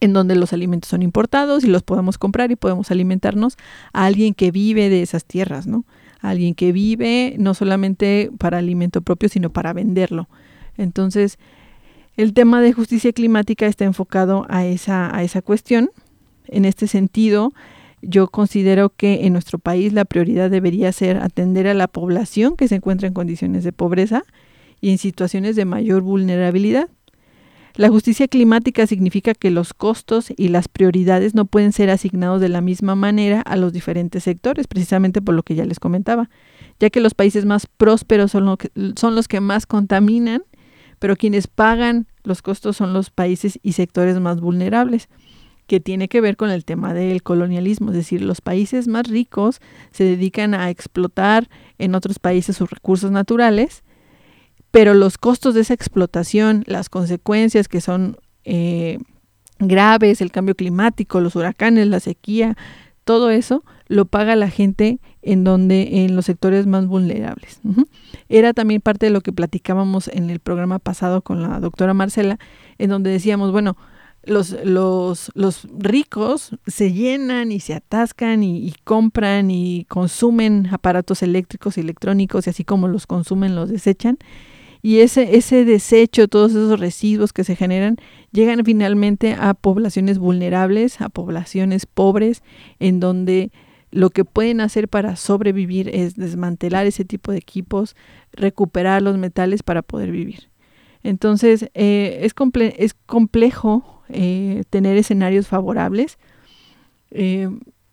en 0.00 0.12
donde 0.12 0.36
los 0.36 0.52
alimentos 0.52 0.90
son 0.90 1.02
importados 1.02 1.64
y 1.64 1.68
los 1.68 1.82
podemos 1.82 2.18
comprar 2.18 2.50
y 2.50 2.56
podemos 2.56 2.90
alimentarnos 2.90 3.56
a 3.92 4.06
alguien 4.06 4.34
que 4.34 4.50
vive 4.50 4.88
de 4.88 5.02
esas 5.02 5.24
tierras, 5.24 5.66
¿no? 5.66 5.84
alguien 6.20 6.54
que 6.54 6.72
vive 6.72 7.36
no 7.38 7.54
solamente 7.54 8.30
para 8.38 8.58
alimento 8.58 9.00
propio, 9.00 9.28
sino 9.28 9.50
para 9.50 9.72
venderlo. 9.72 10.28
Entonces, 10.76 11.38
el 12.16 12.32
tema 12.32 12.60
de 12.60 12.72
justicia 12.72 13.12
climática 13.12 13.66
está 13.66 13.84
enfocado 13.84 14.46
a 14.48 14.64
esa, 14.64 15.14
a 15.14 15.22
esa 15.22 15.42
cuestión. 15.42 15.90
En 16.46 16.64
este 16.64 16.86
sentido, 16.86 17.52
yo 18.02 18.28
considero 18.28 18.90
que 18.90 19.26
en 19.26 19.32
nuestro 19.32 19.58
país 19.58 19.92
la 19.92 20.04
prioridad 20.04 20.50
debería 20.50 20.92
ser 20.92 21.18
atender 21.18 21.66
a 21.66 21.74
la 21.74 21.88
población 21.88 22.56
que 22.56 22.68
se 22.68 22.76
encuentra 22.76 23.08
en 23.08 23.14
condiciones 23.14 23.64
de 23.64 23.72
pobreza 23.72 24.24
y 24.80 24.90
en 24.90 24.98
situaciones 24.98 25.56
de 25.56 25.64
mayor 25.64 26.02
vulnerabilidad. 26.02 26.88
La 27.76 27.90
justicia 27.90 28.26
climática 28.26 28.86
significa 28.86 29.34
que 29.34 29.50
los 29.50 29.74
costos 29.74 30.32
y 30.34 30.48
las 30.48 30.66
prioridades 30.66 31.34
no 31.34 31.44
pueden 31.44 31.72
ser 31.72 31.90
asignados 31.90 32.40
de 32.40 32.48
la 32.48 32.62
misma 32.62 32.94
manera 32.94 33.42
a 33.42 33.54
los 33.56 33.74
diferentes 33.74 34.24
sectores, 34.24 34.66
precisamente 34.66 35.20
por 35.20 35.34
lo 35.34 35.42
que 35.42 35.54
ya 35.54 35.66
les 35.66 35.78
comentaba, 35.78 36.30
ya 36.80 36.88
que 36.88 37.00
los 37.00 37.12
países 37.12 37.44
más 37.44 37.66
prósperos 37.66 38.30
son, 38.30 38.56
son 38.96 39.14
los 39.14 39.28
que 39.28 39.40
más 39.40 39.66
contaminan, 39.66 40.42
pero 40.98 41.16
quienes 41.16 41.48
pagan 41.48 42.06
los 42.24 42.40
costos 42.40 42.78
son 42.78 42.94
los 42.94 43.10
países 43.10 43.58
y 43.62 43.72
sectores 43.72 44.18
más 44.20 44.40
vulnerables 44.40 45.10
que 45.66 45.78
tiene 45.78 46.08
que 46.08 46.22
ver 46.22 46.38
con 46.38 46.50
el 46.50 46.64
tema 46.64 46.94
del 46.94 47.22
colonialismo, 47.22 47.90
es 47.90 47.96
decir, 47.96 48.22
los 48.22 48.40
países 48.40 48.88
más 48.88 49.06
ricos 49.06 49.60
se 49.90 50.04
dedican 50.04 50.54
a 50.54 50.70
explotar 50.70 51.50
en 51.76 51.94
otros 51.94 52.20
países 52.20 52.56
sus 52.56 52.70
recursos 52.70 53.10
naturales, 53.10 53.82
pero 54.76 54.92
los 54.92 55.16
costos 55.16 55.54
de 55.54 55.62
esa 55.62 55.72
explotación, 55.72 56.62
las 56.66 56.90
consecuencias 56.90 57.66
que 57.66 57.80
son 57.80 58.18
eh, 58.44 58.98
graves, 59.58 60.20
el 60.20 60.30
cambio 60.30 60.54
climático, 60.54 61.18
los 61.18 61.34
huracanes, 61.34 61.86
la 61.86 61.98
sequía, 61.98 62.58
todo 63.04 63.30
eso 63.30 63.64
lo 63.88 64.04
paga 64.04 64.36
la 64.36 64.50
gente 64.50 64.98
en 65.22 65.44
donde 65.44 66.04
en 66.04 66.14
los 66.14 66.26
sectores 66.26 66.66
más 66.66 66.86
vulnerables. 66.86 67.58
Era 68.28 68.52
también 68.52 68.82
parte 68.82 69.06
de 69.06 69.12
lo 69.12 69.22
que 69.22 69.32
platicábamos 69.32 70.08
en 70.08 70.28
el 70.28 70.40
programa 70.40 70.78
pasado 70.78 71.22
con 71.22 71.42
la 71.42 71.58
doctora 71.58 71.94
Marcela, 71.94 72.38
en 72.76 72.90
donde 72.90 73.08
decíamos, 73.08 73.52
bueno, 73.52 73.78
los, 74.24 74.54
los, 74.62 75.30
los 75.34 75.66
ricos 75.78 76.50
se 76.66 76.92
llenan 76.92 77.50
y 77.50 77.60
se 77.60 77.72
atascan 77.72 78.42
y, 78.42 78.74
compran 78.84 79.50
y 79.50 79.86
consumen 79.88 80.68
aparatos 80.70 81.22
eléctricos 81.22 81.78
y 81.78 81.80
electrónicos 81.80 82.46
y 82.46 82.50
así 82.50 82.62
como 82.62 82.88
los 82.88 83.06
consumen 83.06 83.54
los 83.54 83.70
desechan. 83.70 84.18
Y 84.82 84.98
ese, 85.00 85.36
ese 85.36 85.64
desecho, 85.64 86.28
todos 86.28 86.52
esos 86.52 86.78
residuos 86.78 87.32
que 87.32 87.44
se 87.44 87.56
generan, 87.56 87.96
llegan 88.32 88.64
finalmente 88.64 89.34
a 89.38 89.54
poblaciones 89.54 90.18
vulnerables, 90.18 91.00
a 91.00 91.08
poblaciones 91.08 91.86
pobres, 91.86 92.42
en 92.78 93.00
donde 93.00 93.50
lo 93.90 94.10
que 94.10 94.24
pueden 94.24 94.60
hacer 94.60 94.88
para 94.88 95.16
sobrevivir 95.16 95.88
es 95.88 96.16
desmantelar 96.16 96.86
ese 96.86 97.04
tipo 97.04 97.32
de 97.32 97.38
equipos, 97.38 97.96
recuperar 98.32 99.02
los 99.02 99.16
metales 99.16 99.62
para 99.62 99.82
poder 99.82 100.10
vivir. 100.10 100.50
Entonces, 101.02 101.70
eh, 101.74 102.20
es, 102.22 102.34
es 102.78 102.94
complejo 103.06 104.02
eh, 104.08 104.64
tener 104.70 104.96
escenarios 104.96 105.46
favorables. 105.46 106.18
Eh, 107.10 107.48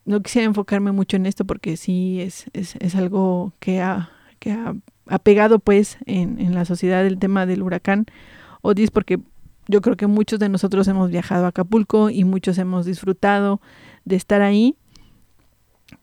no 0.05 0.21
quisiera 0.21 0.45
enfocarme 0.45 0.91
mucho 0.91 1.15
en 1.15 1.25
esto 1.25 1.45
porque 1.45 1.77
sí 1.77 2.19
es, 2.21 2.45
es, 2.53 2.75
es 2.79 2.95
algo 2.95 3.53
que 3.59 3.81
ha, 3.81 4.11
que 4.39 4.51
ha, 4.51 4.75
pegado 5.24 5.60
pues 5.60 5.97
en, 6.06 6.39
en, 6.39 6.56
la 6.56 6.66
sociedad 6.66 7.06
el 7.06 7.20
tema 7.20 7.45
del 7.45 7.62
huracán 7.62 8.06
Otis 8.62 8.91
porque 8.91 9.20
yo 9.68 9.82
creo 9.82 9.95
que 9.95 10.08
muchos 10.08 10.39
de 10.39 10.49
nosotros 10.49 10.88
hemos 10.88 11.10
viajado 11.10 11.45
a 11.45 11.49
Acapulco 11.49 12.10
y 12.10 12.24
muchos 12.24 12.58
hemos 12.58 12.86
disfrutado 12.86 13.62
de 14.06 14.16
estar 14.16 14.41
ahí 14.41 14.76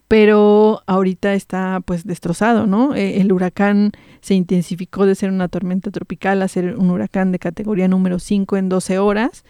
pero 0.08 0.82
ahorita 0.86 1.34
está 1.34 1.80
pues 1.84 2.04
destrozado, 2.04 2.66
¿no? 2.66 2.96
E, 2.96 3.20
el 3.20 3.32
huracán 3.32 3.92
se 4.20 4.34
intensificó 4.34 5.06
de 5.06 5.14
ser 5.14 5.30
una 5.30 5.48
tormenta 5.48 5.90
tropical 5.90 6.42
a 6.42 6.48
ser 6.48 6.76
un 6.76 6.90
huracán 6.90 7.30
de 7.32 7.38
categoría 7.38 7.86
número 7.86 8.18
5 8.18 8.56
en 8.56 8.68
12 8.68 8.98
horas 8.98 9.44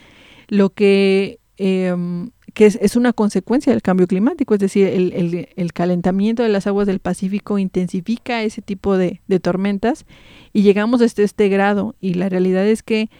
lo 0.50 0.70
que, 0.70 1.38
em, 1.56 2.30
que 2.54 2.66
es, 2.66 2.96
una 2.96 3.12
consecuencia 3.12 3.72
del 3.72 3.82
cambio 3.82 4.06
climático, 4.06 4.54
es 4.54 4.60
decir, 4.60 4.86
el, 4.86 5.72
calentamiento 5.72 6.42
de 6.42 6.48
las 6.48 6.66
aguas 6.66 6.86
del 6.86 7.00
Pacífico 7.00 7.58
intensifica 7.58 8.42
ese 8.42 8.62
tipo 8.62 8.96
de, 8.96 9.20
tormentas 9.40 10.06
y 10.52 10.62
llegamos 10.62 11.00
hasta 11.02 11.22
este 11.22 11.48
grado. 11.48 11.94
Y 12.00 12.14
la 12.14 12.28
realidad 12.28 12.66
es 12.66 12.82
que 12.82 13.10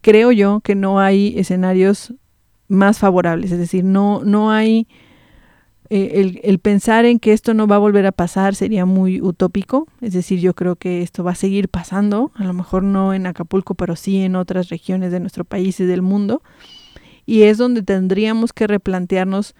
creo 0.00 0.32
yo 0.32 0.60
que 0.60 0.74
no 0.74 1.00
hay 1.00 1.34
escenarios 1.38 2.14
más 2.68 2.98
favorables, 2.98 3.52
es 3.52 3.58
decir, 3.58 3.84
no, 3.84 4.22
no 4.24 4.50
hay... 4.50 4.86
Eh, 5.90 6.20
el, 6.20 6.40
el, 6.42 6.58
pensar 6.58 7.06
en 7.06 7.18
que 7.18 7.32
esto 7.32 7.54
no 7.54 7.66
va 7.66 7.76
a 7.76 7.78
volver 7.78 8.04
a 8.04 8.12
pasar 8.12 8.54
sería 8.54 8.84
muy 8.84 9.22
utópico, 9.22 9.88
es 10.02 10.12
decir, 10.12 10.38
yo 10.38 10.52
creo 10.52 10.76
que 10.76 11.00
esto 11.00 11.24
va 11.24 11.30
a 11.30 11.34
seguir 11.34 11.70
pasando, 11.70 12.30
a 12.34 12.44
lo 12.44 12.52
mejor 12.52 12.82
no 12.82 13.14
en 13.14 13.26
Acapulco, 13.26 13.74
pero 13.74 13.96
sí 13.96 14.20
en 14.20 14.36
otras 14.36 14.68
regiones 14.68 15.12
de 15.12 15.20
nuestro 15.20 15.46
país 15.46 15.80
y 15.80 15.86
del 15.86 16.02
mundo, 16.02 16.42
y 17.28 17.42
es 17.42 17.58
donde 17.58 17.82
tendríamos 17.82 18.54
que 18.54 18.66
replantearnos 18.66 19.54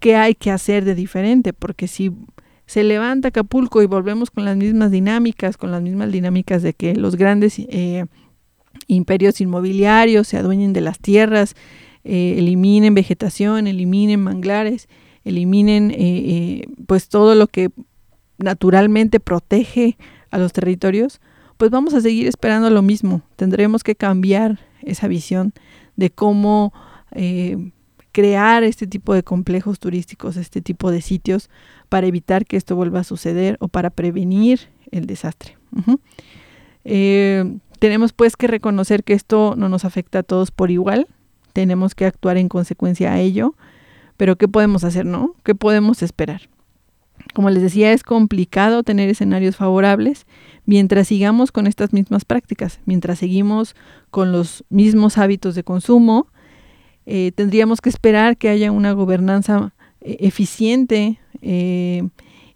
qué 0.00 0.16
hay 0.16 0.34
que 0.34 0.50
hacer 0.50 0.84
de 0.84 0.96
diferente, 0.96 1.52
porque 1.52 1.86
si 1.86 2.10
se 2.66 2.82
levanta 2.82 3.28
Acapulco 3.28 3.80
y 3.80 3.86
volvemos 3.86 4.32
con 4.32 4.44
las 4.44 4.56
mismas 4.56 4.90
dinámicas, 4.90 5.56
con 5.56 5.70
las 5.70 5.82
mismas 5.82 6.10
dinámicas 6.10 6.64
de 6.64 6.72
que 6.74 6.96
los 6.96 7.14
grandes 7.14 7.60
eh, 7.60 8.06
imperios 8.88 9.40
inmobiliarios 9.40 10.26
se 10.26 10.36
adueñen 10.36 10.72
de 10.72 10.80
las 10.80 10.98
tierras, 10.98 11.54
eh, 12.02 12.34
eliminen 12.38 12.92
vegetación, 12.92 13.68
eliminen 13.68 14.20
manglares, 14.20 14.88
eliminen 15.24 15.92
eh, 15.94 16.66
pues 16.88 17.08
todo 17.08 17.36
lo 17.36 17.46
que 17.46 17.70
naturalmente 18.36 19.20
protege 19.20 19.96
a 20.32 20.38
los 20.38 20.52
territorios, 20.52 21.20
pues 21.56 21.70
vamos 21.70 21.94
a 21.94 22.00
seguir 22.00 22.26
esperando 22.26 22.68
lo 22.68 22.82
mismo. 22.82 23.22
Tendremos 23.36 23.84
que 23.84 23.94
cambiar 23.94 24.58
esa 24.82 25.06
visión 25.06 25.52
de 26.00 26.10
cómo 26.10 26.72
eh, 27.12 27.70
crear 28.10 28.64
este 28.64 28.88
tipo 28.88 29.14
de 29.14 29.22
complejos 29.22 29.78
turísticos, 29.78 30.36
este 30.36 30.60
tipo 30.60 30.90
de 30.90 31.00
sitios, 31.00 31.48
para 31.88 32.08
evitar 32.08 32.44
que 32.44 32.56
esto 32.56 32.74
vuelva 32.74 33.00
a 33.00 33.04
suceder 33.04 33.56
o 33.60 33.68
para 33.68 33.90
prevenir 33.90 34.68
el 34.90 35.06
desastre. 35.06 35.56
tenemos 37.78 38.12
pues 38.12 38.36
que 38.36 38.48
reconocer 38.48 39.04
que 39.04 39.12
esto 39.12 39.54
no 39.56 39.68
nos 39.68 39.84
afecta 39.84 40.18
a 40.18 40.22
todos 40.24 40.50
por 40.50 40.72
igual, 40.72 41.06
tenemos 41.52 41.94
que 41.94 42.06
actuar 42.06 42.36
en 42.36 42.48
consecuencia 42.48 43.12
a 43.12 43.20
ello 43.20 43.54
pero 44.20 44.36
¿qué 44.36 44.48
podemos 44.48 44.84
hacer, 44.84 45.06
no? 45.06 45.34
¿Qué 45.44 45.54
podemos 45.54 46.02
esperar? 46.02 46.42
Como 47.34 47.50
les 47.50 47.62
decía, 47.62 47.92
es 47.92 48.02
complicado 48.02 48.82
tener 48.82 49.08
escenarios 49.08 49.56
favorables 49.56 50.26
mientras 50.66 51.08
sigamos 51.08 51.52
con 51.52 51.66
estas 51.66 51.92
mismas 51.92 52.24
prácticas, 52.24 52.80
mientras 52.84 53.18
seguimos 53.18 53.74
con 54.10 54.32
los 54.32 54.64
mismos 54.68 55.18
hábitos 55.18 55.54
de 55.54 55.64
consumo. 55.64 56.28
Eh, 57.06 57.32
tendríamos 57.34 57.80
que 57.80 57.88
esperar 57.88 58.36
que 58.36 58.48
haya 58.48 58.70
una 58.72 58.92
gobernanza 58.92 59.72
eh, 60.00 60.18
eficiente 60.20 61.18
eh, 61.42 62.08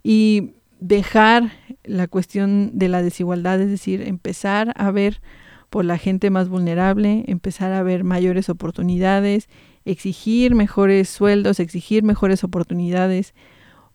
y 0.03 0.51
dejar 0.79 1.51
la 1.83 2.07
cuestión 2.07 2.77
de 2.77 2.89
la 2.89 3.01
desigualdad, 3.01 3.59
es 3.61 3.69
decir, 3.69 4.01
empezar 4.01 4.73
a 4.75 4.91
ver 4.91 5.21
por 5.69 5.83
la 5.83 5.97
gente 5.97 6.29
más 6.29 6.47
vulnerable, 6.47 7.23
empezar 7.27 7.73
a 7.73 7.83
ver 7.83 8.03
mayores 8.03 8.49
oportunidades, 8.49 9.49
exigir 9.83 10.55
mejores 10.55 11.09
sueldos, 11.09 11.59
exigir 11.59 12.03
mejores 12.03 12.43
oportunidades, 12.43 13.33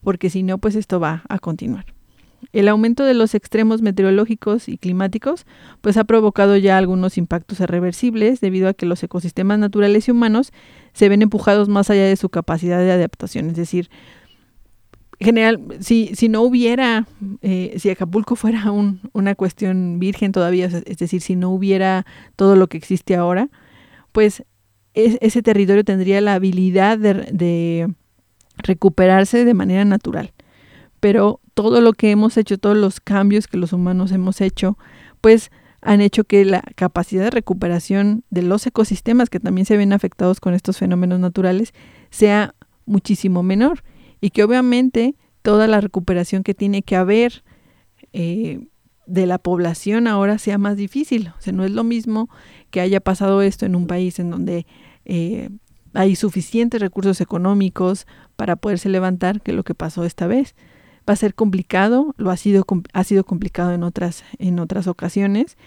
porque 0.02 0.30
si 0.30 0.42
no, 0.42 0.58
pues 0.58 0.74
esto 0.74 1.00
va 1.00 1.22
a 1.28 1.38
continuar. 1.38 1.86
El 2.52 2.68
aumento 2.68 3.04
de 3.04 3.14
los 3.14 3.34
extremos 3.34 3.82
meteorológicos 3.82 4.68
y 4.68 4.78
climáticos 4.78 5.44
pues 5.82 5.96
ha 5.96 6.04
provocado 6.04 6.56
ya 6.56 6.78
algunos 6.78 7.18
impactos 7.18 7.60
irreversibles 7.60 8.40
debido 8.40 8.68
a 8.68 8.74
que 8.74 8.86
los 8.86 9.02
ecosistemas 9.02 9.58
naturales 9.58 10.08
y 10.08 10.10
humanos 10.10 10.52
se 10.92 11.08
ven 11.08 11.22
empujados 11.22 11.68
más 11.68 11.90
allá 11.90 12.06
de 12.06 12.16
su 12.16 12.30
capacidad 12.30 12.78
de 12.78 12.92
adaptación. 12.92 13.50
Es 13.50 13.56
decir, 13.56 13.90
general, 15.20 15.60
si, 15.80 16.14
si 16.14 16.28
no 16.28 16.40
hubiera, 16.42 17.06
eh, 17.42 17.74
si 17.78 17.90
Acapulco 17.90 18.36
fuera 18.36 18.70
un, 18.70 19.00
una 19.12 19.34
cuestión 19.34 19.98
virgen 19.98 20.32
todavía, 20.32 20.66
es 20.66 20.96
decir, 20.96 21.20
si 21.20 21.36
no 21.36 21.50
hubiera 21.50 22.06
todo 22.36 22.56
lo 22.56 22.68
que 22.68 22.78
existe 22.78 23.16
ahora, 23.16 23.50
pues 24.12 24.44
ese 24.94 25.42
territorio 25.42 25.84
tendría 25.84 26.20
la 26.20 26.34
habilidad 26.34 26.98
de, 26.98 27.14
de 27.14 27.94
recuperarse 28.62 29.44
de 29.44 29.54
manera 29.54 29.84
natural. 29.84 30.32
Pero 31.00 31.40
todo 31.54 31.80
lo 31.80 31.92
que 31.92 32.10
hemos 32.10 32.36
hecho, 32.36 32.58
todos 32.58 32.76
los 32.76 33.00
cambios 33.00 33.46
que 33.46 33.56
los 33.56 33.72
humanos 33.72 34.12
hemos 34.12 34.40
hecho, 34.40 34.78
pues 35.20 35.50
han 35.82 36.00
hecho 36.00 36.24
que 36.24 36.44
la 36.44 36.62
capacidad 36.74 37.24
de 37.24 37.30
recuperación 37.30 38.24
de 38.30 38.42
los 38.42 38.66
ecosistemas 38.66 39.30
que 39.30 39.40
también 39.40 39.64
se 39.64 39.76
ven 39.76 39.92
afectados 39.92 40.40
con 40.40 40.54
estos 40.54 40.78
fenómenos 40.78 41.20
naturales 41.20 41.72
sea 42.10 42.54
muchísimo 42.84 43.42
menor 43.42 43.82
y 44.20 44.30
que 44.30 44.44
obviamente 44.44 45.14
toda 45.42 45.66
la 45.66 45.80
recuperación 45.80 46.42
que 46.42 46.54
tiene 46.54 46.82
que 46.82 46.96
haber 46.96 47.44
eh, 48.12 48.66
de 49.06 49.26
la 49.26 49.38
población 49.38 50.06
ahora 50.06 50.38
sea 50.38 50.58
más 50.58 50.76
difícil. 50.76 51.32
O 51.36 51.40
sea, 51.40 51.52
no 51.52 51.64
es 51.64 51.70
lo 51.70 51.84
mismo 51.84 52.28
que 52.70 52.80
haya 52.80 53.00
pasado 53.00 53.42
esto 53.42 53.64
en 53.66 53.74
un 53.74 53.86
país 53.86 54.18
en 54.18 54.30
donde 54.30 54.66
eh, 55.04 55.48
hay 55.94 56.14
suficientes 56.14 56.80
recursos 56.80 57.20
económicos 57.20 58.06
para 58.40 58.56
poderse 58.56 58.88
levantar 58.88 59.42
que 59.42 59.52
lo 59.52 59.64
que 59.64 59.74
pasó 59.74 60.06
esta 60.06 60.26
vez. 60.26 60.54
Va 61.06 61.12
a 61.12 61.16
ser 61.16 61.34
complicado, 61.34 62.14
lo 62.16 62.30
ha 62.30 62.38
sido, 62.38 62.64
ha 62.94 63.04
sido 63.04 63.22
complicado 63.24 63.74
en 63.74 63.82
otras, 63.82 64.24
en 64.38 64.58
otras 64.60 64.86
ocasiones, 64.86 65.58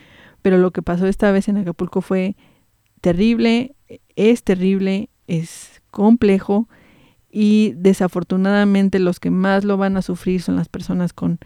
pero 0.41 0.57
lo 0.57 0.71
que 0.71 0.81
pasó 0.81 1.05
esta 1.05 1.31
vez 1.31 1.47
en 1.47 1.57
Acapulco 1.57 2.01
fue 2.01 2.35
terrible, 2.99 3.75
es 4.15 4.43
terrible, 4.43 5.11
es 5.27 5.83
complejo 5.91 6.67
y 7.29 7.73
desafortunadamente 7.75 8.97
los 8.97 9.19
que 9.19 9.29
más 9.29 9.65
lo 9.65 9.77
van 9.77 9.95
a 9.95 10.01
sufrir 10.01 10.41
son 10.41 10.55
las 10.55 10.67
personas 10.67 11.13
con 11.13 11.37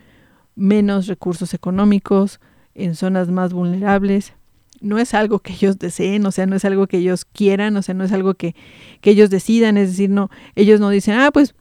menos 0.55 1.07
recursos 1.07 1.53
económicos, 1.53 2.39
en 2.73 2.95
zonas 2.95 3.27
más 3.27 3.51
vulnerables. 3.51 4.33
No 4.81 4.99
es 4.99 5.13
algo 5.13 5.39
que 5.39 5.53
ellos 5.53 5.79
deseen, 5.79 6.25
o 6.25 6.31
sea, 6.31 6.45
no 6.45 6.55
es 6.55 6.65
algo 6.65 6.87
que 6.87 6.97
ellos 6.97 7.25
quieran, 7.25 7.75
o 7.77 7.81
sea, 7.81 7.95
no 7.95 8.03
es 8.03 8.11
algo 8.11 8.33
que, 8.35 8.55
que 9.01 9.11
ellos 9.11 9.29
decidan, 9.29 9.77
es 9.77 9.89
decir, 9.89 10.09
no, 10.09 10.29
ellos 10.55 10.79
no 10.79 10.89
dicen, 10.89 11.15
ah, 11.15 11.31
pues 11.31 11.55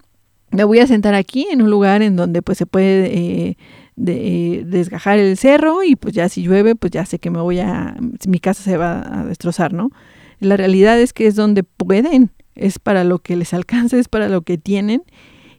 me 0.50 0.64
voy 0.64 0.78
a 0.78 0.86
sentar 0.86 1.14
aquí 1.14 1.46
en 1.50 1.62
un 1.62 1.70
lugar 1.70 2.02
en 2.02 2.16
donde 2.16 2.42
pues 2.42 2.58
se 2.58 2.66
puede 2.66 3.06
eh, 3.16 3.58
de, 3.96 4.64
desgajar 4.66 5.18
el 5.18 5.36
cerro 5.36 5.82
y 5.82 5.96
pues 5.96 6.14
ya 6.14 6.28
si 6.28 6.42
llueve, 6.42 6.74
pues 6.76 6.92
ya 6.92 7.04
sé 7.04 7.18
que 7.18 7.30
me 7.30 7.40
voy 7.40 7.58
a, 7.58 7.96
mi 8.26 8.38
casa 8.38 8.62
se 8.62 8.76
va 8.76 9.20
a 9.20 9.24
destrozar, 9.24 9.72
¿no? 9.72 9.90
La 10.38 10.56
realidad 10.56 11.00
es 11.00 11.12
que 11.12 11.26
es 11.26 11.34
donde 11.34 11.62
pueden, 11.62 12.30
es 12.54 12.78
para 12.78 13.04
lo 13.04 13.18
que 13.18 13.36
les 13.36 13.54
alcanza, 13.54 13.98
es 13.98 14.08
para 14.08 14.28
lo 14.28 14.42
que 14.42 14.58
tienen 14.58 15.02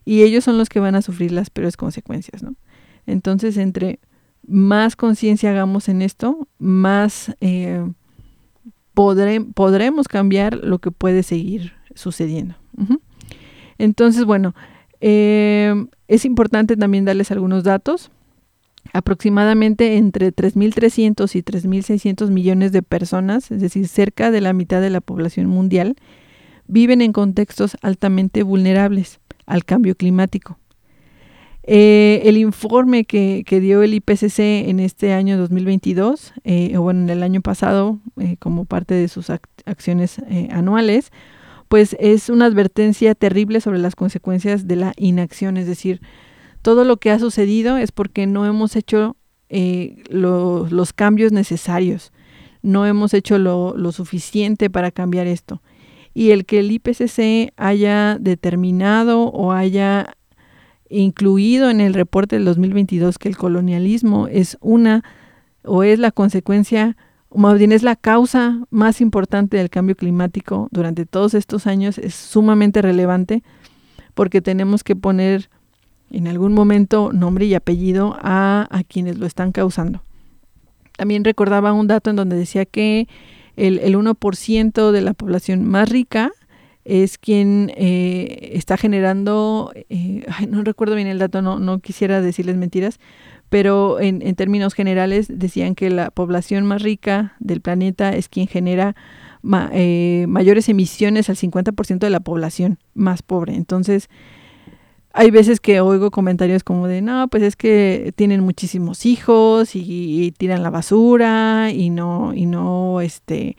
y 0.04 0.22
ellos 0.22 0.44
son 0.44 0.56
los 0.58 0.68
que 0.68 0.80
van 0.80 0.94
a 0.94 1.02
sufrir 1.02 1.32
las 1.32 1.50
peores 1.50 1.76
consecuencias, 1.76 2.42
¿no? 2.42 2.54
Entonces, 3.06 3.56
entre 3.56 4.00
más 4.48 4.96
conciencia 4.96 5.50
hagamos 5.50 5.88
en 5.88 6.02
esto, 6.02 6.48
más 6.58 7.34
eh, 7.40 7.86
podremos 8.94 10.08
cambiar 10.08 10.56
lo 10.56 10.78
que 10.78 10.90
puede 10.90 11.22
seguir 11.22 11.72
sucediendo. 11.94 12.56
Entonces, 13.76 14.24
bueno, 14.24 14.54
eh, 15.00 15.72
es 16.08 16.24
importante 16.24 16.76
también 16.76 17.04
darles 17.04 17.30
algunos 17.30 17.62
datos. 17.62 18.10
Aproximadamente 18.92 19.98
entre 19.98 20.34
3.300 20.34 21.34
y 21.36 21.42
3.600 21.42 22.30
millones 22.30 22.72
de 22.72 22.82
personas, 22.82 23.50
es 23.50 23.60
decir, 23.60 23.86
cerca 23.86 24.30
de 24.30 24.40
la 24.40 24.54
mitad 24.54 24.80
de 24.80 24.90
la 24.90 25.02
población 25.02 25.46
mundial, 25.46 25.96
viven 26.66 27.02
en 27.02 27.12
contextos 27.12 27.76
altamente 27.82 28.42
vulnerables 28.42 29.20
al 29.46 29.64
cambio 29.64 29.94
climático. 29.94 30.58
Eh, 31.70 32.22
el 32.24 32.38
informe 32.38 33.04
que, 33.04 33.44
dio 33.60 33.82
el 33.82 33.92
IPCC 33.92 34.38
en 34.38 34.80
este 34.80 35.12
año 35.12 35.36
2022, 35.36 36.32
eh, 36.44 36.74
o 36.78 36.80
bueno, 36.80 37.02
en 37.02 37.10
el 37.10 37.22
año 37.22 37.42
pasado, 37.42 37.98
eh, 38.18 38.36
como 38.38 38.64
parte 38.64 38.94
de 38.94 39.06
sus 39.06 39.28
acciones 39.28 40.18
anuales, 40.50 41.12
pues 41.68 41.94
es 42.00 42.30
una 42.30 42.46
advertencia 42.46 43.14
terrible 43.14 43.60
sobre 43.60 43.80
las 43.80 43.96
consecuencias 43.96 44.66
de 44.66 44.76
la 44.76 44.94
inacción, 44.96 45.58
es 45.58 45.66
decir, 45.66 46.00
todo 46.62 46.84
lo 46.84 46.96
que 46.96 47.10
ha 47.10 47.18
sucedido 47.18 47.76
es 47.76 47.92
porque 47.92 48.26
no 48.26 48.46
hemos 48.46 48.74
hecho 48.74 49.16
los 49.50 50.92
cambios 50.94 51.32
necesarios, 51.32 52.12
no 52.62 52.86
hemos 52.86 53.12
hecho 53.12 53.36
lo, 53.36 53.76
lo 53.76 53.92
suficiente 53.92 54.70
para 54.70 54.90
cambiar 54.90 55.26
esto. 55.26 55.60
Y 56.14 56.30
el 56.30 56.46
que 56.46 56.60
el 56.60 56.72
IPCC 56.72 57.52
haya 57.58 58.16
determinado 58.18 59.24
o 59.24 59.52
haya 59.52 60.14
incluido 60.90 61.70
en 61.70 61.80
el 61.80 61.94
reporte 61.94 62.36
del 62.36 62.44
2022 62.44 63.18
que 63.18 63.28
el 63.28 63.36
colonialismo 63.36 64.26
es 64.28 64.56
una 64.60 65.04
o 65.64 65.82
es 65.82 65.98
la 65.98 66.10
consecuencia, 66.10 66.96
o 67.28 67.38
más 67.38 67.58
bien 67.58 67.72
es 67.72 67.82
la 67.82 67.96
causa 67.96 68.60
más 68.70 69.00
importante 69.00 69.56
del 69.56 69.70
cambio 69.70 69.96
climático 69.96 70.68
durante 70.70 71.04
todos 71.04 71.34
estos 71.34 71.66
años, 71.66 71.98
es 71.98 72.14
sumamente 72.14 72.80
relevante 72.80 73.42
porque 74.14 74.40
tenemos 74.40 74.82
que 74.82 74.96
poner 74.96 75.50
en 76.10 76.26
algún 76.26 76.54
momento 76.54 77.12
nombre 77.12 77.44
y 77.44 77.54
apellido 77.54 78.16
a, 78.20 78.66
a 78.70 78.82
quienes 78.82 79.18
lo 79.18 79.26
están 79.26 79.52
causando. 79.52 80.02
También 80.96 81.22
recordaba 81.22 81.72
un 81.72 81.86
dato 81.86 82.10
en 82.10 82.16
donde 82.16 82.36
decía 82.36 82.64
que 82.64 83.08
el, 83.56 83.78
el 83.80 83.94
1% 83.94 84.90
de 84.90 85.00
la 85.00 85.12
población 85.12 85.64
más 85.64 85.88
rica 85.88 86.32
es 86.88 87.18
quien 87.18 87.70
eh, 87.76 88.50
está 88.54 88.76
generando, 88.76 89.72
eh, 89.74 90.24
no 90.48 90.64
recuerdo 90.64 90.94
bien 90.94 91.06
el 91.06 91.18
dato, 91.18 91.42
no, 91.42 91.58
no 91.58 91.80
quisiera 91.80 92.20
decirles 92.20 92.56
mentiras, 92.56 92.98
pero 93.50 94.00
en, 94.00 94.20
en, 94.22 94.34
términos 94.34 94.74
generales 94.74 95.26
decían 95.28 95.74
que 95.74 95.90
la 95.90 96.10
población 96.10 96.66
más 96.66 96.82
rica 96.82 97.34
del 97.40 97.60
planeta 97.60 98.14
es 98.14 98.28
quien 98.28 98.46
genera 98.46 98.94
eh, 99.72 100.26
mayores 100.28 100.68
emisiones 100.68 101.28
al 101.30 101.36
50% 101.36 101.98
de 102.00 102.10
la 102.10 102.20
población 102.20 102.78
más 102.94 103.22
pobre. 103.22 103.54
Entonces, 103.54 104.08
hay 105.12 105.30
veces 105.30 105.60
que 105.60 105.80
oigo 105.80 106.10
comentarios 106.10 106.64
como 106.64 106.86
de, 106.86 107.02
no, 107.02 107.28
pues 107.28 107.42
es 107.42 107.56
que 107.56 108.12
tienen 108.16 108.40
muchísimos 108.40 109.06
hijos 109.06 109.70
y, 109.74 110.34
tiran 110.36 110.62
la 110.62 110.70
basura 110.70 111.70
y 111.70 111.90
no, 111.90 112.34
y 112.34 112.46
no, 112.46 113.00
este, 113.00 113.56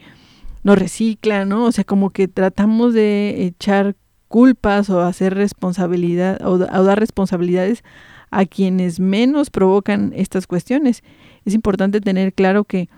no 0.62 0.76
reciclan, 0.76 1.48
¿no? 1.48 1.64
O 1.64 1.72
sea, 1.72 1.84
como 1.84 2.10
que 2.10 2.28
tratamos 2.28 2.94
de 2.94 3.44
echar 3.46 3.96
culpas 4.28 4.90
o 4.90 5.00
hacer 5.00 5.34
responsabilidad 5.34 6.40
o, 6.46 6.52
o 6.52 6.84
dar 6.84 6.98
responsabilidades 7.00 7.82
a 8.30 8.46
quienes 8.46 9.00
menos 9.00 9.50
provocan 9.50 10.12
estas 10.14 10.46
cuestiones. 10.46 11.02
Es 11.44 11.54
importante 11.54 12.00
tener 12.00 12.32
claro 12.32 12.64
que 12.64 12.88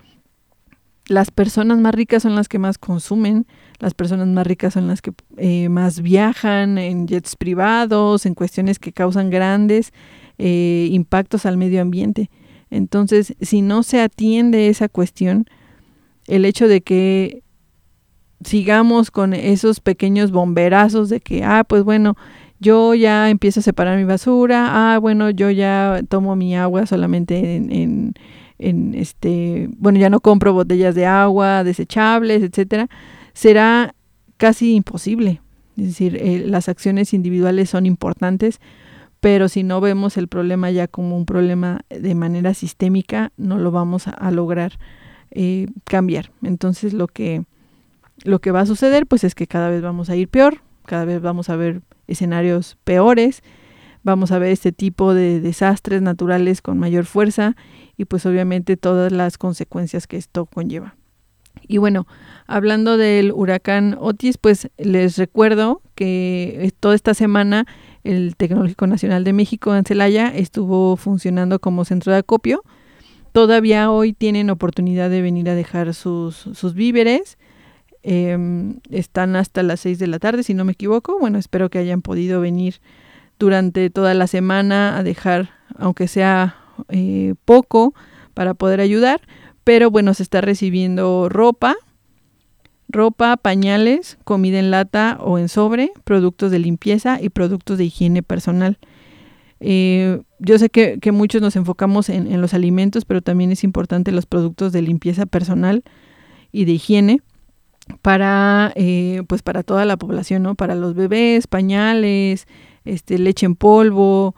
las 1.07 1.31
personas 1.31 1.79
más 1.79 1.95
ricas 1.95 2.23
son 2.23 2.35
las 2.35 2.49
que 2.49 2.59
más 2.59 2.79
consumen, 2.79 3.47
las 3.79 3.95
personas 3.95 4.29
más 4.29 4.47
ricas 4.47 4.75
son 4.75 4.87
las 4.87 5.03
que 5.03 5.13
eh, 5.37 5.69
más 5.69 6.01
viajan 6.01 6.79
en 6.79 7.09
jets 7.09 7.37
privados, 7.37 8.25
en 8.25 8.35
cuestiones 8.35 8.79
que 8.79 8.93
causan 8.93 9.31
grandes 9.31 9.93
eh, 10.39 10.89
impactos 10.91 11.45
al 11.45 11.57
medio 11.57 11.83
ambiente. 11.83 12.31
Entonces, 12.71 13.35
si 13.41 13.63
no 13.63 13.83
se 13.83 14.01
atiende 14.01 14.69
esa 14.69 14.89
cuestión, 14.89 15.47
el 16.27 16.45
hecho 16.45 16.69
de 16.69 16.81
que 16.81 17.43
sigamos 18.45 19.11
con 19.11 19.35
esos 19.35 19.81
pequeños 19.81 20.31
bomberazos 20.31 21.09
de 21.09 21.21
que, 21.21 21.45
ah, 21.45 21.65
pues 21.65 21.85
bueno, 21.85 22.17
yo 22.61 22.95
ya 22.95 23.31
empiezo 23.31 23.61
a 23.61 23.63
separar 23.63 23.99
mi 23.99 24.05
basura, 24.05 24.95
ah, 24.95 24.99
bueno, 24.99 25.31
yo 25.31 25.51
ya 25.51 26.01
tomo 26.09 26.37
mi 26.37 26.57
agua 26.57 26.87
solamente 26.87 27.57
en 27.57 28.15
en 28.63 28.95
este, 28.95 29.69
bueno, 29.77 29.99
ya 29.99 30.09
no 30.09 30.21
compro 30.21 30.53
botellas 30.53 30.95
de 30.95 31.07
agua 31.07 31.65
desechables, 31.65 32.43
etcétera, 32.43 32.89
será 33.35 33.95
casi 34.37 34.75
imposible. 34.75 35.41
Es 35.77 35.85
decir, 35.85 36.17
eh, 36.17 36.45
las 36.47 36.69
acciones 36.69 37.13
individuales 37.13 37.71
son 37.71 37.87
importantes, 37.87 38.61
pero 39.21 39.49
si 39.49 39.63
no 39.63 39.81
vemos 39.81 40.17
el 40.17 40.29
problema 40.29 40.71
ya 40.71 40.89
como 40.89 41.17
un 41.17 41.27
problema 41.27 41.81
de 41.89 42.15
manera 42.15 42.55
sistémica, 42.55 43.33
no 43.37 43.59
lo 43.59 43.71
vamos 43.71 44.07
a, 44.09 44.31
lograr 44.31 44.79
eh, 45.31 45.67
cambiar. 45.85 46.31
Entonces, 46.43 46.93
lo 46.93 47.07
que, 47.09 47.45
lo 48.25 48.41
que 48.41 48.51
va 48.51 48.61
a 48.61 48.67
suceder, 48.67 49.07
pues 49.07 49.25
es 49.25 49.35
que 49.35 49.47
cada 49.47 49.69
vez 49.69 49.83
vamos 49.83 50.11
a 50.11 50.17
ir 50.17 50.29
peor, 50.29 50.63
cada 50.87 51.05
vez 51.05 51.21
vamos 51.21 51.49
a 51.49 51.57
ver 51.57 51.83
escenarios 52.07 52.77
peores, 52.85 53.43
vamos 54.03 54.33
a 54.33 54.39
ver 54.39 54.51
este 54.51 54.73
tipo 54.73 55.15
de 55.15 55.41
desastres 55.41 56.03
naturales 56.03 56.63
con 56.63 56.79
mayor 56.79 57.05
fuerza 57.05 57.57
y 57.97 58.05
pues 58.05 58.27
obviamente 58.27 58.77
todas 58.77 59.13
las 59.13 59.39
consecuencias 59.39 60.07
que 60.07 60.17
esto 60.17 60.47
conlleva. 60.47 60.97
Y 61.69 61.79
bueno, 61.79 62.07
hablando 62.47 62.97
del 62.97 63.33
huracán 63.33 63.97
Otis, 64.01 64.39
pues 64.39 64.71
les 64.79 65.17
recuerdo 65.19 65.83
que 65.95 66.73
toda 66.81 66.95
esta 66.95 67.15
semana 67.15 67.67
el 68.05 68.37
Tecnológico 68.37 68.87
Nacional 68.87 69.25
de 69.25 69.33
México 69.33 69.75
en 69.77 69.85
Celaya 69.85 70.29
estuvo 70.29 70.97
funcionando 70.97 71.61
como 71.61 71.85
centro 71.85 72.13
de 72.13 72.19
acopio. 72.19 72.63
Todavía 73.33 73.91
hoy 73.91 74.13
tienen 74.13 74.51
oportunidad 74.51 75.09
de 75.09 75.23
venir 75.23 75.49
a 75.49 75.55
dejar 75.55 75.95
sus, 75.95 76.37
sus 76.37 76.75
víveres. 76.75 77.39
Em, 78.05 78.81
están 78.91 79.37
hasta 79.37 79.63
las 79.63 79.81
6 79.81 79.99
de 79.99 80.09
la 80.09 80.19
tarde, 80.19 80.43
si 80.43 80.55
no 80.55 80.65
me 80.65 80.73
equivoco. 80.73 81.19
Bueno, 81.19 81.39
espero 81.39 81.71
que 81.71 81.79
hayan 81.79 82.03
podido 82.03 82.41
venir 82.41 82.81
durante 83.39 83.91
toda 83.91 84.15
la 84.15 84.27
semana 84.27 84.99
a 84.99 85.03
dejar, 85.03 85.51
aunque 85.77 86.09
sea 86.09 86.57
eh, 86.89 87.35
poco, 87.45 87.95
para 88.35 88.55
poder 88.55 88.81
ayudar. 88.81 89.21
Pero 89.65 89.91
bueno, 89.91 90.15
se 90.15 90.25
está 90.25 90.41
recibiendo 90.41 91.29
ropa, 91.29 91.77
ropa, 92.89 93.37
pañales, 93.37 94.19
comida 94.25 94.59
en 94.59 94.71
lata 94.71 95.19
o 95.21 95.39
en 95.39 95.49
sobre, 95.49 95.93
productos 96.05 96.51
de 96.51 96.59
limpieza 96.59 97.19
y 97.21 97.29
productos 97.29 97.79
de 97.79 97.85
higiene 97.85 98.23
personal. 98.23 98.79
Eh, 99.61 100.21
yo 100.41 100.59
sé 100.59 100.71
que, 100.71 100.99
muchos 101.13 101.41
nos 101.41 101.55
enfocamos 101.55 102.09
en, 102.09 102.41
los 102.41 102.53
alimentos, 102.53 103.05
pero 103.05 103.23
también 103.23 103.53
es 103.53 103.63
importante 103.63 104.11
los 104.11 104.27
productos 104.27 104.73
de 104.73 104.83
limpieza 104.83 105.25
personal 105.25 105.85
y 106.51 106.65
de 106.65 106.73
higiene 106.73 107.21
para 108.03 108.73
eh, 108.77 109.23
pues 109.27 109.43
para 109.43 109.63
toda 109.63 109.85
la 109.85 109.97
población, 109.97 110.43
¿no? 110.43 110.55
Para 110.55 110.75
los 110.75 110.95
bebés, 110.95 111.47
pañales, 111.47 112.47
este, 112.85 113.19
leche 113.19 113.47
en 113.47 113.57
polvo, 113.57 114.35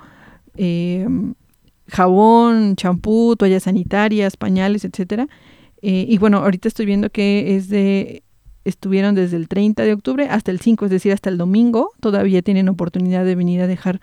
eh, 0.56 1.06
jabón, 1.88 2.76
champú, 2.76 3.36
toallas 3.36 3.64
sanitarias, 3.64 4.36
pañales, 4.36 4.84
etcétera. 4.84 5.28
y 5.82 6.16
bueno, 6.18 6.38
ahorita 6.38 6.68
estoy 6.68 6.86
viendo 6.86 7.10
que 7.10 7.56
es 7.56 7.68
de 7.68 8.22
estuvieron 8.64 9.14
desde 9.14 9.36
el 9.36 9.48
30 9.48 9.82
de 9.82 9.92
octubre 9.92 10.28
hasta 10.28 10.50
el 10.50 10.60
5, 10.60 10.86
es 10.86 10.90
decir, 10.90 11.12
hasta 11.12 11.30
el 11.30 11.38
domingo. 11.38 11.90
Todavía 12.00 12.42
tienen 12.42 12.68
oportunidad 12.68 13.24
de 13.24 13.34
venir 13.34 13.60
a 13.60 13.66
dejar 13.66 14.00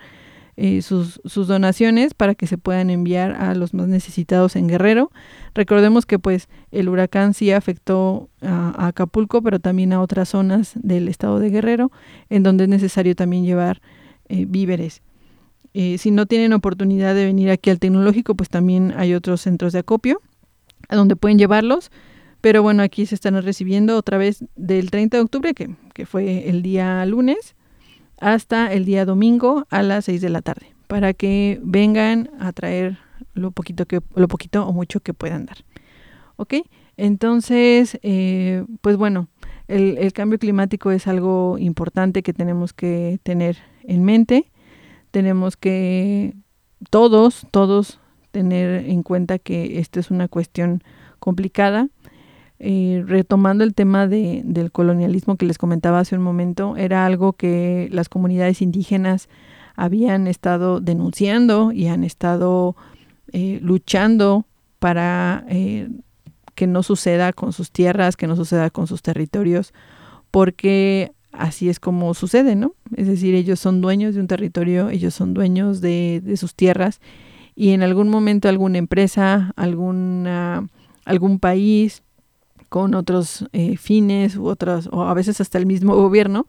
eh, 0.56 0.82
sus, 0.82 1.18
donaciones 1.24 2.12
para 2.12 2.34
que 2.34 2.46
se 2.46 2.58
puedan 2.58 2.90
enviar 2.90 3.32
a 3.32 3.54
los 3.54 3.72
más 3.72 3.88
necesitados 3.88 4.54
en 4.54 4.68
Guerrero. 4.68 5.10
Recordemos 5.54 6.04
que 6.04 6.18
pues 6.18 6.48
el 6.70 6.90
huracán 6.90 7.32
sí 7.32 7.50
afectó 7.52 8.28
a, 8.42 8.88
Acapulco, 8.88 9.40
pero 9.40 9.60
también 9.60 9.94
a 9.94 10.02
otras 10.02 10.28
zonas 10.28 10.72
del 10.74 11.08
estado 11.08 11.38
de 11.38 11.48
Guerrero, 11.48 11.90
en 12.28 12.42
donde 12.42 12.64
es 12.64 12.70
necesario 12.70 13.16
también 13.16 13.44
llevar 13.44 13.80
eh, 14.28 14.44
víveres. 14.46 15.02
Eh, 15.72 15.96
si 15.96 16.10
no 16.10 16.26
tienen 16.26 16.52
oportunidad 16.52 17.14
de 17.14 17.24
venir 17.24 17.50
aquí 17.50 17.70
al 17.70 17.78
tecnológico, 17.78 18.34
pues 18.34 18.50
también 18.50 18.92
hay 18.98 19.14
otros 19.14 19.40
centros 19.40 19.72
de 19.72 19.78
acopio 19.78 20.20
a 20.88 20.96
donde 20.96 21.16
pueden 21.16 21.38
llevarlos. 21.38 21.90
Pero 22.42 22.62
bueno, 22.62 22.82
aquí 22.82 23.06
se 23.06 23.14
están 23.14 23.40
recibiendo 23.42 23.96
otra 23.96 24.18
vez 24.18 24.44
del 24.56 24.90
30 24.90 25.16
de 25.16 25.22
octubre, 25.22 25.54
que, 25.54 25.76
que 25.94 26.04
fue 26.04 26.50
el 26.50 26.60
día 26.60 27.06
lunes, 27.06 27.54
hasta 28.22 28.72
el 28.72 28.84
día 28.84 29.04
domingo 29.04 29.66
a 29.68 29.82
las 29.82 30.06
6 30.06 30.20
de 30.20 30.30
la 30.30 30.42
tarde, 30.42 30.74
para 30.86 31.12
que 31.12 31.60
vengan 31.62 32.30
a 32.38 32.52
traer 32.52 32.96
lo 33.34 33.50
poquito, 33.50 33.84
que, 33.86 34.00
lo 34.14 34.28
poquito 34.28 34.66
o 34.66 34.72
mucho 34.72 35.00
que 35.00 35.12
puedan 35.12 35.44
dar. 35.44 35.58
¿Ok? 36.36 36.54
Entonces, 36.96 37.98
eh, 38.02 38.64
pues 38.80 38.96
bueno, 38.96 39.28
el, 39.66 39.98
el, 39.98 40.12
cambio 40.12 40.38
climático 40.38 40.92
es 40.92 41.06
algo 41.06 41.56
importante 41.58 42.22
que 42.22 42.32
tenemos 42.32 42.72
que 42.72 43.18
tener 43.22 43.58
en 43.82 44.04
mente. 44.04 44.50
Tenemos 45.10 45.56
que 45.56 46.34
todos, 46.90 47.46
todos 47.50 47.98
tener 48.30 48.88
en 48.88 49.02
cuenta 49.02 49.38
que 49.38 49.78
esta 49.78 50.00
es 50.00 50.10
una 50.10 50.28
cuestión 50.28 50.82
complicada 51.18 51.88
eh, 52.64 53.02
retomando 53.04 53.64
el 53.64 53.74
tema 53.74 54.06
de, 54.06 54.42
del 54.44 54.70
colonialismo 54.70 55.34
que 55.34 55.46
les 55.46 55.58
comentaba 55.58 55.98
hace 55.98 56.14
un 56.14 56.22
momento, 56.22 56.76
era 56.76 57.04
algo 57.04 57.32
que 57.32 57.88
las 57.90 58.08
comunidades 58.08 58.62
indígenas 58.62 59.28
habían 59.74 60.28
estado 60.28 60.78
denunciando 60.78 61.72
y 61.72 61.88
han 61.88 62.04
estado 62.04 62.76
eh, 63.32 63.58
luchando 63.60 64.46
para 64.78 65.44
eh, 65.48 65.88
que 66.54 66.68
no 66.68 66.84
suceda 66.84 67.32
con 67.32 67.52
sus 67.52 67.72
tierras, 67.72 68.16
que 68.16 68.28
no 68.28 68.36
suceda 68.36 68.70
con 68.70 68.86
sus 68.86 69.02
territorios, 69.02 69.74
porque 70.30 71.10
así 71.32 71.68
es 71.68 71.80
como 71.80 72.14
sucede, 72.14 72.54
¿no? 72.54 72.76
Es 72.94 73.08
decir, 73.08 73.34
ellos 73.34 73.58
son 73.58 73.80
dueños 73.80 74.14
de 74.14 74.20
un 74.20 74.28
territorio, 74.28 74.88
ellos 74.88 75.14
son 75.14 75.34
dueños 75.34 75.80
de, 75.80 76.22
de 76.22 76.36
sus 76.36 76.54
tierras 76.54 77.00
y 77.56 77.70
en 77.70 77.82
algún 77.82 78.08
momento 78.08 78.48
alguna 78.48 78.78
empresa, 78.78 79.52
alguna, 79.56 80.68
algún 81.04 81.40
país, 81.40 82.04
con 82.72 82.94
otros 82.94 83.44
eh, 83.52 83.76
fines 83.76 84.34
u 84.36 84.46
otras, 84.46 84.88
o 84.90 85.02
a 85.02 85.12
veces 85.12 85.42
hasta 85.42 85.58
el 85.58 85.66
mismo 85.66 85.94
gobierno, 86.04 86.46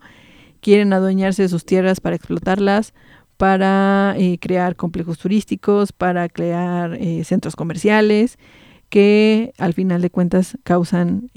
quieren 0.62 0.94
adueñarse 0.94 1.42
de 1.42 1.50
sus 1.50 1.66
tierras 1.66 2.00
para 2.00 2.16
explotarlas, 2.16 2.94
para 3.36 4.16
eh, 4.18 4.38
crear 4.40 4.78
complejos 4.78 5.18
turísticos, 5.18 5.92
para 5.92 6.30
crear 6.30 6.94
eh, 6.94 7.26
centros 7.26 7.58
comerciales 7.58 8.38
que 8.88 9.52
al 9.58 9.74
final 9.74 10.02
de 10.02 10.12
cuentas 10.12 10.58
causan 10.64 11.30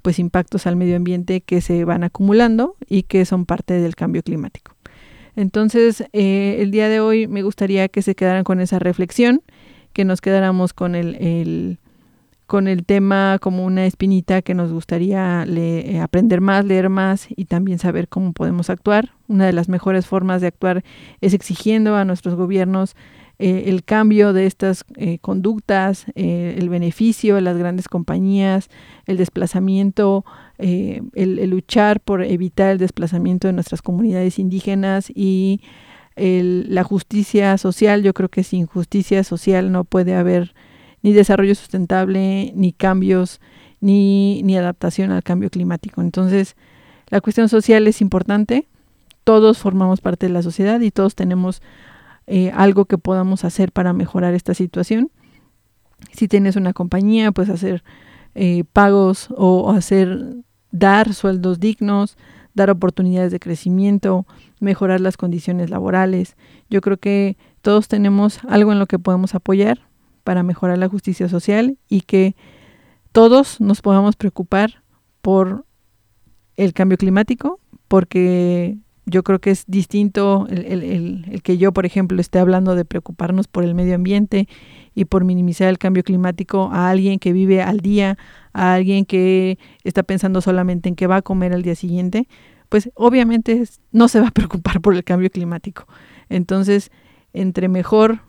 pues 0.00 0.18
impactos 0.18 0.66
al 0.66 0.74
medio 0.74 0.96
ambiente 0.96 1.40
que 1.42 1.60
se 1.60 1.84
van 1.84 2.02
acumulando 2.02 2.74
y 2.88 3.04
que 3.04 3.24
son 3.24 3.46
parte 3.46 3.74
del 3.74 3.94
cambio 3.94 4.22
climático. 4.24 4.74
Entonces, 5.36 6.02
el 6.12 6.70
día 6.70 6.88
de 6.88 6.98
hoy 6.98 7.28
me 7.28 7.42
gustaría 7.42 7.88
que 7.88 8.02
se 8.02 8.14
quedaran 8.14 8.42
con 8.42 8.58
esa 8.58 8.78
reflexión, 8.78 9.42
que 9.92 10.06
nos 10.06 10.22
quedáramos 10.22 10.72
con 10.72 10.94
el 10.94 11.78
con 12.52 12.68
el 12.68 12.84
tema 12.84 13.38
como 13.40 13.64
una 13.64 13.86
espinita 13.86 14.42
que 14.42 14.52
nos 14.52 14.70
gustaría 14.70 15.46
eh, 15.48 15.98
aprender 16.00 16.42
más, 16.42 16.66
leer 16.66 16.90
más 16.90 17.28
y 17.34 17.46
también 17.46 17.78
saber 17.78 18.08
cómo 18.08 18.34
podemos 18.34 18.68
actuar. 18.68 19.12
Una 19.26 19.46
de 19.46 19.54
las 19.54 19.70
mejores 19.70 20.04
formas 20.04 20.42
de 20.42 20.48
actuar 20.48 20.84
es 21.22 21.32
exigiendo 21.32 21.96
a 21.96 22.04
nuestros 22.04 22.34
gobiernos 22.34 22.94
eh, 23.38 23.64
el 23.68 23.84
cambio 23.84 24.34
de 24.34 24.44
estas 24.44 24.84
eh, 24.96 25.16
conductas, 25.22 26.04
el 26.14 26.68
beneficio 26.68 27.36
de 27.36 27.40
las 27.40 27.56
grandes 27.56 27.88
compañías, 27.88 28.68
el 29.06 29.16
desplazamiento, 29.16 30.26
el, 30.58 31.10
el, 31.14 31.48
luchar 31.48 32.00
por 32.00 32.22
evitar 32.22 32.72
el 32.72 32.76
desplazamiento 32.76 33.48
de 33.48 33.54
nuestras 33.54 33.80
comunidades 33.80 34.38
indígenas 34.38 35.10
y 35.14 35.62
el, 36.16 36.66
la 36.68 36.84
justicia 36.84 37.56
social. 37.56 38.02
Yo 38.02 38.12
creo 38.12 38.28
que 38.28 38.44
sin 38.44 38.66
justicia 38.66 39.24
social 39.24 39.72
no 39.72 39.84
puede 39.84 40.14
haber 40.14 40.52
ni 41.02 41.12
desarrollo 41.12 41.54
sustentable, 41.54 42.52
ni 42.54 42.72
cambios, 42.72 43.40
ni, 43.80 44.42
ni 44.44 44.56
adaptación 44.56 45.10
al 45.10 45.22
cambio 45.22 45.50
climático. 45.50 46.00
Entonces, 46.00 46.56
la 47.08 47.20
cuestión 47.20 47.48
social 47.48 47.86
es 47.88 48.00
importante, 48.00 48.66
todos 49.24 49.58
formamos 49.58 50.00
parte 50.00 50.26
de 50.26 50.32
la 50.32 50.42
sociedad 50.42 50.80
y 50.80 50.90
todos 50.90 51.14
tenemos 51.14 51.62
eh, 52.26 52.52
algo 52.54 52.84
que 52.84 52.98
podamos 52.98 53.44
hacer 53.44 53.72
para 53.72 53.92
mejorar 53.92 54.34
esta 54.34 54.54
situación. 54.54 55.10
Si 56.12 56.28
tienes 56.28 56.56
una 56.56 56.72
compañía, 56.72 57.32
pues 57.32 57.48
hacer 57.48 57.82
eh, 58.34 58.64
pagos 58.72 59.28
o, 59.36 59.70
hacer, 59.72 60.36
dar 60.70 61.14
sueldos 61.14 61.60
dignos, 61.60 62.16
dar 62.54 62.70
oportunidades 62.70 63.32
de 63.32 63.40
crecimiento, 63.40 64.26
mejorar 64.60 65.00
las 65.00 65.16
condiciones 65.16 65.70
laborales. 65.70 66.36
Yo 66.70 66.80
creo 66.80 66.96
que 66.96 67.36
todos 67.60 67.88
tenemos 67.88 68.40
algo 68.48 68.72
en 68.72 68.78
lo 68.78 68.86
que 68.86 68.98
podemos 68.98 69.34
apoyar 69.34 69.80
para 70.24 70.42
mejorar 70.42 70.78
la 70.78 70.88
justicia 70.88 71.28
social 71.28 71.78
y 71.88 72.02
que 72.02 72.34
todos 73.12 73.60
nos 73.60 73.82
podamos 73.82 74.16
preocupar 74.16 74.82
por 75.20 75.66
el 76.56 76.72
cambio 76.72 76.98
climático, 76.98 77.60
porque 77.88 78.78
yo 79.04 79.22
creo 79.22 79.40
que 79.40 79.50
es 79.50 79.64
distinto 79.66 80.46
el, 80.48 81.40
que 81.42 81.58
yo, 81.58 81.72
por 81.72 81.86
ejemplo, 81.86 82.20
esté 82.20 82.38
hablando 82.38 82.74
de 82.74 82.84
preocuparnos 82.84 83.48
por 83.48 83.64
el 83.64 83.74
medio 83.74 83.94
ambiente 83.94 84.48
y 84.94 85.06
por 85.06 85.24
minimizar 85.24 85.68
el 85.68 85.78
cambio 85.78 86.04
climático 86.04 86.70
a 86.72 86.88
alguien 86.88 87.18
que 87.18 87.32
vive 87.32 87.62
al 87.62 87.80
día, 87.80 88.16
a 88.52 88.74
alguien 88.74 89.04
que 89.04 89.58
está 89.82 90.02
pensando 90.02 90.40
solamente 90.40 90.88
en 90.88 90.94
qué 90.94 91.06
va 91.06 91.16
a 91.16 91.22
comer 91.22 91.52
al 91.52 91.62
día 91.62 91.74
siguiente, 91.74 92.28
pues 92.68 92.90
obviamente 92.94 93.64
no 93.90 94.08
se 94.08 94.20
va 94.20 94.28
a 94.28 94.32
preocupar 94.32 94.80
por 94.80 94.94
el 94.94 95.04
cambio 95.04 95.30
climático. 95.30 95.86
Entonces, 96.28 96.90
entre 97.32 97.68
mejor 97.68 98.20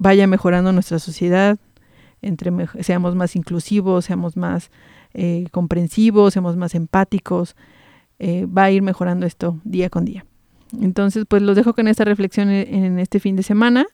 vaya 0.00 0.26
mejorando 0.26 0.72
nuestra 0.72 0.98
sociedad, 0.98 1.58
entre 2.22 2.50
seamos 2.82 3.14
más 3.14 3.36
inclusivos, 3.36 4.06
seamos 4.06 4.36
más 4.36 4.70
eh, 5.12 5.44
comprensivos, 5.52 6.32
seamos 6.32 6.56
más 6.56 6.74
empáticos, 6.74 7.54
eh, 8.18 8.46
va 8.46 8.64
a 8.64 8.70
ir 8.70 8.80
mejorando 8.80 9.26
esto 9.26 9.60
día 9.62 9.90
con 9.90 10.06
día. 10.06 10.24
Entonces, 10.80 11.26
pues 11.28 11.42
los 11.42 11.54
dejo 11.54 11.74
con 11.74 11.86
esta 11.86 12.04
reflexión 12.04 12.48
en, 12.48 12.98
este 12.98 13.20
fin 13.20 13.36
de 13.36 13.42
semana. 13.42 13.86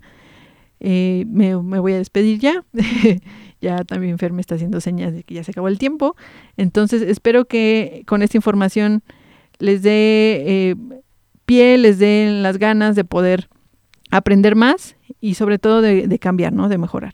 Eh, 0.78 1.24
me, 1.28 1.56
voy 1.56 1.94
a 1.94 1.98
despedir 1.98 2.38
ya. 2.38 2.64
ya 3.60 3.82
también 3.82 4.18
Fer 4.18 4.32
me 4.32 4.42
está 4.42 4.54
haciendo 4.54 4.80
señas 4.80 5.12
de 5.12 5.24
que 5.24 5.34
ya 5.34 5.42
se 5.42 5.50
acabó 5.50 5.66
el 5.66 5.78
tiempo. 5.78 6.14
Entonces, 6.56 7.02
espero 7.02 7.46
que 7.46 8.04
con 8.06 8.22
esta 8.22 8.36
información 8.36 9.02
les 9.58 9.82
dé 9.82 10.76
pie, 11.46 11.78
les 11.78 11.98
den 11.98 12.44
las 12.44 12.58
ganas 12.58 12.94
de 12.94 13.04
poder 13.04 13.48
aprender 14.10 14.54
más 14.54 14.95
y 15.20 15.34
sobre 15.34 15.58
todo 15.58 15.80
de, 15.82 16.18
cambiar, 16.18 16.52
¿no? 16.52 16.68
De 16.68 16.78
mejorar. 16.78 17.12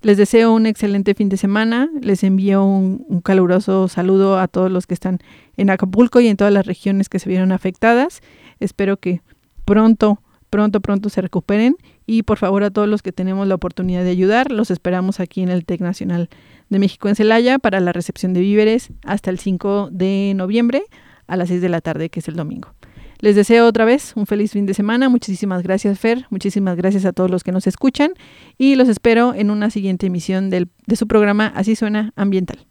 Les 0.00 0.16
deseo 0.16 0.52
un 0.52 0.66
excelente 0.66 1.14
fin 1.14 1.28
de 1.28 1.36
semana. 1.36 1.88
Les 2.00 2.24
envío 2.24 2.64
un, 2.64 3.04
un, 3.08 3.20
caluroso 3.20 3.88
saludo 3.88 4.38
a 4.38 4.48
todos 4.48 4.70
los 4.70 4.86
que 4.86 4.94
están 4.94 5.18
en 5.56 5.70
Acapulco 5.70 6.20
y 6.20 6.28
en 6.28 6.36
todas 6.36 6.52
las 6.52 6.66
regiones 6.66 7.08
que 7.08 7.18
se 7.18 7.28
vieron 7.28 7.52
afectadas. 7.52 8.20
Espero 8.58 8.96
que 8.96 9.22
pronto, 9.64 10.20
pronto, 10.50 10.80
pronto 10.80 11.08
se 11.08 11.20
recuperen. 11.20 11.76
Y 12.06 12.24
por 12.24 12.38
favor 12.38 12.64
a 12.64 12.70
todos 12.70 12.88
los 12.88 13.00
que 13.02 13.12
tenemos 13.12 13.46
la 13.46 13.54
oportunidad 13.54 14.02
de 14.02 14.10
ayudar, 14.10 14.50
los 14.50 14.70
esperamos 14.70 15.20
aquí 15.20 15.42
en 15.42 15.48
el 15.48 15.64
TEC 15.64 15.80
Nacional 15.80 16.28
de 16.68 16.78
México 16.78 17.08
en 17.08 17.14
Celaya 17.14 17.58
para 17.58 17.80
la 17.80 17.92
recepción 17.92 18.34
de 18.34 18.40
víveres 18.40 18.90
hasta 19.04 19.30
el 19.30 19.38
5 19.38 19.90
de 19.92 20.32
noviembre 20.34 20.82
a 21.26 21.36
las 21.36 21.48
6 21.48 21.60
de 21.62 21.68
la 21.68 21.80
tarde, 21.80 22.10
que 22.10 22.20
es 22.20 22.28
el 22.28 22.34
domingo. 22.34 22.74
Les 23.22 23.36
deseo 23.36 23.68
otra 23.68 23.84
vez 23.84 24.14
un 24.16 24.26
feliz 24.26 24.50
fin 24.50 24.66
de 24.66 24.74
semana. 24.74 25.08
Muchísimas 25.08 25.62
gracias, 25.62 25.96
Fer. 25.96 26.26
Muchísimas 26.30 26.76
gracias 26.76 27.04
a 27.04 27.12
todos 27.12 27.30
los 27.30 27.44
que 27.44 27.52
nos 27.52 27.68
escuchan. 27.68 28.14
Y 28.58 28.74
los 28.74 28.88
espero 28.88 29.32
en 29.32 29.52
una 29.52 29.70
siguiente 29.70 30.08
emisión 30.08 30.50
de 30.50 30.66
su 30.96 31.06
programa 31.06 31.46
Así 31.54 31.76
Suena 31.76 32.12
Ambiental. 32.16 32.66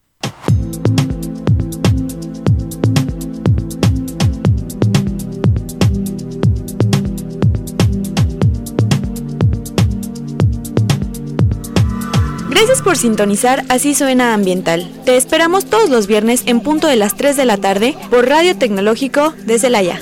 Gracias 12.49 12.81
por 12.81 12.97
sintonizar 12.97 13.63
Así 13.69 13.93
Suena 13.93 14.33
Ambiental. 14.33 14.85
Te 15.05 15.15
esperamos 15.15 15.63
todos 15.67 15.89
los 15.89 16.07
viernes 16.07 16.43
en 16.45 16.59
punto 16.59 16.87
de 16.87 16.97
las 16.97 17.15
3 17.15 17.37
de 17.37 17.45
la 17.45 17.55
tarde 17.55 17.95
por 18.09 18.27
Radio 18.27 18.57
Tecnológico 18.57 19.33
de 19.45 19.57
Celaya. 19.57 20.01